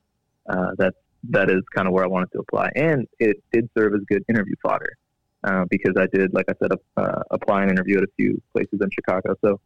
uh, 0.49 0.71
that 0.79 0.95
that 1.25 1.51
is 1.51 1.63
kind 1.75 1.89
of 1.89 1.95
where 1.95 2.05
I 2.05 2.09
wanted 2.09 2.31
to 2.33 2.41
apply. 2.41 2.71
And 2.75 3.07
it 3.19 3.43
did 3.53 3.69
serve 3.77 3.95
as 3.95 4.01
good 4.09 4.25
interview 4.29 4.55
fodder 4.63 4.97
uh, 5.45 5.65
because 5.71 5.95
I 5.97 6.07
did, 6.07 6.33
like 6.35 6.47
I 6.49 6.55
said, 6.61 6.73
uh, 6.97 7.23
apply 7.31 7.63
and 7.63 7.71
interview 7.71 7.99
at 7.99 8.05
a 8.05 8.13
few 8.17 8.41
places 8.53 8.81
in 8.81 8.91
Chicago. 8.91 9.35
So, 9.45 9.61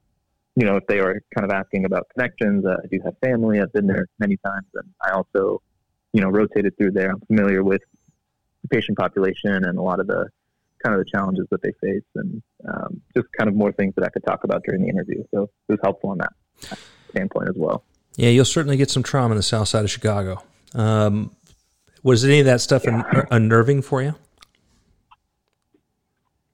you 0.56 0.66
know, 0.66 0.76
if 0.76 0.86
they 0.86 0.98
are 0.98 1.20
kind 1.34 1.44
of 1.44 1.50
asking 1.50 1.84
about 1.84 2.08
connections, 2.14 2.64
uh, 2.64 2.76
I 2.82 2.86
do 2.90 3.00
have 3.04 3.16
family. 3.22 3.60
I've 3.60 3.72
been 3.72 3.86
there 3.86 4.06
many 4.18 4.36
times, 4.38 4.66
and 4.74 4.88
I 5.02 5.12
also, 5.12 5.62
you 6.12 6.20
know, 6.20 6.28
rotated 6.28 6.76
through 6.76 6.92
there. 6.92 7.10
I'm 7.10 7.20
familiar 7.20 7.62
with 7.62 7.82
the 8.62 8.68
patient 8.68 8.98
population 8.98 9.64
and 9.64 9.78
a 9.78 9.82
lot 9.82 9.98
of 10.00 10.06
the 10.06 10.28
kind 10.82 10.94
of 10.94 11.04
the 11.04 11.10
challenges 11.10 11.46
that 11.50 11.62
they 11.62 11.72
face, 11.80 12.02
and 12.16 12.42
um, 12.68 13.00
just 13.16 13.28
kind 13.38 13.48
of 13.48 13.54
more 13.54 13.72
things 13.72 13.94
that 13.96 14.04
I 14.04 14.08
could 14.08 14.24
talk 14.24 14.44
about 14.44 14.62
during 14.64 14.82
the 14.82 14.88
interview. 14.88 15.22
So 15.32 15.44
it 15.68 15.72
was 15.72 15.78
helpful 15.82 16.10
on 16.10 16.18
that 16.18 16.32
standpoint 17.10 17.48
as 17.48 17.56
well. 17.56 17.84
Yeah, 18.16 18.28
you'll 18.28 18.44
certainly 18.44 18.76
get 18.76 18.90
some 18.90 19.02
trauma 19.02 19.32
in 19.32 19.36
the 19.36 19.42
south 19.42 19.68
side 19.68 19.84
of 19.84 19.90
Chicago. 19.90 20.42
Um, 20.74 21.34
was 22.02 22.24
any 22.24 22.40
of 22.40 22.46
that 22.46 22.60
stuff 22.60 22.84
yeah. 22.84 23.02
un- 23.14 23.26
unnerving 23.30 23.82
for 23.82 24.02
you? 24.02 24.14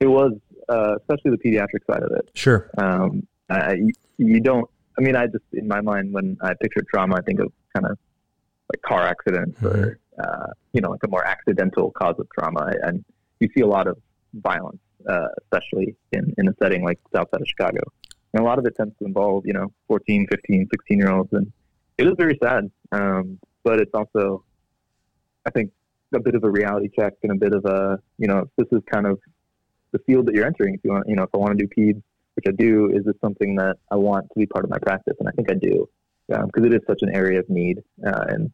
It 0.01 0.07
was, 0.07 0.33
uh, 0.69 0.97
especially 0.97 1.33
the 1.33 1.39
pediatric 1.39 1.85
side 1.91 2.03
of 2.03 2.13
it. 2.13 2.31
Sure. 2.35 2.71
Um, 2.79 3.27
I, 3.51 3.77
you 4.19 4.41
don't. 4.41 4.69
I 4.97 5.01
mean, 5.01 5.17
I 5.17 5.27
just 5.27 5.45
in 5.53 5.69
my 5.69 5.81
mind 5.81 6.13
when 6.13 6.37
I 6.43 6.55
picture 6.55 6.83
trauma, 6.91 7.17
I 7.17 7.23
think 7.23 7.41
of 7.41 7.53
kind 7.75 7.87
of 7.87 7.99
like 8.73 8.83
car 8.83 9.03
accidents 9.03 9.59
mm-hmm. 9.61 9.67
or 9.67 9.99
uh, 10.19 10.47
you 10.73 10.81
know, 10.81 10.91
like 10.91 11.01
a 11.05 11.09
more 11.09 11.25
accidental 11.25 11.91
cause 11.93 12.17
of 12.19 12.29
trauma, 12.31 12.73
and 12.83 13.05
you 13.41 13.49
see 13.57 13.63
a 13.63 13.67
lot 13.67 13.87
of 13.87 13.97
violence, 14.35 14.81
uh, 15.09 15.29
especially 15.43 15.97
in 16.13 16.35
in 16.39 16.49
a 16.49 16.55
setting 16.61 16.85
like 16.85 16.99
south 17.15 17.29
side 17.31 17.41
of 17.41 17.47
Chicago. 17.47 17.81
And 18.35 18.43
a 18.43 18.45
lot 18.45 18.59
of 18.59 18.67
it 18.67 18.77
tends 18.77 18.95
to 18.99 19.07
involve, 19.07 19.47
you 19.47 19.55
know, 19.55 19.73
14, 19.87 20.27
15, 20.31 20.69
16 20.71 20.99
year 20.99 21.11
olds. 21.11 21.33
And 21.33 21.51
it 21.97 22.07
is 22.07 22.13
very 22.19 22.39
sad. 22.43 22.71
Um, 22.93 23.39
but 23.65 23.81
it's 23.81 23.95
also 23.95 24.45
I 25.49 25.51
think 25.51 25.73
a 26.15 26.21
bit 26.21 26.35
of 26.35 26.45
a 26.45 26.51
reality 26.51 26.91
check 26.95 27.15
and 27.23 27.33
a 27.33 27.35
bit 27.35 27.55
of 27.55 27.65
a 27.65 27.99
you 28.19 28.29
know 28.29 28.49
this 28.59 28.67
is 28.71 28.81
kind 28.93 29.07
of 29.07 29.19
the 29.93 29.99
field 30.01 30.27
that 30.27 30.35
you're 30.35 30.47
entering. 30.47 30.75
If 30.75 30.81
you 30.85 30.91
want, 30.93 31.09
you 31.09 31.17
know, 31.17 31.23
if 31.23 31.31
I 31.35 31.39
want 31.39 31.59
to 31.59 31.67
do 31.67 31.69
peds, 31.75 32.03
which 32.35 32.45
I 32.47 32.53
do, 32.53 32.91
is 32.91 33.05
this 33.05 33.15
something 33.23 33.57
that 33.57 33.79
I 33.91 33.97
want 33.97 34.29
to 34.29 34.39
be 34.39 34.47
part 34.47 34.65
of 34.65 34.71
my 34.71 34.79
practice? 34.79 35.17
And 35.19 35.27
I 35.27 35.33
think 35.33 35.51
I 35.51 35.55
do 35.55 35.89
because 36.27 36.43
um, 36.45 36.65
it 36.65 36.75
is 36.75 36.81
such 36.87 37.01
an 37.01 37.15
area 37.15 37.41
of 37.41 37.49
need. 37.49 37.79
Uh, 38.07 38.25
and 38.29 38.53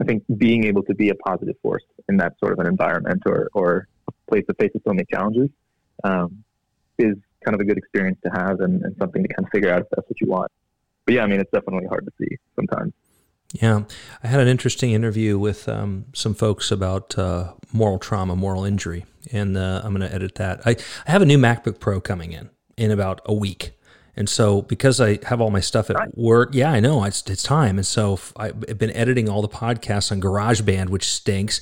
I 0.00 0.04
think 0.04 0.24
being 0.36 0.64
able 0.64 0.82
to 0.82 0.94
be 0.94 1.08
a 1.08 1.14
positive 1.14 1.56
force 1.62 1.84
in 2.10 2.18
that 2.18 2.38
sort 2.38 2.52
of 2.52 2.58
an 2.58 2.66
environment 2.66 3.22
or 3.24 3.48
or 3.54 3.88
place 4.28 4.44
that 4.48 4.58
faces 4.58 4.82
so 4.86 4.92
many 4.92 5.06
challenges 5.10 5.48
um, 6.04 6.44
is 6.98 7.16
kind 7.44 7.54
of 7.54 7.60
a 7.60 7.64
good 7.64 7.78
experience 7.78 8.18
to 8.24 8.30
have 8.30 8.60
and, 8.60 8.82
and 8.82 8.94
something 8.98 9.22
to 9.22 9.28
kind 9.28 9.46
of 9.46 9.50
figure 9.52 9.72
out 9.72 9.80
if 9.80 9.86
that's 9.90 10.08
what 10.08 10.20
you 10.20 10.28
want. 10.28 10.50
But 11.06 11.14
yeah, 11.14 11.22
I 11.22 11.26
mean, 11.26 11.40
it's 11.40 11.50
definitely 11.50 11.86
hard 11.86 12.04
to 12.04 12.12
see 12.18 12.36
sometimes. 12.56 12.92
Yeah, 13.54 13.84
I 14.24 14.26
had 14.26 14.40
an 14.40 14.48
interesting 14.48 14.90
interview 14.90 15.38
with 15.38 15.68
um, 15.68 16.06
some 16.12 16.34
folks 16.34 16.72
about 16.72 17.16
uh, 17.16 17.52
moral 17.72 18.00
trauma, 18.00 18.34
moral 18.34 18.64
injury, 18.64 19.06
and 19.30 19.56
uh, 19.56 19.80
I'm 19.84 19.94
going 19.94 20.08
to 20.08 20.12
edit 20.12 20.34
that. 20.34 20.60
I, 20.66 20.70
I 21.06 21.10
have 21.12 21.22
a 21.22 21.24
new 21.24 21.38
MacBook 21.38 21.78
Pro 21.78 22.00
coming 22.00 22.32
in 22.32 22.50
in 22.76 22.90
about 22.90 23.20
a 23.26 23.32
week. 23.32 23.78
And 24.16 24.28
so, 24.28 24.62
because 24.62 25.00
I 25.00 25.20
have 25.26 25.40
all 25.40 25.52
my 25.52 25.60
stuff 25.60 25.88
at 25.88 26.18
work, 26.18 26.50
yeah, 26.52 26.72
I 26.72 26.80
know 26.80 27.04
it's, 27.04 27.28
it's 27.30 27.44
time. 27.44 27.78
And 27.78 27.86
so, 27.86 28.18
I've 28.36 28.78
been 28.78 28.90
editing 28.90 29.28
all 29.28 29.40
the 29.40 29.48
podcasts 29.48 30.10
on 30.10 30.20
GarageBand, 30.20 30.88
which 30.88 31.08
stinks. 31.08 31.60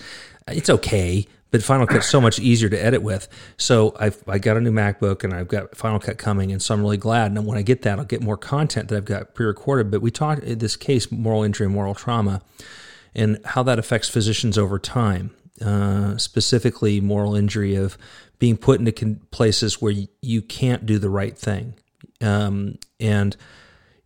It's 0.48 0.70
okay, 0.70 1.26
but 1.52 1.62
Final 1.62 1.86
Cut's 1.86 2.08
so 2.08 2.20
much 2.20 2.40
easier 2.40 2.68
to 2.70 2.82
edit 2.82 3.02
with. 3.02 3.28
So 3.56 3.94
I've 4.00 4.20
I 4.26 4.38
got 4.38 4.56
a 4.56 4.60
new 4.60 4.72
MacBook 4.72 5.22
and 5.22 5.32
I've 5.32 5.48
got 5.48 5.76
Final 5.76 6.00
Cut 6.00 6.18
coming, 6.18 6.50
and 6.50 6.60
so 6.60 6.74
I'm 6.74 6.80
really 6.80 6.96
glad. 6.96 7.30
And 7.30 7.46
when 7.46 7.58
I 7.58 7.62
get 7.62 7.82
that, 7.82 8.00
I'll 8.00 8.04
get 8.04 8.22
more 8.22 8.38
content 8.38 8.88
that 8.88 8.96
I've 8.96 9.04
got 9.04 9.34
pre-recorded. 9.34 9.90
But 9.90 10.02
we 10.02 10.10
talked 10.10 10.42
in 10.42 10.58
this 10.58 10.74
case, 10.74 11.12
moral 11.12 11.44
injury 11.44 11.66
and 11.66 11.74
moral 11.74 11.94
trauma, 11.94 12.42
and 13.14 13.38
how 13.44 13.62
that 13.62 13.78
affects 13.78 14.08
physicians 14.08 14.58
over 14.58 14.80
time. 14.80 15.30
Uh, 15.60 16.16
specifically, 16.16 17.00
moral 17.00 17.36
injury 17.36 17.76
of 17.76 17.96
being 18.38 18.56
put 18.56 18.80
into 18.80 19.20
places 19.30 19.80
where 19.80 19.94
you 20.22 20.42
can't 20.42 20.86
do 20.86 20.98
the 20.98 21.10
right 21.10 21.38
thing, 21.38 21.74
um, 22.22 22.78
and 22.98 23.36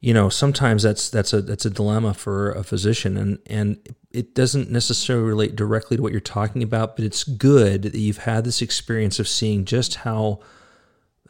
you 0.01 0.12
know 0.14 0.28
sometimes 0.28 0.82
that's 0.82 1.09
that's 1.11 1.32
a 1.32 1.40
that's 1.42 1.64
a 1.64 1.70
dilemma 1.70 2.14
for 2.14 2.53
a 2.53 2.62
physician 2.62 3.16
and 3.16 3.38
and 3.47 3.97
it 4.11 4.34
doesn't 4.34 4.70
necessarily 4.70 5.24
relate 5.24 5.57
directly 5.57 5.97
to 5.97 6.03
what 6.03 6.12
you're 6.12 6.20
talking 6.20 6.62
about 6.62 6.97
but 6.97 7.05
it's 7.05 7.24
good 7.24 7.82
that 7.82 7.94
you've 7.94 8.18
had 8.18 8.44
this 8.44 8.62
experience 8.62 9.18
of 9.18 9.26
seeing 9.26 9.64
just 9.64 9.97
how 9.97 10.40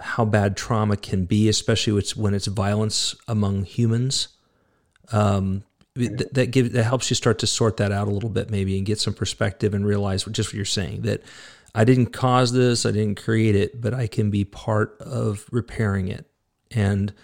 how 0.00 0.24
bad 0.24 0.56
trauma 0.56 0.96
can 0.96 1.24
be 1.24 1.48
especially 1.48 2.02
when 2.16 2.34
it's 2.34 2.46
violence 2.46 3.14
among 3.28 3.64
humans. 3.64 4.28
Um, 5.12 5.62
that, 5.94 6.34
that 6.34 6.50
gives 6.50 6.70
that 6.70 6.84
helps 6.84 7.10
you 7.10 7.16
start 7.16 7.38
to 7.38 7.46
sort 7.46 7.78
that 7.78 7.90
out 7.90 8.06
a 8.06 8.10
little 8.10 8.28
bit 8.28 8.50
maybe 8.50 8.76
and 8.76 8.84
get 8.84 9.00
some 9.00 9.14
perspective 9.14 9.72
and 9.72 9.86
realize 9.86 10.24
just 10.24 10.50
what 10.50 10.54
you're 10.54 10.66
saying 10.66 11.02
that 11.02 11.22
I 11.74 11.84
didn't 11.84 12.06
cause 12.06 12.52
this 12.52 12.84
I 12.84 12.90
didn't 12.90 13.22
create 13.22 13.56
it 13.56 13.80
but 13.80 13.94
I 13.94 14.06
can 14.06 14.30
be 14.30 14.44
part 14.44 15.00
of 15.00 15.46
repairing 15.50 16.08
it. 16.08 16.26
And 16.70 17.14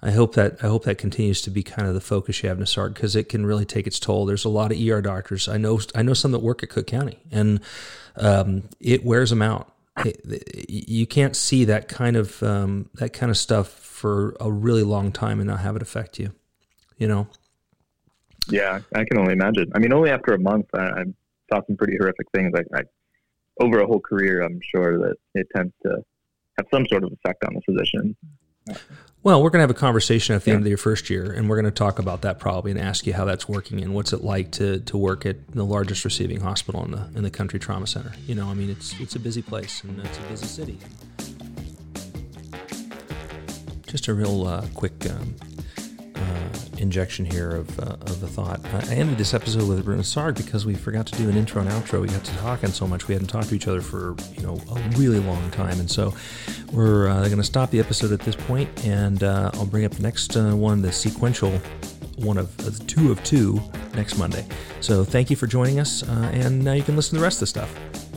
I 0.00 0.12
hope 0.12 0.34
that 0.34 0.62
I 0.62 0.68
hope 0.68 0.84
that 0.84 0.96
continues 0.96 1.42
to 1.42 1.50
be 1.50 1.62
kind 1.62 1.88
of 1.88 1.94
the 1.94 2.00
focus 2.00 2.42
you 2.42 2.48
have, 2.48 2.58
Nisarg, 2.58 2.94
because 2.94 3.16
it 3.16 3.28
can 3.28 3.44
really 3.44 3.64
take 3.64 3.86
its 3.86 3.98
toll. 3.98 4.26
There's 4.26 4.44
a 4.44 4.48
lot 4.48 4.70
of 4.70 4.80
ER 4.80 5.02
doctors. 5.02 5.48
I 5.48 5.56
know 5.56 5.80
I 5.94 6.02
know 6.02 6.14
some 6.14 6.30
that 6.32 6.38
work 6.38 6.62
at 6.62 6.68
Cook 6.68 6.86
County, 6.86 7.18
and 7.32 7.60
um, 8.16 8.68
it 8.78 9.04
wears 9.04 9.30
them 9.30 9.42
out. 9.42 9.72
You 10.68 11.06
can't 11.06 11.34
see 11.34 11.64
that 11.64 11.88
kind 11.88 12.16
of 12.16 12.40
um, 12.44 12.90
that 12.94 13.12
kind 13.12 13.30
of 13.30 13.36
stuff 13.36 13.68
for 13.68 14.36
a 14.40 14.50
really 14.50 14.84
long 14.84 15.10
time 15.10 15.40
and 15.40 15.48
not 15.48 15.60
have 15.60 15.74
it 15.74 15.82
affect 15.82 16.20
you. 16.20 16.32
You 16.96 17.08
know. 17.08 17.26
Yeah, 18.48 18.80
I 18.94 19.04
can 19.04 19.18
only 19.18 19.32
imagine. 19.32 19.70
I 19.74 19.80
mean, 19.80 19.92
only 19.92 20.10
after 20.10 20.32
a 20.32 20.38
month, 20.38 20.66
I, 20.72 20.78
I 20.78 21.04
saw 21.50 21.60
some 21.66 21.76
pretty 21.76 21.96
horrific 21.98 22.28
things. 22.32 22.52
Like 22.54 22.66
I, 22.72 22.82
over 23.60 23.80
a 23.80 23.86
whole 23.86 24.00
career, 24.00 24.42
I'm 24.42 24.60
sure 24.74 24.98
that 24.98 25.16
it 25.34 25.48
tends 25.54 25.74
to 25.82 26.04
have 26.56 26.66
some 26.72 26.86
sort 26.86 27.02
of 27.02 27.12
effect 27.12 27.44
on 27.44 27.54
the 27.54 27.60
physician. 27.62 28.16
Well, 29.28 29.42
we're 29.42 29.50
going 29.50 29.58
to 29.58 29.64
have 29.64 29.70
a 29.70 29.74
conversation 29.74 30.34
at 30.34 30.44
the 30.44 30.52
yeah. 30.52 30.56
end 30.56 30.64
of 30.64 30.68
your 30.68 30.78
first 30.78 31.10
year, 31.10 31.30
and 31.30 31.50
we're 31.50 31.60
going 31.60 31.70
to 31.70 31.70
talk 31.70 31.98
about 31.98 32.22
that 32.22 32.38
probably 32.38 32.70
and 32.70 32.80
ask 32.80 33.06
you 33.06 33.12
how 33.12 33.26
that's 33.26 33.46
working 33.46 33.82
and 33.82 33.94
what's 33.94 34.14
it 34.14 34.24
like 34.24 34.52
to, 34.52 34.80
to 34.80 34.96
work 34.96 35.26
at 35.26 35.46
the 35.48 35.66
largest 35.66 36.06
receiving 36.06 36.40
hospital 36.40 36.82
in 36.82 36.92
the 36.92 37.10
in 37.14 37.24
the 37.24 37.30
country 37.30 37.58
trauma 37.58 37.86
center. 37.86 38.12
You 38.26 38.34
know, 38.34 38.46
I 38.46 38.54
mean, 38.54 38.70
it's 38.70 38.98
it's 38.98 39.16
a 39.16 39.18
busy 39.18 39.42
place 39.42 39.84
and 39.84 40.00
it's 40.00 40.16
a 40.16 40.22
busy 40.22 40.46
city. 40.46 40.78
Just 43.86 44.08
a 44.08 44.14
real 44.14 44.46
uh, 44.46 44.64
quick 44.72 45.04
um, 45.10 45.36
injection 46.78 47.24
here 47.24 47.50
of, 47.50 47.78
uh, 47.80 47.96
of 48.00 48.22
a 48.22 48.26
thought. 48.26 48.60
I 48.72 48.94
ended 48.94 49.18
this 49.18 49.34
episode 49.34 49.68
with 49.68 49.84
Bruno 49.84 50.02
Sarg 50.02 50.36
because 50.36 50.64
we 50.64 50.74
forgot 50.74 51.06
to 51.08 51.16
do 51.16 51.28
an 51.28 51.36
intro 51.36 51.60
and 51.60 51.70
outro. 51.70 52.00
We 52.00 52.08
got 52.08 52.24
to 52.24 52.36
talking 52.36 52.70
so 52.70 52.86
much. 52.86 53.08
We 53.08 53.14
hadn't 53.14 53.28
talked 53.28 53.48
to 53.48 53.54
each 53.54 53.68
other 53.68 53.80
for 53.80 54.14
you 54.36 54.42
know 54.42 54.60
a 54.70 54.80
really 54.96 55.18
long 55.18 55.50
time, 55.50 55.78
and 55.80 55.90
so 55.90 56.14
we're 56.72 57.08
uh, 57.08 57.24
going 57.26 57.38
to 57.38 57.44
stop 57.44 57.70
the 57.70 57.80
episode 57.80 58.12
at 58.12 58.20
this 58.20 58.36
point, 58.36 58.68
and 58.84 59.22
uh, 59.22 59.50
I'll 59.54 59.66
bring 59.66 59.84
up 59.84 59.92
the 59.92 60.02
next 60.02 60.36
uh, 60.36 60.52
one, 60.52 60.82
the 60.82 60.92
sequential 60.92 61.60
one 62.16 62.36
of 62.36 62.86
two 62.86 63.12
of 63.12 63.22
two 63.22 63.60
next 63.94 64.18
Monday. 64.18 64.46
So 64.80 65.04
thank 65.04 65.30
you 65.30 65.36
for 65.36 65.46
joining 65.46 65.78
us, 65.80 66.02
uh, 66.02 66.30
and 66.32 66.64
now 66.64 66.72
you 66.72 66.82
can 66.82 66.96
listen 66.96 67.14
to 67.14 67.20
the 67.20 67.24
rest 67.24 67.36
of 67.36 67.40
the 67.40 67.46
stuff. 67.46 68.07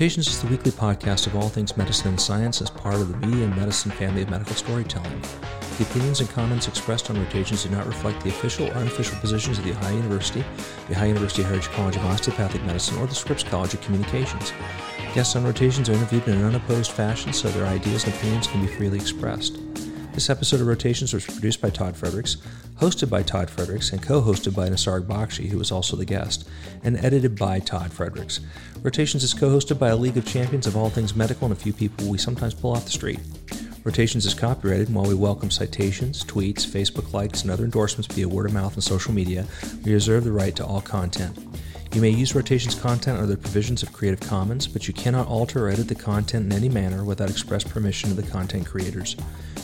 Rotations 0.00 0.28
is 0.28 0.40
the 0.40 0.48
weekly 0.48 0.70
podcast 0.70 1.26
of 1.26 1.36
all 1.36 1.50
things 1.50 1.76
medicine 1.76 2.08
and 2.08 2.18
science 2.18 2.62
as 2.62 2.70
part 2.70 2.94
of 2.94 3.08
the 3.10 3.26
media 3.26 3.44
and 3.44 3.54
medicine 3.54 3.90
family 3.90 4.22
of 4.22 4.30
medical 4.30 4.54
storytelling. 4.54 5.20
The 5.76 5.84
opinions 5.84 6.20
and 6.20 6.30
comments 6.30 6.68
expressed 6.68 7.10
on 7.10 7.22
Rotations 7.22 7.64
do 7.64 7.68
not 7.68 7.86
reflect 7.86 8.22
the 8.22 8.30
official 8.30 8.68
or 8.68 8.72
unofficial 8.76 9.18
positions 9.18 9.58
of 9.58 9.64
the 9.64 9.72
Ohio 9.72 9.96
University, 9.96 10.42
the 10.88 10.94
Ohio 10.94 11.08
University 11.08 11.42
Heritage 11.42 11.68
College 11.72 11.96
of 11.96 12.06
Osteopathic 12.06 12.64
Medicine, 12.64 12.96
or 12.96 13.06
the 13.06 13.14
Scripps 13.14 13.42
College 13.42 13.74
of 13.74 13.82
Communications. 13.82 14.54
Guests 15.12 15.36
on 15.36 15.44
Rotations 15.44 15.90
are 15.90 15.92
interviewed 15.92 16.26
in 16.28 16.38
an 16.38 16.44
unopposed 16.44 16.92
fashion 16.92 17.34
so 17.34 17.50
their 17.50 17.66
ideas 17.66 18.04
and 18.04 18.14
opinions 18.14 18.46
can 18.46 18.62
be 18.62 18.72
freely 18.72 18.96
expressed. 18.96 19.59
This 20.20 20.28
episode 20.28 20.60
of 20.60 20.66
Rotations 20.66 21.14
was 21.14 21.24
produced 21.24 21.62
by 21.62 21.70
Todd 21.70 21.94
Fredricks, 21.94 22.36
hosted 22.78 23.08
by 23.08 23.22
Todd 23.22 23.48
Fredricks, 23.48 23.90
and 23.90 24.02
co 24.02 24.20
hosted 24.20 24.54
by 24.54 24.68
Nisarg 24.68 25.06
Bakshi, 25.06 25.48
who 25.48 25.56
was 25.56 25.72
also 25.72 25.96
the 25.96 26.04
guest, 26.04 26.46
and 26.84 26.98
edited 26.98 27.38
by 27.38 27.58
Todd 27.58 27.90
Fredricks. 27.90 28.40
Rotations 28.82 29.24
is 29.24 29.32
co 29.32 29.48
hosted 29.48 29.78
by 29.78 29.88
a 29.88 29.96
league 29.96 30.18
of 30.18 30.26
champions 30.26 30.66
of 30.66 30.76
all 30.76 30.90
things 30.90 31.16
medical 31.16 31.46
and 31.46 31.56
a 31.56 31.58
few 31.58 31.72
people 31.72 32.06
we 32.06 32.18
sometimes 32.18 32.52
pull 32.52 32.72
off 32.72 32.84
the 32.84 32.90
street. 32.90 33.20
Rotations 33.82 34.26
is 34.26 34.34
copyrighted, 34.34 34.88
and 34.88 34.94
while 34.94 35.06
we 35.06 35.14
welcome 35.14 35.50
citations, 35.50 36.22
tweets, 36.22 36.66
Facebook 36.66 37.14
likes, 37.14 37.40
and 37.40 37.50
other 37.50 37.64
endorsements 37.64 38.14
via 38.14 38.28
word 38.28 38.44
of 38.44 38.52
mouth 38.52 38.74
and 38.74 38.84
social 38.84 39.14
media, 39.14 39.46
we 39.86 39.94
reserve 39.94 40.24
the 40.24 40.32
right 40.32 40.54
to 40.54 40.66
all 40.66 40.82
content. 40.82 41.49
You 41.92 42.00
may 42.00 42.10
use 42.10 42.34
Rotations 42.34 42.74
content 42.74 43.18
under 43.18 43.34
the 43.34 43.40
provisions 43.40 43.82
of 43.82 43.92
Creative 43.92 44.20
Commons, 44.20 44.68
but 44.68 44.86
you 44.86 44.94
cannot 44.94 45.26
alter 45.26 45.66
or 45.66 45.70
edit 45.70 45.88
the 45.88 45.94
content 45.94 46.46
in 46.46 46.52
any 46.52 46.68
manner 46.68 47.04
without 47.04 47.30
express 47.30 47.64
permission 47.64 48.10
of 48.10 48.16
the 48.16 48.22
content 48.30 48.66
creators 48.66 49.16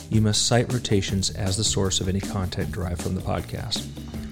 you 0.09 0.21
must 0.21 0.47
cite 0.47 0.71
rotations 0.71 1.29
as 1.31 1.57
the 1.57 1.63
source 1.63 1.99
of 1.99 2.07
any 2.07 2.19
content 2.19 2.71
derived 2.71 3.01
from 3.01 3.15
the 3.15 3.21
podcast. 3.21 3.85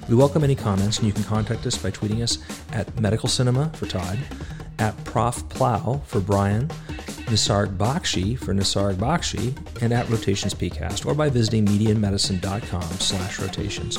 We 0.08 0.16
welcome 0.16 0.44
any 0.44 0.56
comments, 0.56 1.00
and 1.00 1.08
you 1.08 1.14
can 1.14 1.24
contact 1.24 1.66
us 1.66 1.78
by 1.78 1.92
tweeting 1.92 2.22
us 2.22 2.38
at 2.72 3.00
Medical 3.00 3.28
Cinema 3.28 3.70
for 3.74 3.86
Todd, 3.86 4.20
at 4.80 5.02
Prof 5.04 5.48
Plow 5.50 6.02
for 6.06 6.20
Brian, 6.20 6.68
Nisarg 7.28 7.76
Bakshi 7.78 8.38
for 8.38 8.54
Nisarg 8.54 8.96
Bakshi, 8.96 9.56
and 9.82 9.92
at 9.92 10.08
Rotations 10.10 10.54
PCast, 10.54 11.06
or 11.06 11.14
by 11.14 11.30
visiting 11.30 11.66
mediainmedicine.com 11.66 12.84
slash 12.84 13.40
rotations. 13.40 13.98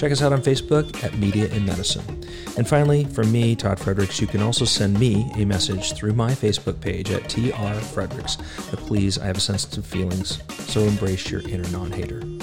Check 0.00 0.12
us 0.12 0.22
out 0.22 0.32
on 0.32 0.40
Facebook 0.40 1.04
at 1.04 1.12
Media 1.18 1.46
in 1.48 1.66
Medicine. 1.66 2.24
And 2.56 2.66
finally, 2.66 3.04
from 3.04 3.30
me, 3.30 3.54
Todd 3.54 3.78
Fredricks, 3.78 4.18
you 4.18 4.26
can 4.26 4.40
also 4.40 4.64
send 4.64 4.98
me 4.98 5.30
a 5.36 5.44
message 5.44 5.92
through 5.92 6.14
my 6.14 6.30
Facebook 6.30 6.80
page 6.80 7.10
at 7.10 7.28
TR 7.28 7.50
Fredricks. 7.50 8.38
But 8.70 8.80
please, 8.80 9.18
I 9.18 9.26
have 9.26 9.42
sensitive 9.42 9.84
feelings, 9.84 10.42
so 10.70 10.80
embrace 10.80 11.30
your 11.30 11.42
inner 11.42 11.68
non 11.68 11.92
hater. 11.92 12.39